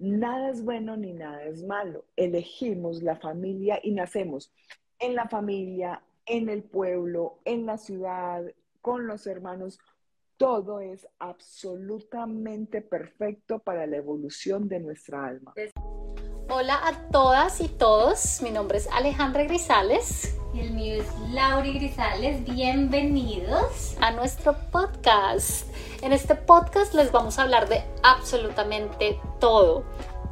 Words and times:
nada 0.00 0.50
es 0.50 0.64
bueno 0.64 0.96
ni 0.96 1.12
nada 1.12 1.44
es 1.44 1.62
malo. 1.62 2.04
Elegimos 2.16 3.02
la 3.02 3.16
familia 3.16 3.78
y 3.82 3.92
nacemos 3.92 4.52
en 4.98 5.14
la 5.14 5.28
familia, 5.28 6.02
en 6.26 6.48
el 6.48 6.62
pueblo, 6.62 7.38
en 7.44 7.66
la 7.66 7.76
ciudad, 7.76 8.42
con 8.80 9.06
los 9.06 9.26
hermanos. 9.26 9.78
Todo 10.36 10.80
es 10.80 11.06
absolutamente 11.18 12.80
perfecto 12.80 13.58
para 13.58 13.86
la 13.86 13.98
evolución 13.98 14.68
de 14.68 14.80
nuestra 14.80 15.26
alma. 15.26 15.52
Hola 16.48 16.80
a 16.82 17.08
todas 17.10 17.60
y 17.60 17.68
todos, 17.68 18.40
mi 18.42 18.50
nombre 18.50 18.78
es 18.78 18.88
Alejandra 18.90 19.44
Grisales. 19.44 20.39
Y 20.52 20.60
el 20.60 20.72
mío 20.72 21.00
es 21.00 21.06
Lauri 21.32 21.74
Grisales. 21.74 22.44
Bienvenidos 22.44 23.94
a 24.00 24.10
nuestro 24.10 24.56
podcast. 24.72 25.68
En 26.02 26.12
este 26.12 26.34
podcast 26.34 26.92
les 26.92 27.12
vamos 27.12 27.38
a 27.38 27.42
hablar 27.42 27.68
de 27.68 27.84
absolutamente 28.02 29.20
todo. 29.38 29.84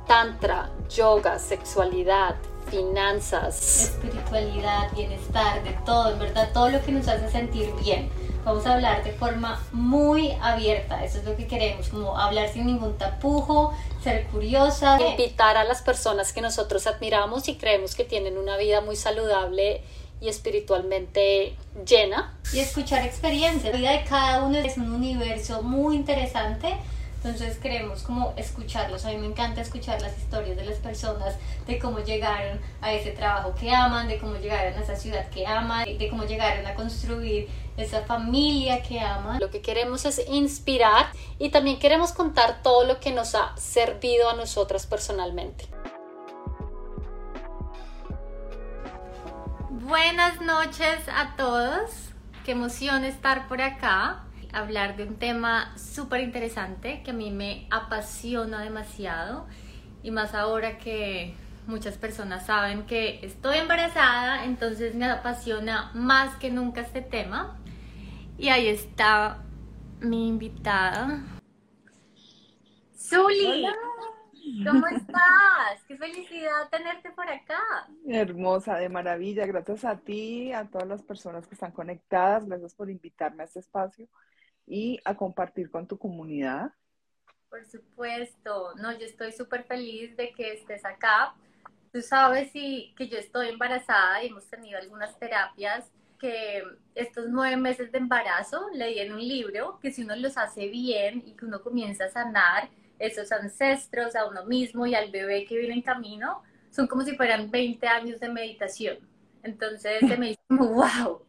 Tantra, 0.08 0.70
yoga, 0.90 1.38
sexualidad, 1.38 2.34
finanzas, 2.68 3.82
espiritualidad, 3.82 4.92
bienestar, 4.92 5.62
de 5.62 5.70
todo, 5.86 6.12
en 6.12 6.18
verdad, 6.18 6.50
todo 6.52 6.68
lo 6.70 6.82
que 6.82 6.90
nos 6.90 7.06
hace 7.06 7.30
sentir 7.30 7.72
bien. 7.84 8.10
Vamos 8.44 8.66
a 8.66 8.74
hablar 8.74 9.04
de 9.04 9.12
forma 9.12 9.62
muy 9.72 10.32
abierta, 10.40 11.04
eso 11.04 11.18
es 11.18 11.24
lo 11.26 11.36
que 11.36 11.46
queremos, 11.46 11.90
como 11.90 12.18
hablar 12.18 12.48
sin 12.48 12.66
ningún 12.66 12.96
tapujo, 12.96 13.72
ser 14.02 14.26
curiosas. 14.28 15.00
Invitar 15.00 15.56
a 15.56 15.64
las 15.64 15.82
personas 15.82 16.32
que 16.32 16.40
nosotros 16.40 16.86
admiramos 16.86 17.48
y 17.48 17.56
creemos 17.56 17.94
que 17.94 18.04
tienen 18.04 18.38
una 18.38 18.56
vida 18.56 18.80
muy 18.80 18.96
saludable 18.96 19.82
y 20.20 20.28
espiritualmente 20.28 21.56
llena. 21.86 22.38
Y 22.52 22.60
escuchar 22.60 23.04
experiencias. 23.04 23.72
La 23.72 23.78
vida 23.78 23.92
de 23.92 24.04
cada 24.04 24.44
uno 24.44 24.58
es 24.58 24.76
un 24.76 24.92
universo 24.92 25.62
muy 25.62 25.96
interesante 25.96 26.76
entonces 27.22 27.58
queremos 27.58 28.02
como 28.02 28.32
escucharlos. 28.36 29.04
A 29.04 29.10
mí 29.10 29.16
me 29.16 29.26
encanta 29.26 29.60
escuchar 29.60 30.00
las 30.00 30.16
historias 30.16 30.56
de 30.56 30.64
las 30.64 30.78
personas, 30.78 31.34
de 31.66 31.78
cómo 31.78 31.98
llegaron 31.98 32.60
a 32.80 32.92
ese 32.92 33.10
trabajo 33.10 33.54
que 33.54 33.74
aman, 33.74 34.06
de 34.06 34.18
cómo 34.18 34.36
llegaron 34.36 34.74
a 34.74 34.80
esa 34.80 34.94
ciudad 34.94 35.28
que 35.28 35.44
aman, 35.44 35.84
de 35.84 36.08
cómo 36.08 36.24
llegaron 36.24 36.64
a 36.66 36.74
construir 36.74 37.48
esa 37.76 38.02
familia 38.02 38.82
que 38.82 39.00
aman. 39.00 39.40
Lo 39.40 39.50
que 39.50 39.60
queremos 39.60 40.04
es 40.04 40.22
inspirar 40.28 41.06
y 41.40 41.50
también 41.50 41.80
queremos 41.80 42.12
contar 42.12 42.62
todo 42.62 42.84
lo 42.84 43.00
que 43.00 43.10
nos 43.10 43.34
ha 43.34 43.56
servido 43.56 44.30
a 44.30 44.34
nosotras 44.34 44.86
personalmente. 44.86 45.66
Buenas 49.88 50.42
noches 50.42 51.08
a 51.08 51.34
todos. 51.34 52.12
Qué 52.44 52.52
emoción 52.52 53.04
estar 53.04 53.48
por 53.48 53.62
acá 53.62 54.22
hablar 54.52 54.98
de 54.98 55.04
un 55.04 55.16
tema 55.16 55.74
súper 55.78 56.20
interesante 56.20 57.02
que 57.02 57.12
a 57.12 57.14
mí 57.14 57.30
me 57.30 57.66
apasiona 57.70 58.60
demasiado 58.60 59.46
y 60.02 60.10
más 60.10 60.34
ahora 60.34 60.76
que 60.76 61.34
muchas 61.66 61.96
personas 61.96 62.44
saben 62.44 62.84
que 62.84 63.20
estoy 63.24 63.56
embarazada, 63.56 64.44
entonces 64.44 64.94
me 64.94 65.06
apasiona 65.06 65.90
más 65.94 66.36
que 66.36 66.50
nunca 66.50 66.82
este 66.82 67.00
tema. 67.00 67.56
Y 68.36 68.50
ahí 68.50 68.68
está 68.68 69.38
mi 70.00 70.28
invitada. 70.28 71.22
Zuli, 72.94 73.64
¿cómo 74.64 74.86
estás? 74.86 75.82
Qué 75.86 75.96
felicidad 75.96 76.68
tenerte 76.70 77.10
por 77.10 77.28
acá. 77.28 77.88
Hermosa, 78.06 78.76
de 78.76 78.88
maravilla. 78.88 79.46
Gracias 79.46 79.84
a 79.84 79.96
ti, 79.98 80.52
a 80.52 80.68
todas 80.68 80.88
las 80.88 81.02
personas 81.02 81.46
que 81.46 81.54
están 81.54 81.72
conectadas. 81.72 82.46
Gracias 82.46 82.74
por 82.74 82.90
invitarme 82.90 83.42
a 83.42 83.46
este 83.46 83.60
espacio 83.60 84.08
y 84.66 85.00
a 85.04 85.14
compartir 85.14 85.70
con 85.70 85.86
tu 85.86 85.98
comunidad. 85.98 86.72
Por 87.48 87.64
supuesto, 87.64 88.74
no, 88.76 88.92
yo 88.92 89.06
estoy 89.06 89.32
súper 89.32 89.64
feliz 89.64 90.16
de 90.16 90.32
que 90.32 90.52
estés 90.52 90.84
acá. 90.84 91.34
Tú 91.92 92.02
sabes 92.02 92.50
y, 92.54 92.94
que 92.96 93.08
yo 93.08 93.16
estoy 93.16 93.48
embarazada 93.48 94.22
y 94.22 94.28
hemos 94.28 94.46
tenido 94.48 94.78
algunas 94.78 95.18
terapias 95.18 95.90
que 96.18 96.62
estos 96.94 97.26
nueve 97.28 97.56
meses 97.56 97.92
de 97.92 97.98
embarazo 97.98 98.68
leí 98.72 98.98
en 98.98 99.12
un 99.12 99.20
libro 99.20 99.78
que 99.80 99.92
si 99.92 100.02
uno 100.02 100.16
los 100.16 100.36
hace 100.36 100.68
bien 100.68 101.22
y 101.24 101.34
que 101.34 101.46
uno 101.46 101.62
comienza 101.62 102.06
a 102.06 102.10
sanar 102.10 102.68
esos 102.98 103.30
ancestros, 103.32 104.16
a 104.16 104.26
uno 104.26 104.44
mismo 104.44 104.86
y 104.86 104.94
al 104.94 105.10
bebé 105.10 105.44
que 105.44 105.58
viene 105.58 105.74
en 105.74 105.82
camino, 105.82 106.42
son 106.70 106.86
como 106.86 107.02
si 107.02 107.16
fueran 107.16 107.50
20 107.50 107.86
años 107.86 108.20
de 108.20 108.28
meditación. 108.28 108.98
Entonces 109.42 110.00
se 110.00 110.16
me 110.16 110.30
hizo 110.30 110.40
wow, 110.50 111.22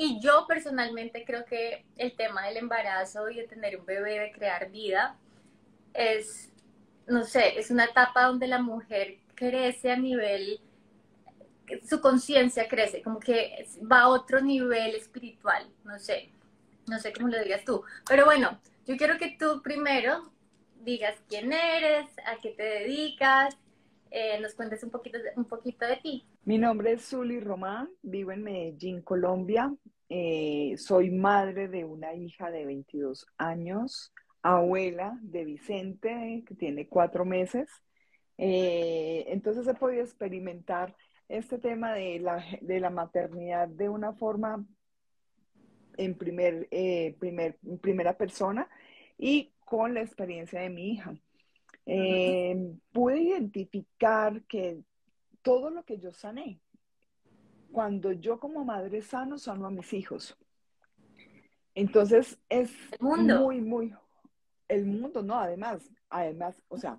y 0.00 0.20
yo 0.20 0.46
personalmente 0.46 1.24
creo 1.24 1.44
que 1.44 1.84
el 1.96 2.14
tema 2.14 2.46
del 2.46 2.58
embarazo 2.58 3.28
y 3.30 3.34
de 3.34 3.48
tener 3.48 3.80
un 3.80 3.84
bebé, 3.84 4.20
de 4.20 4.30
crear 4.30 4.70
vida, 4.70 5.16
es, 5.92 6.52
no 7.08 7.24
sé, 7.24 7.58
es 7.58 7.72
una 7.72 7.86
etapa 7.86 8.26
donde 8.26 8.46
la 8.46 8.60
mujer 8.60 9.18
crece 9.34 9.90
a 9.90 9.96
nivel, 9.96 10.60
su 11.84 12.00
conciencia 12.00 12.68
crece, 12.68 13.02
como 13.02 13.18
que 13.18 13.66
va 13.90 14.02
a 14.02 14.08
otro 14.08 14.40
nivel 14.40 14.94
espiritual, 14.94 15.68
no 15.82 15.98
sé, 15.98 16.30
no 16.86 17.00
sé 17.00 17.12
cómo 17.12 17.26
lo 17.26 17.42
digas 17.42 17.64
tú. 17.64 17.82
Pero 18.08 18.24
bueno, 18.24 18.60
yo 18.86 18.96
quiero 18.96 19.18
que 19.18 19.36
tú 19.36 19.62
primero 19.62 20.30
digas 20.84 21.14
quién 21.28 21.52
eres, 21.52 22.06
a 22.26 22.40
qué 22.40 22.50
te 22.50 22.62
dedicas, 22.62 23.56
eh, 24.10 24.40
nos 24.40 24.54
cuentes 24.54 24.82
un 24.82 24.90
poquito, 24.90 25.18
un 25.36 25.44
poquito 25.44 25.86
de 25.86 25.96
ti. 25.96 26.26
Mi 26.44 26.58
nombre 26.58 26.92
es 26.92 27.08
Zuli 27.08 27.40
Román, 27.40 27.90
vivo 28.02 28.32
en 28.32 28.42
Medellín, 28.42 29.02
Colombia. 29.02 29.74
Eh, 30.08 30.74
soy 30.78 31.10
madre 31.10 31.68
de 31.68 31.84
una 31.84 32.14
hija 32.14 32.50
de 32.50 32.64
22 32.64 33.26
años, 33.36 34.12
abuela 34.42 35.18
de 35.20 35.44
Vicente, 35.44 36.42
que 36.46 36.54
tiene 36.54 36.88
cuatro 36.88 37.26
meses. 37.26 37.68
Eh, 38.38 39.26
entonces 39.28 39.66
he 39.66 39.74
podido 39.74 40.02
experimentar 40.02 40.96
este 41.28 41.58
tema 41.58 41.92
de 41.92 42.20
la, 42.20 42.42
de 42.62 42.80
la 42.80 42.88
maternidad 42.88 43.68
de 43.68 43.90
una 43.90 44.14
forma 44.14 44.64
en 45.98 46.16
primer, 46.16 46.68
primer, 47.18 47.58
primera 47.82 48.16
persona 48.16 48.68
y 49.18 49.52
con 49.68 49.92
la 49.92 50.00
experiencia 50.00 50.60
de 50.60 50.70
mi 50.70 50.92
hija. 50.92 51.14
pude 52.92 53.20
identificar 53.20 54.42
que 54.44 54.82
todo 55.42 55.68
lo 55.68 55.84
que 55.84 55.98
yo 55.98 56.10
sané. 56.10 56.58
Cuando 57.70 58.12
yo 58.12 58.40
como 58.40 58.64
madre 58.64 59.02
sano, 59.02 59.36
sano 59.36 59.66
a 59.66 59.70
mis 59.70 59.92
hijos. 59.92 60.38
Entonces 61.74 62.38
es 62.48 62.72
muy, 62.98 63.60
muy, 63.60 63.94
el 64.68 64.86
mundo, 64.86 65.22
no, 65.22 65.38
además, 65.38 65.88
además, 66.08 66.60
o 66.68 66.78
sea, 66.78 66.98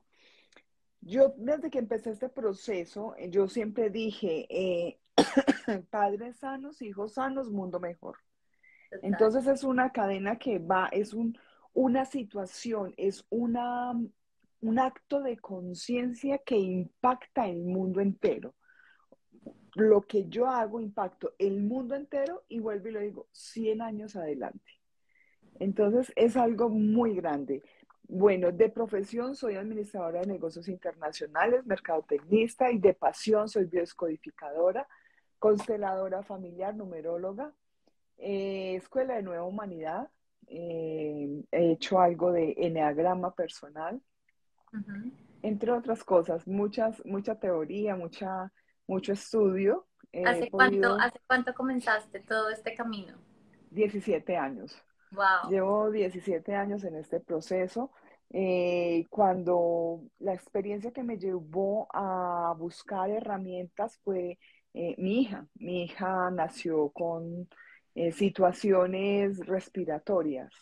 yo 1.01 1.33
desde 1.37 1.71
que 1.71 1.79
empecé 1.79 2.11
este 2.11 2.29
proceso, 2.29 3.15
yo 3.29 3.47
siempre 3.47 3.89
dije, 3.89 4.45
eh, 4.47 4.99
padres 5.89 6.37
sanos, 6.37 6.83
hijos 6.83 7.15
sanos, 7.15 7.49
mundo 7.49 7.79
mejor. 7.79 8.17
Entonces 9.01 9.47
es 9.47 9.63
una 9.63 9.91
cadena 9.91 10.37
que 10.37 10.59
va, 10.59 10.87
es 10.91 11.13
un, 11.13 11.37
una 11.79 12.03
situación, 12.03 12.93
es 12.97 13.25
una, 13.29 13.93
un 14.59 14.79
acto 14.79 15.21
de 15.21 15.37
conciencia 15.37 16.37
que 16.39 16.57
impacta 16.57 17.47
el 17.47 17.63
mundo 17.63 18.01
entero. 18.01 18.53
Lo 19.75 20.01
que 20.01 20.27
yo 20.27 20.47
hago 20.47 20.81
impacto 20.81 21.35
el 21.39 21.61
mundo 21.61 21.95
entero 21.95 22.43
y 22.49 22.59
vuelvo 22.59 22.89
y 22.89 22.91
lo 22.91 22.99
digo 22.99 23.27
100 23.31 23.81
años 23.81 24.17
adelante. 24.17 24.73
Entonces 25.57 26.11
es 26.17 26.35
algo 26.35 26.67
muy 26.67 27.15
grande. 27.15 27.63
Bueno, 28.03 28.51
de 28.51 28.67
profesión 28.67 29.37
soy 29.37 29.55
administradora 29.55 30.19
de 30.19 30.27
negocios 30.27 30.67
internacionales, 30.67 31.65
mercadotecnista 31.65 32.73
y 32.73 32.79
de 32.79 32.93
pasión 32.93 33.47
soy 33.47 33.63
bioscodificadora, 33.65 34.85
consteladora 35.37 36.23
familiar, 36.23 36.75
numeróloga, 36.75 37.53
eh, 38.17 38.75
escuela 38.75 39.15
de 39.15 39.23
nueva 39.23 39.45
humanidad, 39.45 40.09
eh, 40.47 41.43
he 41.51 41.71
hecho 41.71 41.99
algo 41.99 42.31
de 42.31 42.55
enneagrama 42.57 43.33
personal, 43.33 44.01
entre 45.41 45.71
otras 45.71 46.03
cosas, 46.03 46.47
muchas, 46.47 47.03
mucha 47.05 47.35
teoría, 47.39 47.95
mucha, 47.95 48.51
mucho 48.87 49.13
estudio. 49.13 49.87
¿Hace, 50.25 50.49
cuánto, 50.49 50.95
¿Hace 50.95 51.19
cuánto 51.27 51.53
comenzaste 51.53 52.19
todo 52.19 52.49
este 52.49 52.73
camino? 52.73 53.17
17 53.71 54.37
años. 54.37 54.75
Wow. 55.11 55.49
Llevo 55.49 55.91
17 55.91 56.55
años 56.55 56.83
en 56.83 56.95
este 56.95 57.19
proceso. 57.19 57.91
Eh, 58.31 59.07
cuando 59.09 60.03
la 60.19 60.33
experiencia 60.33 60.91
que 60.91 61.03
me 61.03 61.17
llevó 61.17 61.87
a 61.93 62.53
buscar 62.57 63.09
herramientas 63.09 63.97
fue 64.03 64.37
eh, 64.73 64.95
mi 64.97 65.21
hija. 65.21 65.47
Mi 65.55 65.83
hija 65.83 66.29
nació 66.31 66.89
con 66.89 67.49
eh, 67.95 68.11
situaciones 68.11 69.45
respiratorias. 69.45 70.53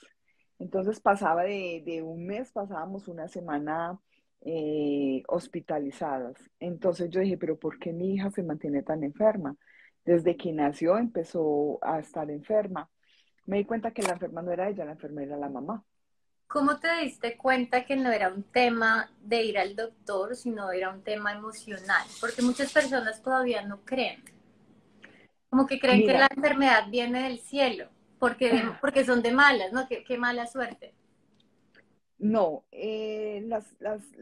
Entonces 0.60 1.00
pasaba 1.00 1.44
de, 1.44 2.02
un 2.04 2.26
mes, 2.26 2.52
pasábamos 2.52 3.08
una 3.08 3.28
semana 3.28 4.00
eh, 4.42 5.24
hospitalizadas. 5.28 6.38
Entonces 6.60 7.10
yo 7.10 7.22
dije, 7.22 7.38
pero 7.38 7.58
¿por 7.60 7.80
qué 7.80 7.94
mi 7.94 8.16
hija 8.16 8.32
se 8.32 8.44
mantiene 8.44 8.84
tan 8.84 9.04
enferma? 9.04 9.56
Desde 10.04 10.38
que 10.38 10.52
nació 10.54 10.98
empezó 10.98 11.80
a 11.82 12.00
estar 12.00 12.30
enferma. 12.32 12.90
Me 13.46 13.58
di 13.58 13.66
cuenta 13.66 13.92
que 13.92 14.02
la 14.02 14.14
enferma 14.14 14.42
no 14.42 14.52
era 14.52 14.70
ella, 14.70 14.86
la 14.86 14.94
enferma 14.94 15.24
era 15.24 15.38
la 15.38 15.50
mamá. 15.50 15.84
¿Cómo 16.48 16.80
te 16.80 16.88
diste 17.04 17.36
cuenta 17.36 17.84
que 17.84 17.98
no 17.98 18.10
era 18.10 18.30
un 18.30 18.44
tema 18.44 19.12
de 19.22 19.44
ir 19.44 19.58
al 19.60 19.76
doctor, 19.76 20.34
sino 20.36 20.72
era 20.72 20.90
un 20.90 21.04
tema 21.04 21.34
emocional? 21.34 22.08
Porque 22.22 22.42
muchas 22.42 22.72
personas 22.72 23.22
todavía 23.22 23.64
no 23.64 23.82
creen. 23.84 24.24
Como 25.50 25.66
que 25.66 25.80
creen 25.80 26.06
que 26.06 26.14
la 26.14 26.28
enfermedad 26.36 26.90
viene 26.90 27.24
del 27.24 27.40
cielo, 27.40 27.90
porque, 28.20 28.64
porque 28.82 29.06
son 29.06 29.22
de 29.22 29.32
malas, 29.32 29.72
¿no? 29.72 29.88
Qué, 29.88 30.18
mala 30.18 30.46
suerte. 30.48 30.94
No, 32.20 32.66
eh, 32.72 33.48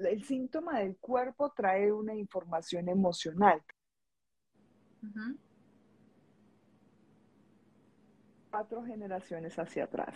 el 0.04 0.24
síntoma 0.24 0.80
del 0.80 0.98
cuerpo 0.98 1.52
trae 1.56 1.92
una 1.92 2.14
información 2.14 2.90
emocional. 2.90 3.62
Cuatro 8.52 8.84
generaciones 8.84 9.58
hacia 9.58 9.86
atrás. 9.86 10.16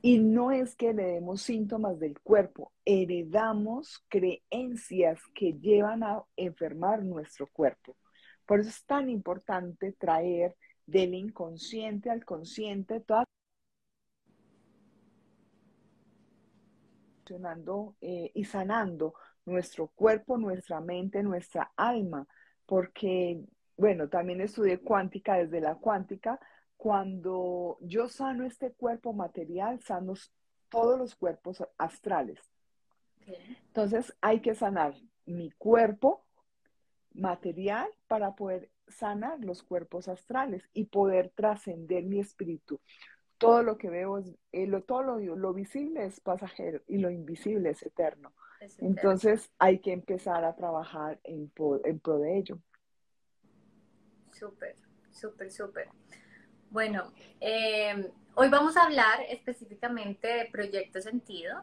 Y 0.00 0.18
no 0.18 0.52
es 0.52 0.76
que 0.76 0.90
heredemos 0.90 1.42
síntomas 1.42 1.98
del 1.98 2.20
cuerpo, 2.20 2.72
heredamos 2.84 4.04
creencias 4.08 5.18
que 5.34 5.54
llevan 5.54 6.04
a 6.04 6.22
enfermar 6.36 7.02
nuestro 7.02 7.48
cuerpo. 7.48 7.96
Por 8.48 8.60
eso 8.60 8.70
es 8.70 8.82
tan 8.86 9.10
importante 9.10 9.92
traer 9.92 10.56
del 10.86 11.12
inconsciente 11.12 12.08
al 12.08 12.24
consciente 12.24 12.98
todas 13.00 13.26
eh, 18.00 18.30
y 18.32 18.44
sanando 18.46 19.12
nuestro 19.44 19.88
cuerpo, 19.88 20.38
nuestra 20.38 20.80
mente, 20.80 21.22
nuestra 21.22 21.72
alma, 21.76 22.26
porque, 22.64 23.44
bueno, 23.76 24.08
también 24.08 24.40
estudié 24.40 24.78
cuántica 24.78 25.34
desde 25.34 25.60
la 25.60 25.74
cuántica, 25.74 26.40
cuando 26.78 27.76
yo 27.82 28.08
sano 28.08 28.46
este 28.46 28.72
cuerpo 28.72 29.12
material, 29.12 29.78
sano 29.82 30.14
todos 30.70 30.98
los 30.98 31.14
cuerpos 31.14 31.62
astrales. 31.76 32.40
Entonces 33.66 34.16
hay 34.22 34.40
que 34.40 34.54
sanar 34.54 34.94
mi 35.26 35.50
cuerpo 35.50 36.24
material 37.18 37.88
para 38.06 38.34
poder 38.34 38.70
sanar 38.88 39.38
los 39.40 39.62
cuerpos 39.62 40.08
astrales 40.08 40.68
y 40.72 40.84
poder 40.84 41.30
trascender 41.34 42.04
mi 42.04 42.20
espíritu. 42.20 42.80
Todo 43.36 43.62
lo 43.62 43.78
que 43.78 43.90
veo, 43.90 44.18
es, 44.18 44.34
eh, 44.52 44.66
lo, 44.66 44.82
todo 44.82 45.02
lo, 45.02 45.52
visible 45.52 46.04
es 46.04 46.20
pasajero 46.20 46.80
y 46.88 46.98
lo 46.98 47.10
invisible 47.10 47.70
es 47.70 47.82
eterno. 47.82 48.32
Entonces 48.78 49.52
hay 49.58 49.78
que 49.78 49.92
empezar 49.92 50.44
a 50.44 50.56
trabajar 50.56 51.20
en, 51.22 51.52
en 51.84 52.00
pro 52.00 52.18
de 52.18 52.38
ello. 52.38 52.58
Súper, 54.32 54.74
súper, 55.10 55.50
súper. 55.52 55.88
Bueno, 56.70 57.12
eh, 57.40 58.10
hoy 58.34 58.48
vamos 58.48 58.76
a 58.76 58.84
hablar 58.84 59.20
específicamente 59.28 60.28
de 60.28 60.44
Proyecto 60.46 61.00
Sentido 61.00 61.62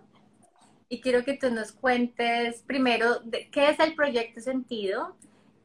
y 0.88 1.02
quiero 1.02 1.24
que 1.24 1.38
tú 1.38 1.52
nos 1.52 1.72
cuentes 1.72 2.64
primero 2.64 3.20
de, 3.20 3.50
qué 3.50 3.70
es 3.70 3.80
el 3.80 3.96
Proyecto 3.96 4.42
Sentido 4.42 5.16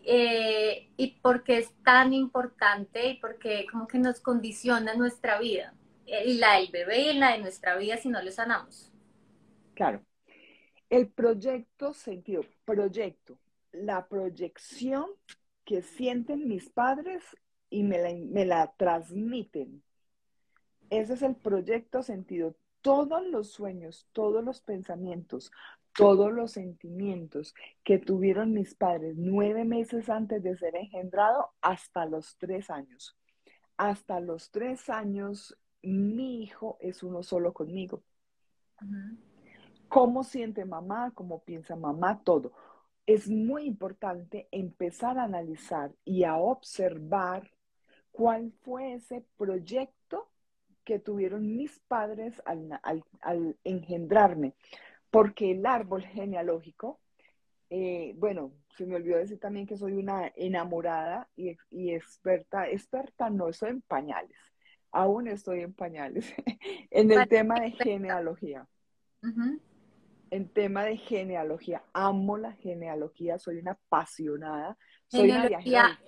eh, 0.05 0.91
y 0.97 1.19
por 1.21 1.45
qué 1.45 1.59
es 1.59 1.73
tan 1.85 2.13
importante 2.13 3.09
y 3.09 3.15
por 3.19 3.39
qué 3.39 3.67
como 3.71 3.87
que 3.87 3.99
nos 3.99 4.21
condiciona 4.21 4.95
nuestra 4.95 5.39
vida 5.39 5.75
eh, 6.07 6.25
y 6.27 6.39
la 6.39 6.57
del 6.57 6.71
bebé 6.71 7.13
y 7.13 7.19
la 7.19 7.33
de 7.33 7.39
nuestra 7.39 7.77
vida 7.77 7.97
si 7.97 8.09
no 8.09 8.23
lo 8.23 8.31
sanamos. 8.31 8.93
Claro. 9.75 10.05
El 10.89 11.09
proyecto 11.09 11.95
sentido, 11.95 12.45
proyecto, 12.65 13.39
la 13.73 14.09
proyección 14.09 15.07
que 15.65 15.83
sienten 15.83 16.49
mis 16.49 16.69
padres 16.69 17.23
y 17.71 17.85
me 17.85 18.45
la, 18.45 18.73
transmiten. 18.77 19.83
Ese 20.91 21.15
es 21.15 21.23
el 21.23 21.37
proyecto 21.37 22.03
sentido. 22.03 22.57
Todos 22.83 23.27
los 23.27 23.51
sueños, 23.51 24.09
todos 24.13 24.43
los 24.43 24.63
pensamientos, 24.63 25.53
todos 25.95 26.33
los 26.33 26.53
sentimientos 26.53 27.55
que 27.85 27.99
tuvieron 27.99 28.53
mis 28.53 28.75
padres 28.75 29.17
nueve 29.17 29.65
meses 29.65 30.09
antes 30.09 30.43
de 30.43 30.57
ser 30.57 30.77
engendrado 30.77 31.51
hasta 31.61 32.07
los 32.07 32.37
tres 32.39 32.71
años. 32.71 33.17
Hasta 33.77 34.21
los 34.21 34.51
tres 34.51 34.89
años, 34.89 35.59
mi 35.83 36.43
hijo 36.43 36.79
es 36.81 37.03
uno 37.03 37.23
solo 37.23 37.53
conmigo. 37.53 38.03
¿Cómo 39.89 40.23
siente 40.23 40.65
mamá? 40.65 41.13
¿Cómo 41.15 41.43
piensa 41.43 41.77
mamá? 41.77 42.23
Todo. 42.23 42.53
Es 43.07 43.29
muy 43.29 43.65
importante 43.65 44.49
empezar 44.53 45.19
a 45.19 45.25
analizar 45.25 45.93
y 46.05 46.25
a 46.25 46.37
observar 46.37 47.51
cuál 48.13 48.53
fue 48.63 48.95
ese 48.95 49.25
proyecto 49.37 50.30
que 50.91 50.99
tuvieron 50.99 51.57
mis 51.57 51.79
padres 51.87 52.43
al, 52.45 53.55
engendrarme, 53.63 54.57
porque 55.09 55.53
el 55.53 55.65
árbol 55.65 56.03
genealógico, 56.03 56.99
eh, 57.71 58.13
bueno, 58.17 58.51
se 58.77 58.87
me 58.87 58.97
olvidó 58.97 59.19
decir 59.19 59.39
también 59.39 59.69
que 59.69 59.77
soy 59.77 59.93
una 59.93 60.33
enamorada 60.35 61.29
y, 61.37 61.57
experta, 61.93 62.69
experta 62.69 63.31
no, 63.31 63.49
estoy 63.51 63.71
en 63.71 63.83
pañales, 63.83 64.37
aún 64.91 65.29
estoy 65.29 65.61
en 65.61 65.75
pañales, 65.75 66.35
en 66.91 67.13
el 67.13 67.29
tema 67.29 67.61
de 67.61 67.71
genealogía. 67.71 68.67
En 70.33 70.49
tema 70.49 70.85
de 70.85 70.97
genealogía, 70.97 71.85
amo 71.93 72.37
la 72.37 72.55
genealogía, 72.55 73.39
soy 73.39 73.59
una 73.59 73.73
apasionada 73.73 74.77
genealogía, 75.11 75.99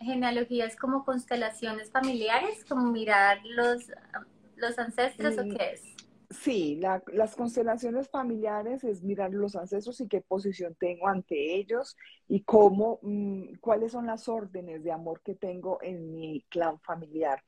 genealogía 0.00 0.66
es 0.66 0.76
como 0.76 1.04
constelaciones 1.04 1.90
familiares, 1.90 2.64
como 2.68 2.90
mirar 2.90 3.40
los, 3.44 3.90
los 4.56 4.78
ancestros 4.78 5.38
o 5.38 5.44
mm, 5.44 5.56
qué 5.56 5.72
es? 5.72 5.82
Sí, 6.30 6.78
las 7.12 7.34
constelaciones 7.34 8.10
familiares 8.10 8.84
es 8.84 9.02
mirar 9.02 9.32
los 9.32 9.56
ancestros 9.56 9.98
y 10.02 10.08
qué 10.08 10.20
posición 10.20 10.76
tengo 10.78 11.08
ante 11.08 11.54
ellos 11.54 11.96
y 12.28 12.42
cómo, 12.42 12.98
mm, 13.00 13.54
cuáles 13.60 13.92
son 13.92 14.06
las 14.06 14.28
órdenes 14.28 14.84
de 14.84 14.92
amor 14.92 15.22
que 15.22 15.34
tengo 15.34 15.78
en 15.80 16.12
mi 16.12 16.42
clan 16.50 16.78
familiar. 16.80 17.42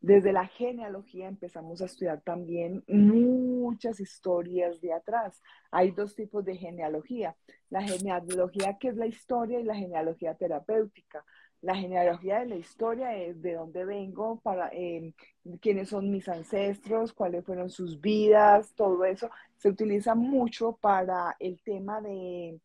Desde 0.00 0.32
la 0.32 0.46
genealogía 0.46 1.26
empezamos 1.26 1.82
a 1.82 1.86
estudiar 1.86 2.20
también 2.20 2.84
muchas 2.86 3.98
historias 3.98 4.80
de 4.80 4.92
atrás. 4.92 5.42
Hay 5.72 5.90
dos 5.90 6.14
tipos 6.14 6.44
de 6.44 6.56
genealogía. 6.56 7.36
La 7.68 7.82
genealogía 7.82 8.78
que 8.78 8.88
es 8.88 8.96
la 8.96 9.06
historia 9.06 9.58
y 9.58 9.64
la 9.64 9.74
genealogía 9.74 10.34
terapéutica. 10.34 11.24
La 11.60 11.74
genealogía 11.74 12.38
de 12.40 12.46
la 12.46 12.56
historia 12.56 13.16
es 13.16 13.42
de 13.42 13.54
dónde 13.54 13.84
vengo, 13.84 14.38
para 14.40 14.70
em, 14.72 15.12
quiénes 15.60 15.88
son 15.88 16.10
mis 16.12 16.28
ancestros, 16.28 17.12
cuáles 17.12 17.44
fueron 17.44 17.68
sus 17.68 18.00
vidas, 18.00 18.74
todo 18.76 19.04
eso. 19.04 19.28
Se 19.56 19.68
utiliza 19.68 20.14
mucho 20.14 20.78
para 20.80 21.34
el 21.40 21.60
tema 21.62 22.00
de 22.00 22.60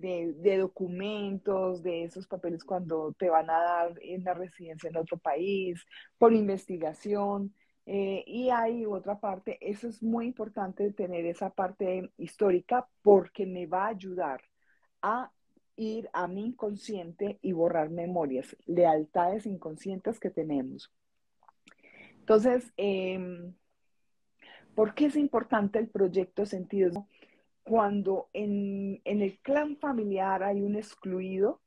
de, 0.00 0.58
documentos, 0.58 1.82
de 1.82 2.04
esos 2.04 2.26
papeles 2.26 2.64
cuando 2.64 3.12
te 3.18 3.30
van 3.30 3.50
a 3.50 3.58
dar 3.58 3.98
en 4.02 4.24
la 4.24 4.34
residencia 4.34 4.88
en 4.88 4.96
otro 4.96 5.18
país, 5.18 5.84
por 6.18 6.32
investigación. 6.32 7.54
Eh, 7.86 8.22
y 8.26 8.50
hay 8.50 8.84
otra 8.84 9.18
parte, 9.18 9.58
eso 9.60 9.88
es 9.88 10.02
muy 10.02 10.26
importante 10.26 10.92
tener 10.92 11.24
esa 11.24 11.50
parte 11.50 12.10
histórica 12.18 12.86
porque 13.02 13.46
me 13.46 13.66
va 13.66 13.86
a 13.86 13.88
ayudar 13.88 14.42
a 15.00 15.32
ir 15.76 16.10
a 16.12 16.26
mi 16.26 16.44
inconsciente 16.44 17.38
y 17.40 17.52
borrar 17.52 17.88
memorias, 17.88 18.56
lealtades 18.66 19.46
inconscientes 19.46 20.20
que 20.20 20.28
tenemos. 20.28 20.92
Entonces, 22.18 22.74
eh, 22.76 23.52
¿por 24.74 24.94
qué 24.94 25.06
es 25.06 25.16
importante 25.16 25.78
el 25.78 25.88
proyecto 25.88 26.44
Sentido? 26.44 27.06
Cuando 27.68 28.30
en, 28.32 29.02
el 29.04 29.38
clan 29.40 29.76
familiar 29.76 30.42
hay 30.42 30.62
un 30.62 30.74
excluido, 30.74 31.60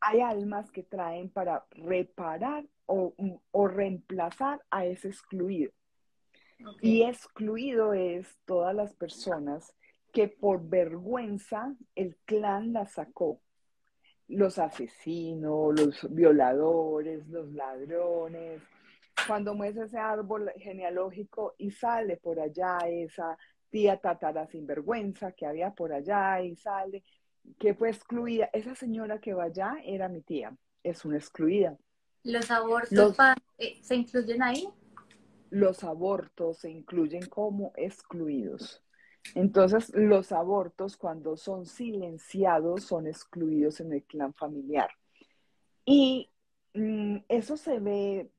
hay 0.00 0.20
almas 0.20 0.70
que 0.70 0.82
traen 0.82 1.28
para 1.28 1.66
reparar 1.72 2.64
o, 2.86 3.12
reemplazar 3.68 4.62
a 4.70 4.86
ese 4.86 5.08
excluido. 5.08 5.72
Y 6.80 7.02
excluido 7.02 7.92
es 7.92 8.38
todas 8.46 8.74
las 8.74 8.94
personas 8.94 9.74
que 10.12 10.28
por 10.28 10.66
vergüenza 10.66 11.74
el 11.94 12.16
clan 12.24 12.72
la 12.72 12.86
sacó. 12.86 13.40
Los 14.26 14.58
asesinos, 14.58 15.78
los 15.78 16.14
violadores, 16.14 17.26
los 17.28 17.52
ladrones. 17.52 18.62
Cuando 19.26 19.54
mueves 19.54 19.88
ese 19.88 19.98
árbol 19.98 20.50
genealógico 20.56 21.54
y 21.58 21.70
sale 21.70 22.16
por 22.16 22.40
allá 22.40 22.78
esa 22.88 23.36
tía 23.70 23.96
tatara 23.98 24.46
sinvergüenza 24.46 25.32
que 25.32 25.46
había 25.46 25.70
por 25.70 25.92
allá 25.92 26.42
y 26.42 26.56
sale, 26.56 27.04
que 27.58 27.74
fue 27.74 27.90
excluida. 27.90 28.50
Esa 28.52 28.74
señora 28.74 29.20
que 29.20 29.34
va 29.34 29.44
allá 29.44 29.76
era 29.84 30.08
mi 30.08 30.20
tía, 30.22 30.54
es 30.82 31.04
una 31.04 31.16
excluida. 31.16 31.76
¿Los 32.22 32.50
abortos 32.50 33.16
eh, 33.58 33.78
se 33.82 33.96
incluyen 33.96 34.42
ahí? 34.42 34.68
Los 35.50 35.82
abortos 35.84 36.58
se 36.58 36.70
incluyen 36.70 37.26
como 37.26 37.72
excluidos. 37.76 38.82
Entonces, 39.34 39.92
los 39.94 40.32
abortos, 40.32 40.96
cuando 40.96 41.36
son 41.36 41.66
silenciados, 41.66 42.84
son 42.84 43.06
excluidos 43.06 43.80
en 43.80 43.92
el 43.92 44.02
clan 44.04 44.34
familiar. 44.34 44.90
Y 45.84 46.30
mm, 46.74 47.18
eso 47.28 47.56
se 47.56 47.78
ve, 47.80 48.30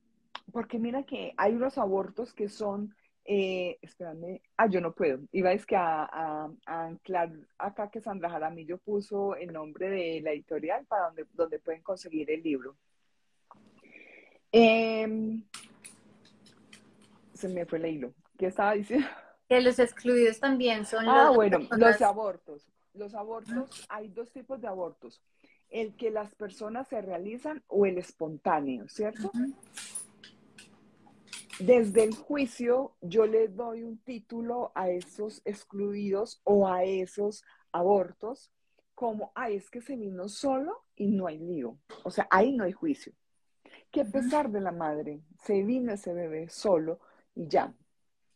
porque 0.51 0.79
mira 0.79 1.03
que 1.03 1.33
hay 1.37 1.53
unos 1.53 1.77
abortos 1.77 2.33
que 2.33 2.49
son 2.49 2.95
eh, 3.33 3.79
espérame, 3.81 4.41
ah, 4.57 4.67
yo 4.67 4.81
no 4.81 4.91
puedo. 4.91 5.19
Iba 5.31 5.53
es 5.53 5.65
que 5.65 5.77
a, 5.77 6.03
a, 6.03 6.51
anclar 6.65 7.31
acá 7.57 7.89
que 7.89 8.01
Sandra 8.01 8.29
Jaramillo 8.29 8.77
puso 8.77 9.37
el 9.37 9.53
nombre 9.53 9.89
de 9.89 10.19
la 10.19 10.33
editorial 10.33 10.85
para 10.85 11.05
donde, 11.05 11.25
donde 11.31 11.57
pueden 11.59 11.81
conseguir 11.81 12.29
el 12.29 12.43
libro. 12.43 12.75
Em, 14.51 15.45
se 17.33 17.47
me 17.47 17.65
fue 17.65 17.77
el 17.77 17.85
hilo. 17.85 18.13
¿Qué 18.37 18.47
estaba 18.47 18.73
diciendo? 18.73 19.07
Que 19.47 19.61
los 19.61 19.79
excluidos 19.79 20.41
también 20.41 20.85
son 20.85 21.07
ah, 21.07 21.27
los... 21.27 21.35
bueno, 21.35 21.59
los 21.77 22.01
abortos. 22.01 22.67
Los 22.93 23.15
abortos, 23.15 23.85
hay 23.87 24.09
dos 24.09 24.29
tipos 24.33 24.59
de 24.59 24.67
abortos. 24.67 25.21
El 25.69 25.95
que 25.95 26.11
las 26.11 26.35
personas 26.35 26.89
se 26.89 27.01
realizan 27.01 27.63
o 27.67 27.85
el 27.85 27.97
espontáneo, 27.97 28.89
¿cierto? 28.89 29.31
Desde 31.59 32.03
el 32.03 32.15
juicio 32.15 32.95
yo 33.01 33.25
le 33.25 33.47
doy 33.47 33.83
un 33.83 33.97
título 33.99 34.71
a 34.73 34.89
esos 34.89 35.41
excluidos 35.45 36.41
o 36.43 36.67
a 36.67 36.83
esos 36.83 37.43
abortos 37.71 38.51
como, 38.95 39.31
ay, 39.35 39.55
es 39.55 39.69
que 39.69 39.81
se 39.81 39.95
vino 39.95 40.29
solo 40.29 40.85
y 40.95 41.07
no 41.07 41.27
hay 41.27 41.39
lío. 41.39 41.77
O 42.03 42.11
sea, 42.11 42.27
ahí 42.29 42.51
no 42.51 42.63
hay 42.63 42.71
juicio. 42.71 43.13
Que 43.89 44.01
a 44.01 44.05
pesar 44.05 44.51
de 44.51 44.61
la 44.61 44.71
madre, 44.71 45.21
se 45.43 45.63
vino 45.63 45.91
ese 45.93 46.13
bebé 46.13 46.49
solo 46.49 46.99
y 47.35 47.47
ya. 47.47 47.73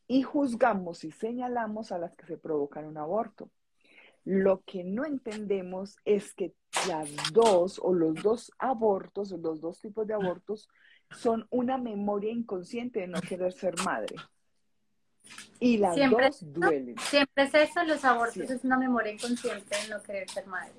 Y 0.07 0.23
juzgamos 0.23 1.03
y 1.03 1.11
señalamos 1.11 1.91
a 1.91 1.97
las 1.97 2.15
que 2.15 2.25
se 2.25 2.37
provocan 2.37 2.85
un 2.85 2.97
aborto. 2.97 3.49
Lo 4.23 4.63
que 4.63 4.83
no 4.83 5.05
entendemos 5.05 5.97
es 6.03 6.33
que 6.33 6.55
las 6.87 7.09
dos 7.31 7.79
o 7.81 7.93
los 7.93 8.15
dos 8.23 8.51
abortos 8.57 9.31
o 9.31 9.37
los 9.37 9.61
dos 9.61 9.79
tipos 9.79 10.07
de 10.07 10.15
abortos 10.15 10.67
son 11.11 11.47
una 11.49 11.77
memoria 11.77 12.31
inconsciente 12.31 13.01
de 13.01 13.07
no 13.07 13.21
querer 13.21 13.53
ser 13.53 13.75
madre. 13.83 14.15
Y 15.59 15.77
las 15.77 15.95
dos 15.95 16.53
duelen. 16.53 16.95
Siempre 16.99 17.43
es 17.43 17.53
eso, 17.53 17.83
los 17.83 18.03
abortos 18.05 18.49
es 18.49 18.63
una 18.63 18.77
memoria 18.77 19.13
inconsciente 19.13 19.75
de 19.83 19.89
no 19.89 20.01
querer 20.01 20.29
ser 20.29 20.45
madre. 20.47 20.73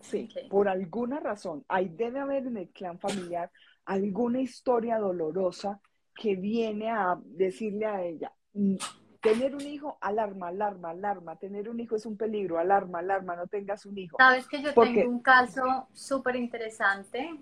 Sí, 0.00 0.28
por 0.48 0.68
alguna 0.68 1.18
razón. 1.18 1.64
Ahí 1.68 1.88
debe 1.88 2.20
haber 2.20 2.46
en 2.46 2.56
el 2.58 2.68
clan 2.68 2.98
familiar 2.98 3.50
alguna 3.84 4.40
historia 4.40 4.98
dolorosa 4.98 5.80
que 6.14 6.36
viene 6.36 6.90
a 6.90 7.18
decirle 7.24 7.86
a 7.86 8.02
ella, 8.02 8.32
mm, 8.54 8.76
tener 9.20 9.54
un 9.54 9.62
hijo, 9.62 9.98
alarma, 10.00 10.48
alarma, 10.48 10.90
alarma, 10.90 11.36
tener 11.36 11.68
un 11.68 11.80
hijo 11.80 11.96
es 11.96 12.06
un 12.06 12.16
peligro, 12.16 12.58
alarma, 12.58 13.00
alarma, 13.00 13.36
no 13.36 13.46
tengas 13.48 13.84
un 13.84 13.98
hijo. 13.98 14.16
Sabes 14.18 14.46
que 14.46 14.62
yo 14.62 14.72
tengo 14.72 15.08
un 15.10 15.20
caso 15.20 15.88
súper 15.92 16.36
interesante 16.36 17.36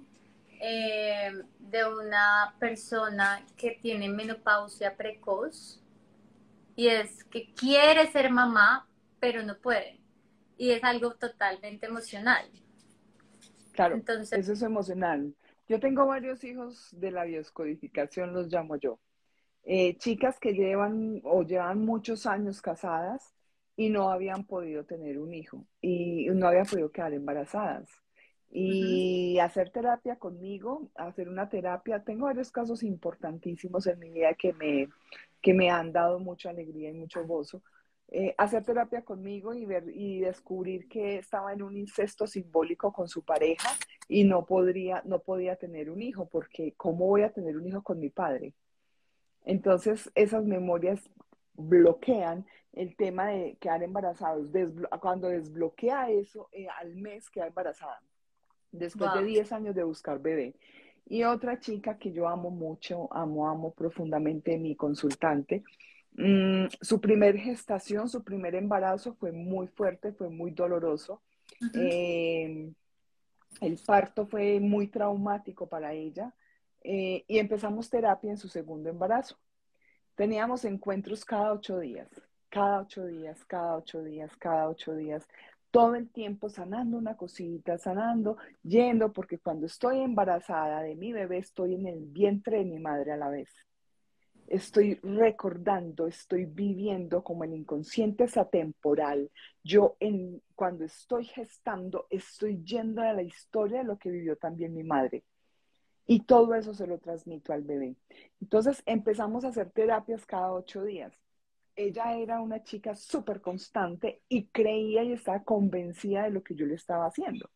eh, 0.67 1.31
de 1.59 1.85
una 1.85 2.55
persona 2.59 3.45
que 3.55 3.73
tiene 3.83 4.09
menopausia 4.09 4.97
precoz 4.97 5.79
y 6.75 6.89
es 6.89 7.23
que 7.25 7.53
quiere 7.53 8.11
ser 8.11 8.31
mamá, 8.31 8.89
pero 9.21 9.43
no 9.43 9.59
puede. 9.59 10.01
Y 10.57 10.71
es 10.71 10.83
algo 10.83 11.17
totalmente 11.17 11.85
emocional. 11.85 12.47
Claro, 13.73 13.97
Entonces, 13.97 14.39
eso 14.39 14.55
es 14.55 14.63
emocional. 14.63 15.35
Yo 15.69 15.79
tengo 15.81 16.07
varios 16.07 16.43
hijos 16.45 16.89
de 16.93 17.11
la 17.11 17.25
bioscodificación, 17.25 18.33
los 18.33 18.51
llamo 18.51 18.77
yo. 18.77 18.99
Eh, 19.65 19.99
chicas 19.99 20.41
que 20.41 20.55
llevan 20.55 21.21
o 21.25 21.43
llevan 21.43 21.85
muchos 21.85 22.25
años 22.25 22.63
casadas 22.63 23.35
y 23.77 23.91
no 23.91 24.11
habían 24.11 24.45
podido 24.45 24.85
tener 24.85 25.19
un 25.19 25.35
hijo 25.35 25.67
y 25.83 26.27
no 26.31 26.49
habían 26.49 26.65
podido 26.65 26.91
quedar 26.91 27.13
embarazadas. 27.13 28.04
Y 28.57 29.37
hacer 29.41 29.71
terapia 29.71 30.15
conmigo, 30.15 30.89
hacer 30.95 31.29
una 31.29 31.49
terapia, 31.49 32.05
tengo 32.05 32.27
varios 32.27 32.53
casos 32.53 32.85
importantísimos 32.85 33.85
en 33.89 33.99
mi 33.99 34.11
vida 34.11 34.35
que 34.35 34.53
me, 34.53 34.89
que 35.43 35.53
me 35.53 35.71
han 35.71 35.93
dado 35.93 36.21
mucha 36.21 36.51
alegría 36.51 36.91
y 36.91 36.93
mucho 36.93 37.27
gozo. 37.27 37.65
Eh, 38.07 38.33
hacer 38.39 38.63
terapia 38.65 39.03
conmigo 39.03 39.55
y, 39.55 39.67
ver, 39.67 39.87
y 39.93 40.21
descubrir 40.21 40.89
que 40.89 41.17
estaba 41.17 41.53
en 41.53 41.63
un 41.63 41.77
incesto 41.77 42.29
simbólico 42.29 42.93
con 42.93 43.09
su 43.09 43.25
pareja 43.25 43.71
y 44.07 44.23
no, 44.23 44.47
podría, 44.47 45.03
no 45.05 45.19
podía 45.19 45.57
tener 45.57 45.91
un 45.91 46.01
hijo, 46.01 46.29
porque 46.29 46.75
¿cómo 46.77 47.09
voy 47.09 47.23
a 47.23 47.33
tener 47.33 47.57
un 47.57 47.67
hijo 47.67 47.83
con 47.83 47.99
mi 47.99 48.11
padre? 48.11 48.55
Entonces, 49.45 50.13
esas 50.15 50.45
memorias 50.45 51.11
bloquean 51.55 52.47
el 52.73 52.95
tema 52.95 53.27
de 53.27 53.57
quedar 53.57 53.83
embarazados. 53.83 54.47
cuando 55.01 55.27
desbloquea 55.27 56.11
eso, 56.11 56.49
eh, 56.53 56.69
al 56.69 56.95
mes 56.95 57.29
queda 57.31 57.49
embarazada 57.49 58.01
después 58.79 59.13
de 59.15 59.25
10 59.25 59.53
años 59.53 59.75
de 59.75 59.85
buscar 59.85 60.21
bebé. 60.21 60.55
Y 61.07 61.25
otra 61.25 61.61
chica 61.61 61.99
que 61.99 62.13
yo 62.13 62.29
amo 62.29 62.51
mucho, 62.51 63.13
amo, 63.13 63.49
amo 63.49 63.73
profundamente, 63.73 64.57
mi 64.59 64.75
consultante, 64.75 65.63
mm, 66.17 66.67
su 66.81 67.01
primer 67.01 67.37
gestación, 67.37 68.09
su 68.09 68.23
primer 68.25 68.55
embarazo 68.55 69.15
fue 69.15 69.33
muy 69.33 69.69
fuerte, 69.69 70.13
fue 70.13 70.31
muy 70.31 70.51
doloroso. 70.51 71.23
Eh, 71.75 72.73
el 73.61 73.79
parto 73.87 74.27
fue 74.27 74.59
muy 74.61 74.89
traumático 74.89 75.69
para 75.69 75.93
ella 75.93 76.35
eh, 76.83 77.25
y 77.29 77.39
empezamos 77.39 77.89
terapia 77.89 78.31
en 78.31 78.39
su 78.39 78.49
segundo 78.49 78.89
embarazo. 78.91 79.39
Teníamos 80.15 80.65
encuentros 80.65 81.25
cada 81.25 81.53
ocho 81.53 81.79
días, 81.79 82.09
cada 82.49 82.81
ocho 82.81 83.07
días, 83.07 83.45
cada 83.45 83.77
ocho 83.77 84.03
días, 84.03 84.37
cada 84.37 84.69
ocho 84.69 84.95
días 84.95 85.29
todo 85.75 85.97
el 85.97 86.09
tiempo 86.09 86.49
sanando 86.49 86.97
una 86.97 87.17
cosita, 87.17 87.79
sanando, 87.79 88.37
yendo, 88.63 89.13
porque 89.13 89.41
cuando 89.41 89.67
estoy 89.67 90.03
embarazada 90.03 90.83
de 90.83 90.95
mi 90.95 91.13
bebé, 91.13 91.39
estoy 91.39 91.75
en 91.75 91.89
el 91.89 91.99
vientre 91.99 92.59
de 92.59 92.65
mi 92.65 92.79
madre 92.79 93.11
a 93.11 93.17
la 93.17 93.29
vez. 93.29 93.51
Estoy 94.47 95.01
recordando, 95.03 96.07
estoy 96.07 96.45
viviendo 96.45 97.25
como 97.25 97.43
el 97.43 97.55
inconsciente 97.55 98.23
es 98.23 98.37
atemporal. 98.37 99.33
Yo 99.65 99.97
en, 99.99 100.41
cuando 100.55 100.85
estoy 100.85 101.25
gestando, 101.25 102.07
estoy 102.09 102.63
yendo 102.63 103.03
a 103.03 103.13
la 103.13 103.23
historia 103.23 103.79
de 103.79 103.85
lo 103.85 103.99
que 103.99 104.13
vivió 104.13 104.37
también 104.37 104.75
mi 104.75 104.85
madre. 104.85 105.25
Y 106.07 106.21
todo 106.21 106.55
eso 106.55 106.73
se 106.73 106.87
lo 106.87 106.99
transmito 106.99 107.53
al 107.53 107.65
bebé. 107.65 107.97
Entonces 108.41 108.81
empezamos 108.87 109.45
a 109.45 109.49
hacer 109.49 109.73
terapias 109.73 110.25
cada 110.25 110.53
ocho 110.53 110.85
días 110.85 111.24
ella 111.77 112.17
era 112.17 112.41
una 112.41 112.63
chica 112.63 112.95
súper 112.95 113.41
constante 113.41 114.23
y 114.29 114.47
creía 114.47 115.03
y 115.03 115.13
estaba 115.13 115.43
convencida 115.43 116.25
de 116.25 116.31
lo 116.31 116.43
que 116.43 116.55
yo 116.55 116.67
le 116.67 116.75
estaba 116.75 117.07
haciendo. 117.07 117.51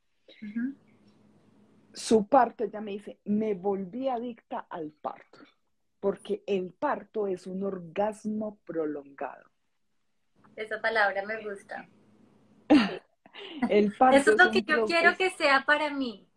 Su 1.92 2.26
parto, 2.26 2.64
ella 2.64 2.80
me 2.80 2.92
dice, 2.92 3.18
me 3.24 3.54
volví 3.54 4.08
adicta 4.08 4.66
al 4.70 4.90
parto, 4.90 5.38
porque 6.00 6.42
el 6.46 6.72
parto 6.72 7.26
es 7.26 7.46
un 7.46 7.62
orgasmo 7.64 8.58
prolongado. 8.64 9.44
Esa 10.56 10.80
palabra 10.80 11.24
me 11.24 11.42
gusta. 11.42 11.88
el 13.68 13.94
parto 13.96 14.16
Eso 14.16 14.30
es 14.32 14.38
lo 14.38 14.50
que 14.50 14.62
yo 14.62 14.84
quiero 14.84 15.16
que 15.16 15.30
sea 15.30 15.64
para 15.64 15.92
mí. 15.92 16.28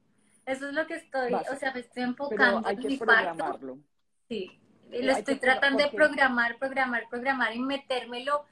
Eso 0.45 0.69
es 0.69 0.73
lo 0.73 0.88
que 0.88 0.95
estoy, 0.95 1.33
o 1.33 1.55
sea, 1.55 1.71
me 1.73 1.81
estoy 1.81 2.03
enfocando 2.03 2.67
hay 2.67 2.77
que 2.77 2.97
programarlo. 2.97 3.79
Sí, 4.27 4.61
lo 4.91 5.12
estoy 5.13 5.38
tratando 5.38 5.83
de 5.83 5.89
programar, 5.89 6.57
programar, 6.57 7.03
programar 7.10 7.55
y 7.55 7.60
metérmelo. 7.60 8.45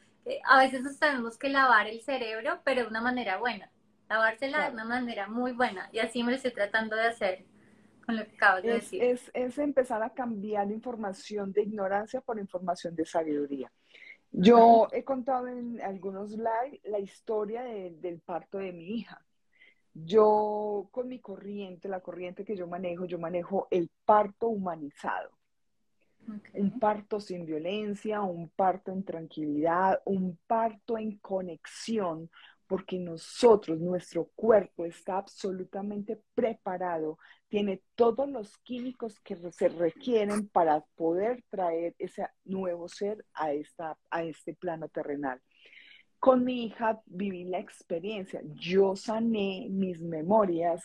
A 0.45 0.59
veces 0.59 0.81
nos 0.81 0.99
tenemos 0.99 1.37
que 1.37 1.49
lavar 1.49 1.87
el 1.87 2.01
cerebro, 2.01 2.61
pero 2.63 2.83
de 2.83 2.87
una 2.87 3.01
manera 3.01 3.37
buena. 3.37 3.71
Lavársela 4.09 4.65
de 4.65 4.73
una 4.73 4.85
manera 4.85 5.27
muy 5.27 5.51
buena. 5.51 5.89
Y 5.91 5.99
así 5.99 6.23
me 6.23 6.31
lo 6.31 6.37
estoy 6.37 6.51
tratando 6.51 6.95
de 6.95 7.07
hacer 7.07 7.45
con 8.05 8.17
lo 8.17 8.25
que 8.25 8.35
acabas 8.35 8.63
de 8.63 8.73
decir. 8.73 9.03
Es, 9.03 9.57
empezar 9.57 10.01
a 10.01 10.09
cambiar 10.11 10.71
información 10.71 11.51
de 11.51 11.63
ignorancia 11.63 12.21
por 12.21 12.39
información 12.39 12.95
de 12.95 13.05
sabiduría. 13.05 13.71
Yo 14.31 14.87
he 14.91 15.03
contado 15.03 15.47
en 15.47 15.81
algunos 15.81 16.31
live 16.31 16.79
la 16.83 16.99
historia 16.99 17.63
del 17.63 18.19
parto 18.19 18.59
de 18.59 18.71
mi 18.71 18.85
hija. 18.85 19.23
Yo 19.93 20.87
con 20.91 21.07
mi 21.07 21.19
corriente, 21.19 21.89
la 21.89 21.99
corriente 21.99 22.45
que 22.45 22.55
yo 22.55 22.67
manejo, 22.67 23.05
yo 23.05 23.19
manejo 23.19 23.67
el 23.71 23.89
parto 24.05 24.47
humanizado. 24.47 25.38
Un 26.53 26.79
parto 26.79 27.19
sin 27.19 27.45
violencia, 27.45 28.21
un 28.21 28.49
parto 28.49 28.91
en 28.91 29.03
tranquilidad, 29.03 30.01
un 30.05 30.37
parto 30.47 30.97
en 30.97 31.17
conexión, 31.19 32.29
porque 32.67 32.99
nosotros, 32.99 33.79
nuestro 33.79 34.29
cuerpo 34.35 34.85
está 34.85 35.17
absolutamente 35.17 36.21
preparado, 36.35 37.17
tiene 37.47 37.81
todos 37.95 38.29
los 38.29 38.57
químicos 38.59 39.19
que 39.21 39.35
se 39.51 39.69
requieren 39.69 40.47
para 40.49 40.81
poder 40.95 41.43
traer 41.49 41.95
ese 41.97 42.27
nuevo 42.45 42.87
ser 42.87 43.25
a, 43.33 43.51
esta, 43.53 43.97
a 44.11 44.23
este 44.23 44.53
plano 44.53 44.87
terrenal. 44.87 45.41
Con 46.19 46.43
mi 46.43 46.65
hija 46.65 47.01
viví 47.05 47.45
la 47.45 47.59
experiencia, 47.59 48.41
yo 48.45 48.95
sané 48.95 49.67
mis 49.71 50.01
memorias 50.01 50.83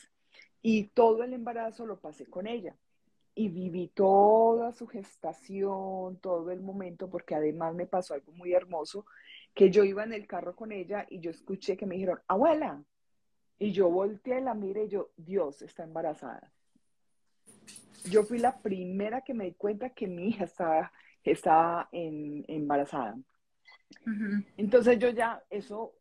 y 0.63 0.85
todo 0.89 1.23
el 1.23 1.35
embarazo 1.35 1.85
lo 1.85 2.01
pasé 2.01 2.25
con 2.25 2.47
ella 2.47 2.75
y 3.35 3.49
viví 3.49 3.89
toda 3.89 4.73
su 4.73 4.87
gestación, 4.87 6.19
todo 6.21 6.51
el 6.51 6.61
momento, 6.61 7.11
porque 7.11 7.35
además 7.35 7.75
me 7.75 7.87
pasó 7.87 8.15
algo 8.15 8.33
muy 8.33 8.53
hermoso, 8.53 9.07
que 9.55 9.71
yo 9.71 9.85
iba 9.85 10.05
en 10.05 10.13
el 10.13 10.27
carro 10.27 10.55
con 10.55 10.73
ella 10.73 11.07
y 11.09 11.21
yo 11.21 11.31
escuché 11.31 11.77
que 11.77 11.87
me 11.87 11.97
dijeron, 11.97 12.21
abuela, 12.29 12.83
y 13.59 13.73
yo 13.73 13.89
volteé, 13.89 14.41
la 14.41 14.55
miré 14.55 14.85
y 14.85 14.89
yo, 14.89 15.11
Dios, 15.17 15.63
está 15.63 15.85
embarazada. 15.85 16.53
Yo 18.11 18.25
fui 18.25 18.39
la 18.39 18.61
primera 18.61 19.23
que 19.23 19.35
me 19.35 19.45
di 19.45 19.55
cuenta 19.55 19.91
que 19.91 20.07
mi 20.07 20.29
hija 20.29 20.45
estaba 20.45 20.93
estaba 21.25 21.89
en, 21.93 22.45
embarazada. 22.49 23.17
Entonces 24.57 24.99
yo 24.99 25.09
ya, 25.11 25.43
eso, 25.51 25.95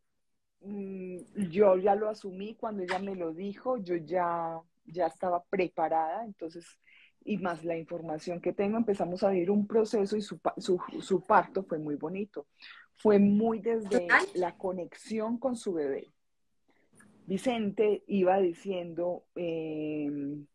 mm, 0.60 1.16
yo 1.50 1.76
ya 1.78 1.94
lo 1.94 2.08
asumí 2.08 2.54
cuando 2.54 2.82
ella 2.82 2.98
me 2.98 3.14
lo 3.14 3.32
dijo, 3.32 3.78
yo 3.78 3.96
ya, 3.96 4.60
ya 4.84 5.06
estaba 5.06 5.42
preparada, 5.44 6.24
entonces, 6.24 6.66
y 7.24 7.38
más 7.38 7.64
la 7.64 7.76
información 7.76 8.40
que 8.40 8.52
tengo, 8.52 8.76
empezamos 8.76 9.22
a 9.22 9.30
vivir 9.30 9.50
un 9.50 9.66
proceso 9.66 10.16
y 10.16 10.22
su, 10.22 10.38
su, 10.58 10.78
su 11.00 11.20
parto 11.22 11.64
fue 11.64 11.78
muy 11.78 11.96
bonito. 11.96 12.46
Fue 12.96 13.18
muy 13.18 13.58
desde 13.58 14.06
la 14.34 14.56
conexión 14.56 15.38
con 15.38 15.56
su 15.56 15.72
bebé. 15.72 16.12
Vicente 17.26 18.04
iba 18.06 18.38
diciendo, 18.38 19.24
em, 19.34 20.46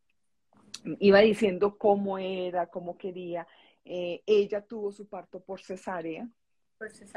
iba 1.00 1.20
diciendo 1.20 1.78
cómo 1.78 2.18
era, 2.18 2.68
cómo 2.68 2.98
quería. 2.98 3.48
Eh, 3.84 4.22
ella 4.26 4.62
tuvo 4.62 4.92
su 4.92 5.08
parto 5.08 5.42
por 5.42 5.62
cesárea, 5.62 6.30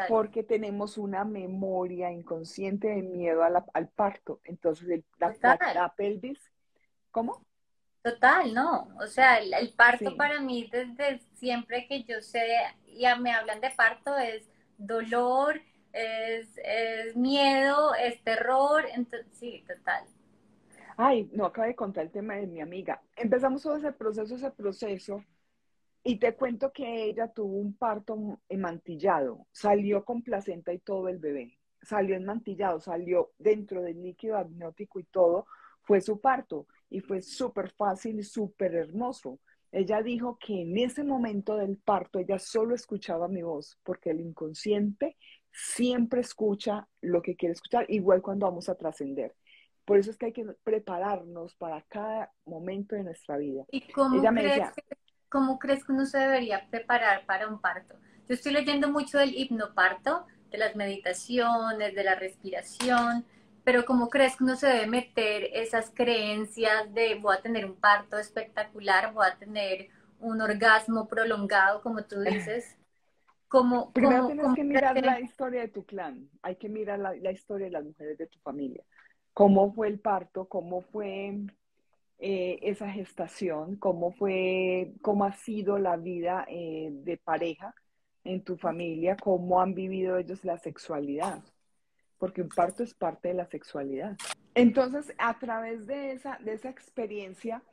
porque 0.08 0.42
tenemos 0.42 0.98
una 0.98 1.24
memoria 1.24 2.10
inconsciente 2.10 2.88
de 2.88 3.02
miedo 3.02 3.42
al 3.44 3.88
parto. 3.90 4.40
Entonces, 4.44 5.04
la, 5.18 5.94
pelvis, 5.96 6.50
¿cómo? 7.10 7.44
Total, 8.02 8.52
no. 8.52 8.88
O 9.00 9.06
sea, 9.06 9.38
el, 9.38 9.72
parto 9.74 10.16
para 10.16 10.40
mí 10.40 10.68
desde 10.70 11.20
siempre 11.34 11.86
que 11.86 12.02
yo 12.02 12.20
sé, 12.20 12.46
ya 12.98 13.16
me 13.16 13.32
hablan 13.32 13.60
de 13.60 13.70
parto, 13.70 14.16
es 14.18 14.50
dolor, 14.76 15.60
es, 15.92 16.48
miedo, 17.14 17.94
es 17.94 18.22
terror. 18.24 18.84
Entonces, 18.92 19.26
sí, 19.32 19.64
total. 19.68 20.04
Ay, 20.96 21.30
no, 21.32 21.46
acabo 21.46 21.68
de 21.68 21.76
contar 21.76 22.04
el 22.04 22.10
tema 22.10 22.34
de 22.34 22.46
mi 22.46 22.60
amiga. 22.60 23.00
Empezamos 23.16 23.62
todo 23.62 23.76
ese 23.76 23.92
proceso, 23.92 24.34
ese 24.34 24.50
proceso 24.50 25.24
y 26.02 26.18
te 26.18 26.34
cuento 26.34 26.72
que 26.72 27.04
ella 27.04 27.28
tuvo 27.28 27.56
un 27.58 27.74
parto 27.74 28.40
emantillado, 28.48 29.46
salió 29.52 30.04
con 30.04 30.22
placenta 30.22 30.72
y 30.72 30.80
todo 30.80 31.08
el 31.08 31.18
bebé, 31.18 31.58
salió 31.80 32.16
enmantillado, 32.16 32.80
salió 32.80 33.30
dentro 33.38 33.82
del 33.82 34.02
líquido 34.02 34.36
amniótico 34.36 34.98
y 34.98 35.04
todo, 35.04 35.46
fue 35.82 36.00
su 36.00 36.20
parto 36.20 36.66
y 36.92 37.00
fue 37.00 37.22
súper 37.22 37.70
fácil 37.70 38.20
y 38.20 38.22
súper 38.22 38.74
hermoso. 38.74 39.40
Ella 39.72 40.02
dijo 40.02 40.36
que 40.38 40.60
en 40.60 40.76
ese 40.76 41.02
momento 41.02 41.56
del 41.56 41.78
parto 41.78 42.18
ella 42.18 42.38
solo 42.38 42.74
escuchaba 42.74 43.28
mi 43.28 43.42
voz, 43.42 43.78
porque 43.82 44.10
el 44.10 44.20
inconsciente 44.20 45.16
siempre 45.50 46.20
escucha 46.20 46.86
lo 47.00 47.22
que 47.22 47.34
quiere 47.34 47.54
escuchar, 47.54 47.86
igual 47.88 48.20
cuando 48.20 48.46
vamos 48.46 48.68
a 48.68 48.74
trascender. 48.74 49.34
Por 49.86 49.98
eso 49.98 50.10
es 50.10 50.18
que 50.18 50.26
hay 50.26 50.32
que 50.32 50.44
prepararnos 50.62 51.54
para 51.56 51.80
cada 51.88 52.30
momento 52.44 52.94
de 52.94 53.04
nuestra 53.04 53.38
vida. 53.38 53.64
¿Y 53.70 53.80
cómo 53.92 54.16
ella 54.16 54.72
¿cómo 55.30 55.58
crees 55.58 55.82
que 55.84 55.92
uno 55.92 56.04
se 56.04 56.18
debería 56.18 56.68
preparar 56.70 57.24
para 57.24 57.48
un 57.48 57.58
parto? 57.58 57.94
Yo 58.28 58.34
estoy 58.34 58.52
leyendo 58.52 58.90
mucho 58.90 59.16
del 59.16 59.34
hipnoparto, 59.34 60.26
de 60.50 60.58
las 60.58 60.76
meditaciones, 60.76 61.94
de 61.94 62.04
la 62.04 62.14
respiración, 62.14 63.24
pero 63.64 63.84
¿cómo 63.84 64.08
crees 64.08 64.36
que 64.36 64.44
uno 64.44 64.56
se 64.56 64.66
debe 64.66 64.86
meter 64.86 65.48
esas 65.52 65.90
creencias 65.94 66.92
de 66.94 67.14
voy 67.16 67.36
a 67.36 67.42
tener 67.42 67.64
un 67.64 67.76
parto 67.76 68.18
espectacular, 68.18 69.12
voy 69.12 69.26
a 69.26 69.38
tener 69.38 69.88
un 70.20 70.40
orgasmo 70.40 71.08
prolongado, 71.08 71.82
como 71.82 72.04
tú 72.04 72.20
dices? 72.20 72.78
¿Cómo, 73.48 73.92
Primero 73.92 74.26
tienes 74.26 74.46
que 74.54 74.64
mirar 74.64 75.04
la 75.04 75.20
historia 75.20 75.60
de 75.60 75.68
tu 75.68 75.84
clan, 75.84 76.28
hay 76.40 76.56
que 76.56 76.68
mirar 76.68 76.98
la, 76.98 77.14
la 77.14 77.32
historia 77.32 77.66
de 77.66 77.72
las 77.72 77.84
mujeres 77.84 78.16
de 78.16 78.26
tu 78.26 78.38
familia. 78.38 78.82
¿Cómo 79.34 79.72
fue 79.72 79.88
el 79.88 79.98
parto? 80.00 80.46
¿Cómo 80.46 80.80
fue 80.80 81.38
eh, 82.24 82.60
esa 82.62 82.88
gestación, 82.88 83.74
cómo 83.74 84.12
fue, 84.12 84.94
cómo 85.02 85.24
ha 85.24 85.32
sido 85.32 85.76
la 85.78 85.96
vida 85.96 86.46
eh, 86.48 86.90
de 86.92 87.16
pareja 87.16 87.74
en 88.22 88.44
tu 88.44 88.56
familia, 88.56 89.16
cómo 89.16 89.60
han 89.60 89.74
vivido 89.74 90.16
ellos 90.18 90.44
la 90.44 90.56
sexualidad, 90.58 91.42
porque 92.22 92.40
un 92.40 92.50
parto 92.50 92.84
es 92.84 92.94
parte 92.94 93.30
de 93.30 93.34
la 93.34 93.46
sexualidad. 93.46 94.16
Entonces, 94.54 95.12
a 95.18 95.40
través 95.40 95.88
de 95.88 96.12
esa, 96.12 96.38
de 96.38 96.52
esa 96.52 96.68
experiencia, 96.68 97.64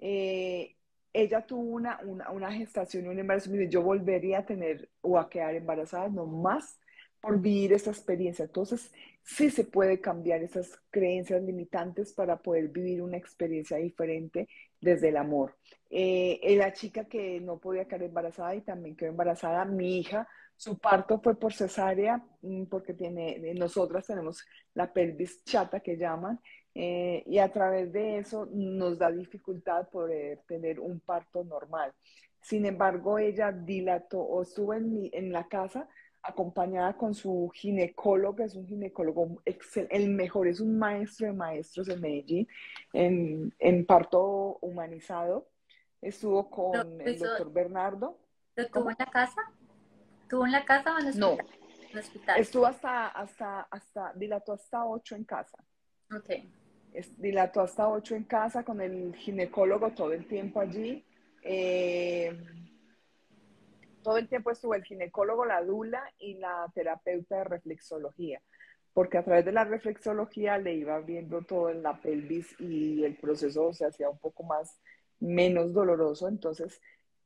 eh, 0.00 0.76
ella 1.12 1.44
tuvo 1.44 1.60
una, 1.60 2.00
una, 2.02 2.30
una, 2.30 2.50
gestación 2.50 3.04
y 3.04 3.08
un 3.08 3.18
embarazo. 3.18 3.50
Yo 3.68 3.82
volvería 3.82 4.38
a 4.38 4.46
tener 4.46 4.88
o 5.02 5.18
a 5.18 5.28
quedar 5.28 5.54
embarazada, 5.56 6.08
no 6.08 6.24
más 6.24 6.80
por 7.20 7.38
vivir 7.38 7.74
esa 7.74 7.90
experiencia. 7.90 8.46
Entonces, 8.46 8.90
sí 9.24 9.50
se 9.50 9.64
puede 9.64 10.00
cambiar 10.00 10.42
esas 10.42 10.80
creencias 10.88 11.42
limitantes 11.42 12.14
para 12.14 12.38
poder 12.38 12.68
vivir 12.68 13.02
una 13.02 13.18
experiencia 13.18 13.76
diferente 13.76 14.48
desde 14.80 15.10
el 15.10 15.18
amor. 15.18 15.54
Eh, 15.90 16.56
la 16.56 16.72
chica 16.72 17.04
que 17.04 17.40
no 17.40 17.58
podía 17.58 17.84
quedar 17.84 18.04
embarazada 18.04 18.54
y 18.54 18.62
también 18.62 18.96
quedó 18.96 19.10
embarazada, 19.10 19.66
mi 19.66 19.98
hija, 19.98 20.26
su 20.58 20.76
parto 20.76 21.20
fue 21.20 21.38
por 21.38 21.52
cesárea 21.52 22.20
mm, 22.42 22.64
porque 22.64 22.92
tiene, 22.92 23.54
nosotras 23.54 24.06
tenemos 24.06 24.44
la 24.74 24.92
pelvis 24.92 25.44
chata 25.44 25.80
que 25.80 25.96
llaman, 25.96 26.40
eh, 26.74 27.22
y 27.26 27.38
a 27.38 27.50
través 27.52 27.92
de 27.92 28.18
eso 28.18 28.48
nos 28.52 28.98
da 28.98 29.10
dificultad 29.10 29.88
poder 29.88 30.40
tener 30.48 30.80
un 30.80 31.00
parto 31.00 31.44
normal. 31.44 31.92
Sin 32.40 32.66
embargo, 32.66 33.18
ella 33.18 33.52
dilató 33.52 34.18
o 34.20 34.42
estuvo 34.42 34.74
en, 34.74 35.08
en 35.12 35.32
la 35.32 35.46
casa 35.46 35.88
acompañada 36.22 36.96
con 36.96 37.14
su 37.14 37.50
ginecólogo, 37.54 38.42
es 38.42 38.56
un 38.56 38.66
ginecólogo 38.66 39.40
el 39.44 40.10
mejor, 40.10 40.48
es 40.48 40.60
un 40.60 40.76
maestro 40.76 41.28
de 41.28 41.32
maestros 41.34 41.88
en 41.88 42.00
Medellín, 42.00 42.48
en, 42.92 43.86
parto 43.86 44.58
humanizado. 44.60 45.48
Estuvo 46.00 46.50
con 46.50 47.00
el 47.00 47.18
doctor 47.18 47.52
Bernardo. 47.52 48.18
¿Lo 48.56 48.66
tuvo 48.66 48.90
en 48.90 48.96
la 48.98 49.06
casa? 49.06 49.40
¿Tuvo 50.28 50.46
en 50.46 50.52
la 50.52 50.64
casa 50.64 50.94
o 50.94 50.98
en 50.98 51.06
el 51.06 51.22
hospital? 51.22 51.46
No. 51.92 52.00
hospital? 52.00 52.40
Estuvo 52.40 52.66
hasta, 52.66 53.08
hasta, 53.08 53.60
hasta, 53.62 54.12
dilató 54.14 54.52
hasta 54.52 54.84
ocho 54.84 55.16
en 55.16 55.24
casa. 55.24 55.58
Ok. 56.14 56.30
dilató 57.16 57.60
hasta 57.60 57.88
ocho 57.88 58.14
en 58.14 58.24
casa 58.24 58.64
con 58.64 58.80
el 58.80 59.14
ginecólogo 59.14 59.90
todo 59.90 60.12
el 60.12 60.26
tiempo 60.26 60.60
allí. 60.60 61.04
Eh, 61.42 62.36
todo 64.02 64.16
el 64.16 64.28
tiempo 64.28 64.50
estuvo 64.50 64.74
el 64.74 64.84
ginecólogo, 64.84 65.44
la 65.44 65.62
dula 65.62 66.02
y 66.18 66.34
la 66.34 66.70
terapeuta 66.74 67.38
de 67.38 67.44
reflexología, 67.44 68.40
porque 68.94 69.18
a 69.18 69.24
través 69.24 69.44
de 69.44 69.52
la 69.52 69.64
reflexología 69.64 70.56
le 70.58 70.74
iba 70.74 70.98
viendo 71.00 71.42
todo 71.42 71.70
en 71.70 71.82
la 71.82 72.00
pelvis 72.00 72.58
y 72.58 73.04
el 73.04 73.16
proceso 73.16 73.72
se 73.72 73.84
hacía 73.84 74.08
un 74.08 74.18
poco 74.18 74.44
más, 74.44 74.80
menos 75.20 75.74
doloroso, 75.74 76.28
entonces 76.28 76.80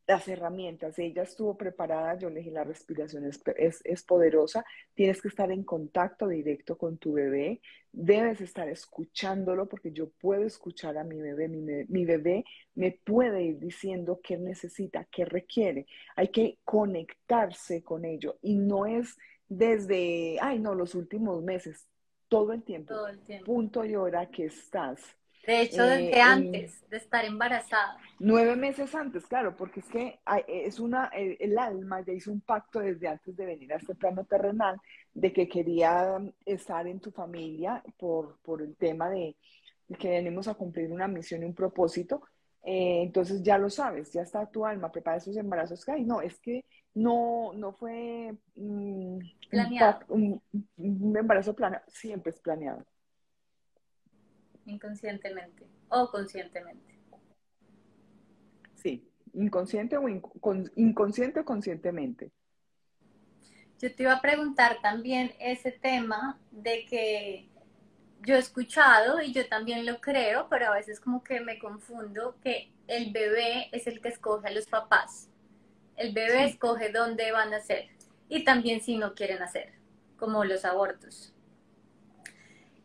las 0.07 0.27
herramientas. 0.29 0.99
Ella 0.99 1.23
estuvo 1.23 1.57
preparada, 1.57 2.19
yo 2.19 2.29
le 2.29 2.41
dije, 2.41 2.51
la 2.51 2.65
respiración 2.65 3.25
es, 3.25 3.41
es, 3.85 4.03
poderosa, 4.03 4.65
tienes 4.95 5.23
que 5.23 5.29
estar 5.29 5.51
en 5.51 5.65
contacto 5.65 6.29
directo 6.29 6.77
con 6.77 6.99
tu 6.99 7.13
bebé, 7.13 7.61
debes 7.93 8.41
estar 8.41 8.69
escuchándolo 8.69 9.69
porque 9.69 9.93
yo 9.93 10.11
puedo 10.11 10.45
escuchar 10.45 10.99
a 10.99 11.05
mi 11.05 11.21
bebé, 11.21 11.49
mi, 11.49 11.61
mi 11.89 12.05
bebé 12.05 12.45
me 12.75 12.93
puede 12.93 13.43
ir 13.43 13.59
diciendo 13.59 14.21
qué 14.23 14.39
necesita, 14.39 15.07
qué 15.11 15.25
requiere. 15.25 15.87
Hay 16.17 16.29
que 16.29 16.59
conectarse 16.65 17.83
con 17.83 18.05
ello 18.05 18.39
y 18.43 18.57
no 18.57 18.87
es 18.87 19.17
desde, 19.49 20.39
ay 20.41 20.59
no, 20.59 20.75
los 20.75 20.95
últimos 20.95 21.43
meses, 21.43 21.87
todo 22.29 22.53
el 22.53 22.63
tiempo, 22.63 22.95
todo 22.95 23.09
el 23.09 23.21
tiempo. 23.21 23.45
punto 23.45 23.85
y 23.85 23.95
hora 23.95 24.31
que 24.31 24.47
estás 24.47 25.01
de 25.47 25.63
hecho, 25.63 25.83
desde 25.83 26.17
eh, 26.17 26.21
antes 26.21 26.89
de 26.89 26.97
estar 26.97 27.25
embarazada. 27.25 27.97
Nueve 28.21 28.55
meses 28.55 28.95
antes, 28.95 29.27
claro, 29.27 29.57
porque 29.57 29.81
es 29.81 29.87
que 29.87 30.21
es 30.47 30.79
una, 30.79 31.07
el, 31.07 31.59
alma 31.59 32.01
ya 32.03 32.13
hizo 32.13 32.31
un 32.31 32.41
pacto 32.41 32.79
desde 32.79 33.09
antes 33.09 33.37
de 33.37 33.47
venir 33.47 33.73
a 33.73 33.77
este 33.77 33.95
plano 33.95 34.25
terrenal 34.25 34.81
de 35.13 35.33
que 35.33 35.49
quería 35.49 36.19
estar 36.45 36.87
en 36.87 37.01
tu 37.01 37.11
familia 37.11 37.83
por, 37.99 38.39
por 38.43 38.63
el 38.63 38.77
tema 38.77 39.11
de, 39.11 39.37
que 39.99 40.11
venimos 40.11 40.47
a 40.47 40.55
cumplir 40.55 40.93
una 40.93 41.09
misión 41.09 41.43
y 41.43 41.47
un 41.47 41.55
propósito. 41.55 42.23
Eh, 42.65 43.03
entonces 43.03 43.43
ya 43.43 43.59
lo 43.59 43.69
sabes, 43.69 44.13
ya 44.13 44.23
está 44.23 44.47
tu 44.47 44.65
alma, 44.65 44.93
prepara 44.93 45.17
esos 45.17 45.37
embarazos. 45.37 45.89
Ay, 45.89 46.05
no, 46.05 46.21
es 46.21 46.39
que 46.39 46.65
no, 46.95 47.53
no 47.55 47.73
fue 47.73 48.37
mm, 48.55 49.19
planeado. 49.51 50.01
Un, 50.09 50.41
un 50.77 51.17
embarazo 51.17 51.55
planeado, 51.55 51.85
siempre 51.89 52.31
es 52.31 52.39
planeado 52.39 52.85
inconscientemente 54.67 55.67
o 55.89 56.11
conscientemente. 56.11 56.99
Sí, 58.75 59.09
inconsciente 59.35 59.97
o 59.97 60.09
inconsciente 60.09 61.41
o 61.41 61.45
conscientemente. 61.45 62.31
Yo 63.79 63.95
te 63.95 64.05
iba 64.05 64.15
a 64.15 64.21
preguntar 64.21 64.79
también 64.81 65.33
ese 65.41 65.73
tema 65.73 66.39
de 66.51 66.85
que 66.87 67.49
yo 68.21 68.37
he 68.37 68.39
escuchado 68.39 69.21
y 69.21 69.33
yo 69.33 69.49
también 69.49 69.85
lo 69.85 70.01
creo, 70.01 70.49
pero 70.49 70.69
a 70.69 70.75
veces 70.75 71.01
como 71.01 71.25
que 71.25 71.41
me 71.41 71.59
confundo 71.59 72.37
que 72.43 72.73
el 72.87 73.13
bebé 73.13 73.69
es 73.73 73.87
el 73.87 74.01
que 74.01 74.09
escoge 74.09 74.49
a 74.49 74.53
los 74.53 74.67
papás. 74.67 75.29
El 75.97 76.13
bebé 76.13 76.45
escoge 76.45 76.91
dónde 76.91 77.33
van 77.33 77.49
a 77.49 77.59
nacer 77.59 77.89
y 78.29 78.45
también 78.45 78.81
si 78.81 78.97
no 78.97 79.15
quieren 79.15 79.43
hacer, 79.43 79.73
como 80.17 80.45
los 80.45 80.65
abortos. 80.65 81.35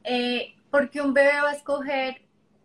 Eh, 0.03 0.56
porque 0.69 1.01
un 1.01 1.13
bebé 1.13 1.41
va 1.41 1.49
a 1.49 1.55
escoger 1.55 2.21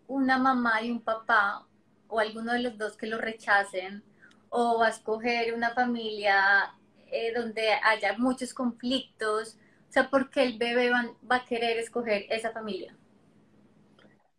una 0.07 0.37
mamá 0.37 0.81
y 0.81 0.91
un 0.91 1.01
papá 1.01 1.67
o 2.07 2.19
alguno 2.19 2.53
de 2.53 2.59
los 2.59 2.77
dos 2.77 2.97
que 2.97 3.07
lo 3.07 3.17
rechacen 3.17 4.03
o 4.49 4.79
va 4.79 4.87
a 4.87 4.89
escoger 4.89 5.53
una 5.53 5.71
familia 5.71 6.73
eh, 7.11 7.33
donde 7.33 7.69
haya 7.83 8.17
muchos 8.17 8.53
conflictos? 8.53 9.57
O 9.89 9.91
sea, 9.91 10.09
¿por 10.09 10.29
qué 10.29 10.43
el 10.43 10.57
bebé 10.57 10.89
va, 10.89 11.05
va 11.29 11.37
a 11.37 11.45
querer 11.45 11.77
escoger 11.77 12.25
esa 12.29 12.51
familia? 12.51 12.97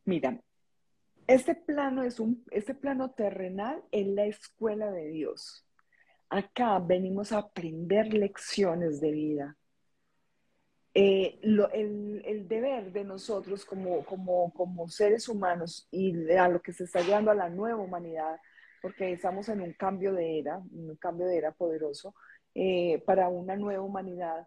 Mira, 0.04 0.40
este 1.26 1.54
plano 1.54 2.02
es 2.02 2.20
un, 2.20 2.44
este 2.50 2.74
plano 2.74 3.10
terrenal 3.12 3.82
es 3.90 4.06
la 4.06 4.26
escuela 4.26 4.90
de 4.90 5.08
Dios. 5.08 5.66
Acá 6.28 6.78
venimos 6.78 7.32
a 7.32 7.38
aprender 7.38 8.12
lecciones 8.12 9.00
de 9.00 9.10
vida. 9.10 9.56
Eh, 10.96 11.40
el, 11.42 12.46
deber 12.46 12.92
de 12.92 13.02
nosotros 13.02 13.64
como, 13.64 14.04
como, 14.04 14.52
como 14.54 14.88
seres 14.88 15.28
humanos 15.28 15.88
y 15.90 16.30
a 16.32 16.48
lo 16.48 16.62
que 16.62 16.72
se 16.72 16.84
está 16.84 17.00
llevando 17.00 17.32
a 17.32 17.34
la 17.34 17.48
nueva 17.48 17.80
humanidad, 17.80 18.38
porque 18.80 19.12
estamos 19.12 19.48
en 19.48 19.60
un 19.60 19.72
cambio 19.72 20.12
de 20.12 20.38
era, 20.38 20.58
un 20.58 20.96
cambio 20.96 21.26
de 21.26 21.38
era 21.38 21.52
poderoso, 21.52 22.14
eh, 22.54 23.02
para 23.06 23.28
una 23.28 23.56
nueva 23.56 23.82
humanidad, 23.82 24.46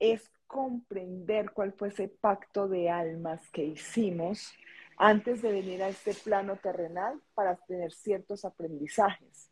es 0.00 0.28
comprender 0.48 1.52
cuál 1.52 1.72
fue 1.72 1.88
ese 1.88 2.08
pacto 2.08 2.68
de 2.68 2.90
almas 2.90 3.48
que 3.52 3.64
hicimos 3.64 4.52
antes 4.96 5.42
de 5.42 5.52
venir 5.52 5.82
a 5.82 5.88
este 5.88 6.14
plano 6.14 6.56
terrenal 6.56 7.20
para 7.34 7.56
tener 7.56 7.92
ciertos 7.92 8.44
aprendizajes. 8.44 9.50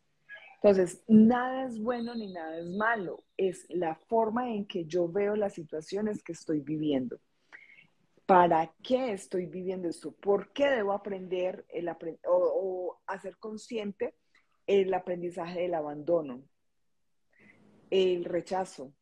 Entonces, 0.62 1.02
nada 1.08 1.66
es 1.66 1.80
bueno 1.80 2.14
ni 2.14 2.32
nada 2.32 2.56
es 2.58 2.70
malo, 2.70 3.24
es 3.36 3.66
la 3.68 3.96
forma 3.96 4.54
en 4.54 4.64
que 4.64 4.84
yo 4.84 5.08
veo 5.08 5.34
las 5.34 5.54
situaciones 5.54 6.22
que 6.22 6.32
estoy 6.32 6.60
viviendo. 6.60 7.18
¿Para 8.26 8.72
qué 8.80 9.12
estoy 9.12 9.46
viviendo 9.46 9.88
esto? 9.88 10.12
¿Por 10.12 10.52
qué 10.52 10.68
debo 10.70 10.92
aprender 10.92 11.66
el 11.68 11.88
o, 11.88 11.96
o 12.28 13.00
hacer 13.08 13.38
consciente 13.38 14.14
el 14.68 14.94
aprendizaje 14.94 15.62
del 15.62 15.74
abandono, 15.74 16.44
el 17.90 18.24
rechazo, 18.24 18.94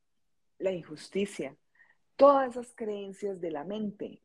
la 0.58 0.72
injusticia, 0.72 1.54
todas 2.16 2.56
esas 2.56 2.72
creencias 2.74 3.38
de 3.38 3.50
la 3.50 3.64
mente? 3.64 4.22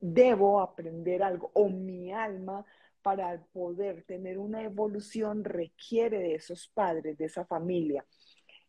Debo 0.00 0.62
aprender 0.62 1.22
algo 1.22 1.50
o 1.52 1.68
mi 1.68 2.12
alma 2.14 2.64
para 3.06 3.40
poder 3.52 4.02
tener 4.02 4.36
una 4.36 4.64
evolución 4.64 5.44
requiere 5.44 6.18
de 6.18 6.34
esos 6.34 6.66
padres, 6.66 7.16
de 7.16 7.26
esa 7.26 7.44
familia. 7.44 8.04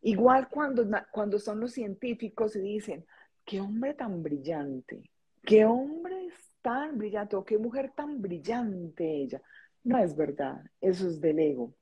Igual 0.04 0.48
cuando, 0.48 0.88
cuando 1.12 1.40
son 1.40 1.60
los 1.60 1.72
científicos 1.72 2.56
y 2.56 2.60
dicen, 2.60 3.04
qué 3.44 3.60
hombre 3.60 3.96
tan 3.96 4.22
brillante, 4.22 5.10
qué 5.44 5.66
hombre 5.66 6.30
tan 6.62 7.00
brillante 7.00 7.36
o 7.36 7.44
qué 7.44 7.58
mujer 7.58 7.94
tan 7.96 8.22
brillante 8.22 9.12
ella. 9.12 9.42
No 9.84 9.98
es 9.98 10.16
verdad, 10.16 10.62
eso 10.82 11.08
es 11.08 11.20
del 11.20 11.40
ego. 11.40 11.74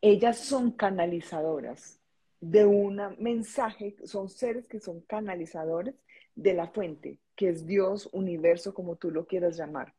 Ellas 0.00 0.38
son 0.38 0.70
canalizadoras 0.70 2.00
de 2.40 2.64
un 2.64 3.02
mensaje, 3.18 3.96
son 4.04 4.30
seres 4.30 4.66
que 4.66 4.80
son 4.80 5.02
canalizadores 5.02 5.94
de 6.34 6.54
la 6.54 6.68
fuente, 6.68 7.18
que 7.36 7.50
es 7.50 7.66
Dios, 7.66 8.08
universo, 8.14 8.72
como 8.72 8.96
tú 8.96 9.10
lo 9.10 9.26
quieras 9.26 9.58
llamar 9.58 9.92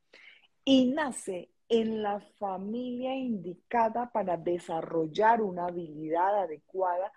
y 0.72 0.86
nace 0.86 1.50
en 1.68 2.04
la 2.04 2.20
familia 2.38 3.16
indicada 3.16 4.12
para 4.12 4.38
desarrollar 4.38 5.42
una 5.42 5.66
habilidad 5.66 6.44
adecuada 6.44 7.12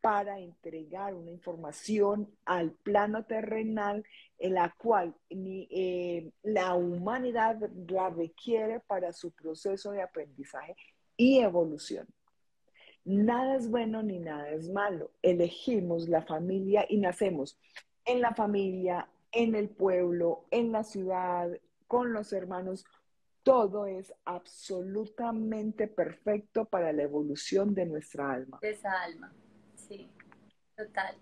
para 0.00 0.40
entregar 0.40 1.14
una 1.14 1.30
información 1.30 2.28
al 2.44 2.72
plano 2.72 3.24
terrenal 3.24 4.04
en 4.40 4.54
la 4.54 4.74
cual 4.76 5.14
eh, 5.30 6.32
la 6.42 6.74
humanidad 6.74 7.60
la 7.88 8.10
requiere 8.10 8.80
para 8.80 9.12
su 9.12 9.30
proceso 9.30 9.92
de 9.92 10.02
aprendizaje 10.02 10.74
y 11.16 11.38
evolución. 11.38 12.08
Nada 13.04 13.54
es 13.54 13.70
bueno 13.70 14.02
ni 14.02 14.18
nada 14.18 14.50
es 14.50 14.68
malo. 14.68 15.12
Elegimos 15.22 16.08
la 16.08 16.22
familia 16.22 16.84
y 16.88 16.96
nacemos 16.96 17.56
en 18.04 18.20
la 18.20 18.34
familia, 18.34 19.08
en 19.30 19.54
el 19.54 19.68
pueblo, 19.68 20.46
en 20.50 20.72
la 20.72 20.82
ciudad, 20.82 21.52
con 21.86 22.12
los 22.12 22.32
hermanos 22.32 22.84
todo 23.46 23.86
es 23.86 24.12
absolutamente 24.24 25.86
perfecto 25.86 26.64
para 26.64 26.92
la 26.92 27.04
evolución 27.04 27.76
de 27.76 27.86
nuestra 27.86 28.32
alma. 28.32 28.58
De 28.60 28.70
esa 28.70 28.90
alma, 29.02 29.32
sí, 29.76 30.10
total. 30.76 31.16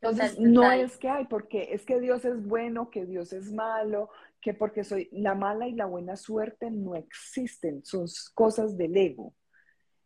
Entonces, 0.00 0.38
no 0.38 0.72
es 0.72 0.96
que 0.96 1.10
hay, 1.10 1.26
porque 1.26 1.74
es 1.74 1.84
que 1.84 2.00
Dios 2.00 2.24
es 2.24 2.42
bueno, 2.46 2.88
que 2.88 3.04
Dios 3.04 3.34
es 3.34 3.52
malo, 3.52 4.08
que 4.40 4.54
porque 4.54 4.82
soy 4.82 5.10
la 5.12 5.34
mala 5.34 5.68
y 5.68 5.74
la 5.74 5.84
buena 5.84 6.16
suerte 6.16 6.70
no 6.70 6.96
existen, 6.96 7.84
son 7.84 8.06
cosas 8.32 8.78
del 8.78 8.96
ego. 8.96 9.34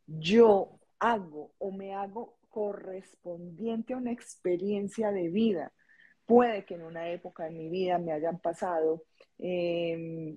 Yo 0.04 0.80
hago 0.98 1.52
o 1.58 1.70
me 1.70 1.94
hago 1.94 2.38
correspondiente 2.48 3.94
a 3.94 3.98
una 3.98 4.10
experiencia 4.10 5.12
de 5.12 5.28
vida. 5.28 5.72
Puede 6.24 6.64
que 6.64 6.74
en 6.74 6.82
una 6.82 7.08
época 7.08 7.44
de 7.44 7.52
mi 7.52 7.68
vida 7.68 7.98
me 7.98 8.10
hayan 8.10 8.40
pasado 8.40 9.04
eh, 9.38 10.36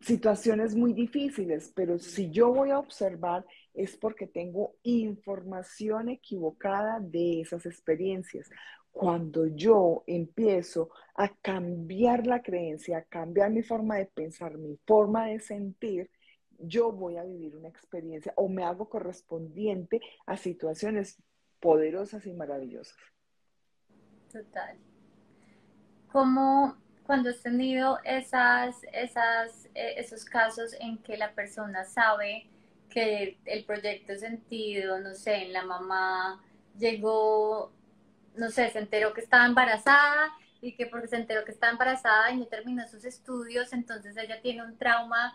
situaciones 0.00 0.74
muy 0.74 0.92
difíciles, 0.92 1.72
pero 1.74 1.98
si 1.98 2.30
yo 2.30 2.52
voy 2.52 2.70
a 2.70 2.78
observar 2.78 3.44
es 3.74 3.96
porque 3.96 4.26
tengo 4.26 4.74
información 4.82 6.08
equivocada 6.08 7.00
de 7.00 7.40
esas 7.40 7.66
experiencias. 7.66 8.50
Cuando 8.90 9.46
yo 9.46 10.02
empiezo 10.06 10.90
a 11.14 11.28
cambiar 11.28 12.26
la 12.26 12.42
creencia, 12.42 12.98
a 12.98 13.02
cambiar 13.02 13.50
mi 13.50 13.62
forma 13.62 13.96
de 13.96 14.06
pensar, 14.06 14.58
mi 14.58 14.76
forma 14.86 15.26
de 15.26 15.38
sentir, 15.38 16.10
yo 16.58 16.90
voy 16.90 17.16
a 17.16 17.24
vivir 17.24 17.54
una 17.54 17.68
experiencia 17.68 18.32
o 18.36 18.48
me 18.48 18.64
hago 18.64 18.88
correspondiente 18.88 20.00
a 20.26 20.36
situaciones 20.36 21.22
poderosas 21.60 22.26
y 22.26 22.32
maravillosas. 22.32 22.98
Total. 24.32 24.76
¿Cómo 26.10 26.76
cuando 27.08 27.30
has 27.30 27.40
tenido 27.40 27.98
esas, 28.04 28.76
esas, 28.92 29.64
eh, 29.74 29.94
esos 29.96 30.26
casos 30.26 30.76
en 30.78 30.98
que 30.98 31.16
la 31.16 31.32
persona 31.32 31.86
sabe 31.86 32.46
que 32.90 33.38
el 33.46 33.64
proyecto 33.64 34.14
sentido, 34.14 35.00
no 35.00 35.14
sé, 35.14 35.36
en 35.36 35.54
la 35.54 35.64
mamá 35.64 36.44
llegó, 36.78 37.72
no 38.36 38.50
sé, 38.50 38.68
se 38.68 38.80
enteró 38.80 39.14
que 39.14 39.22
estaba 39.22 39.46
embarazada 39.46 40.28
y 40.60 40.76
que 40.76 40.84
porque 40.84 41.08
se 41.08 41.16
enteró 41.16 41.46
que 41.46 41.52
estaba 41.52 41.72
embarazada 41.72 42.30
y 42.30 42.36
no 42.36 42.44
terminó 42.44 42.86
sus 42.86 43.06
estudios, 43.06 43.72
entonces 43.72 44.14
ella 44.18 44.42
tiene 44.42 44.62
un 44.62 44.76
trauma, 44.76 45.32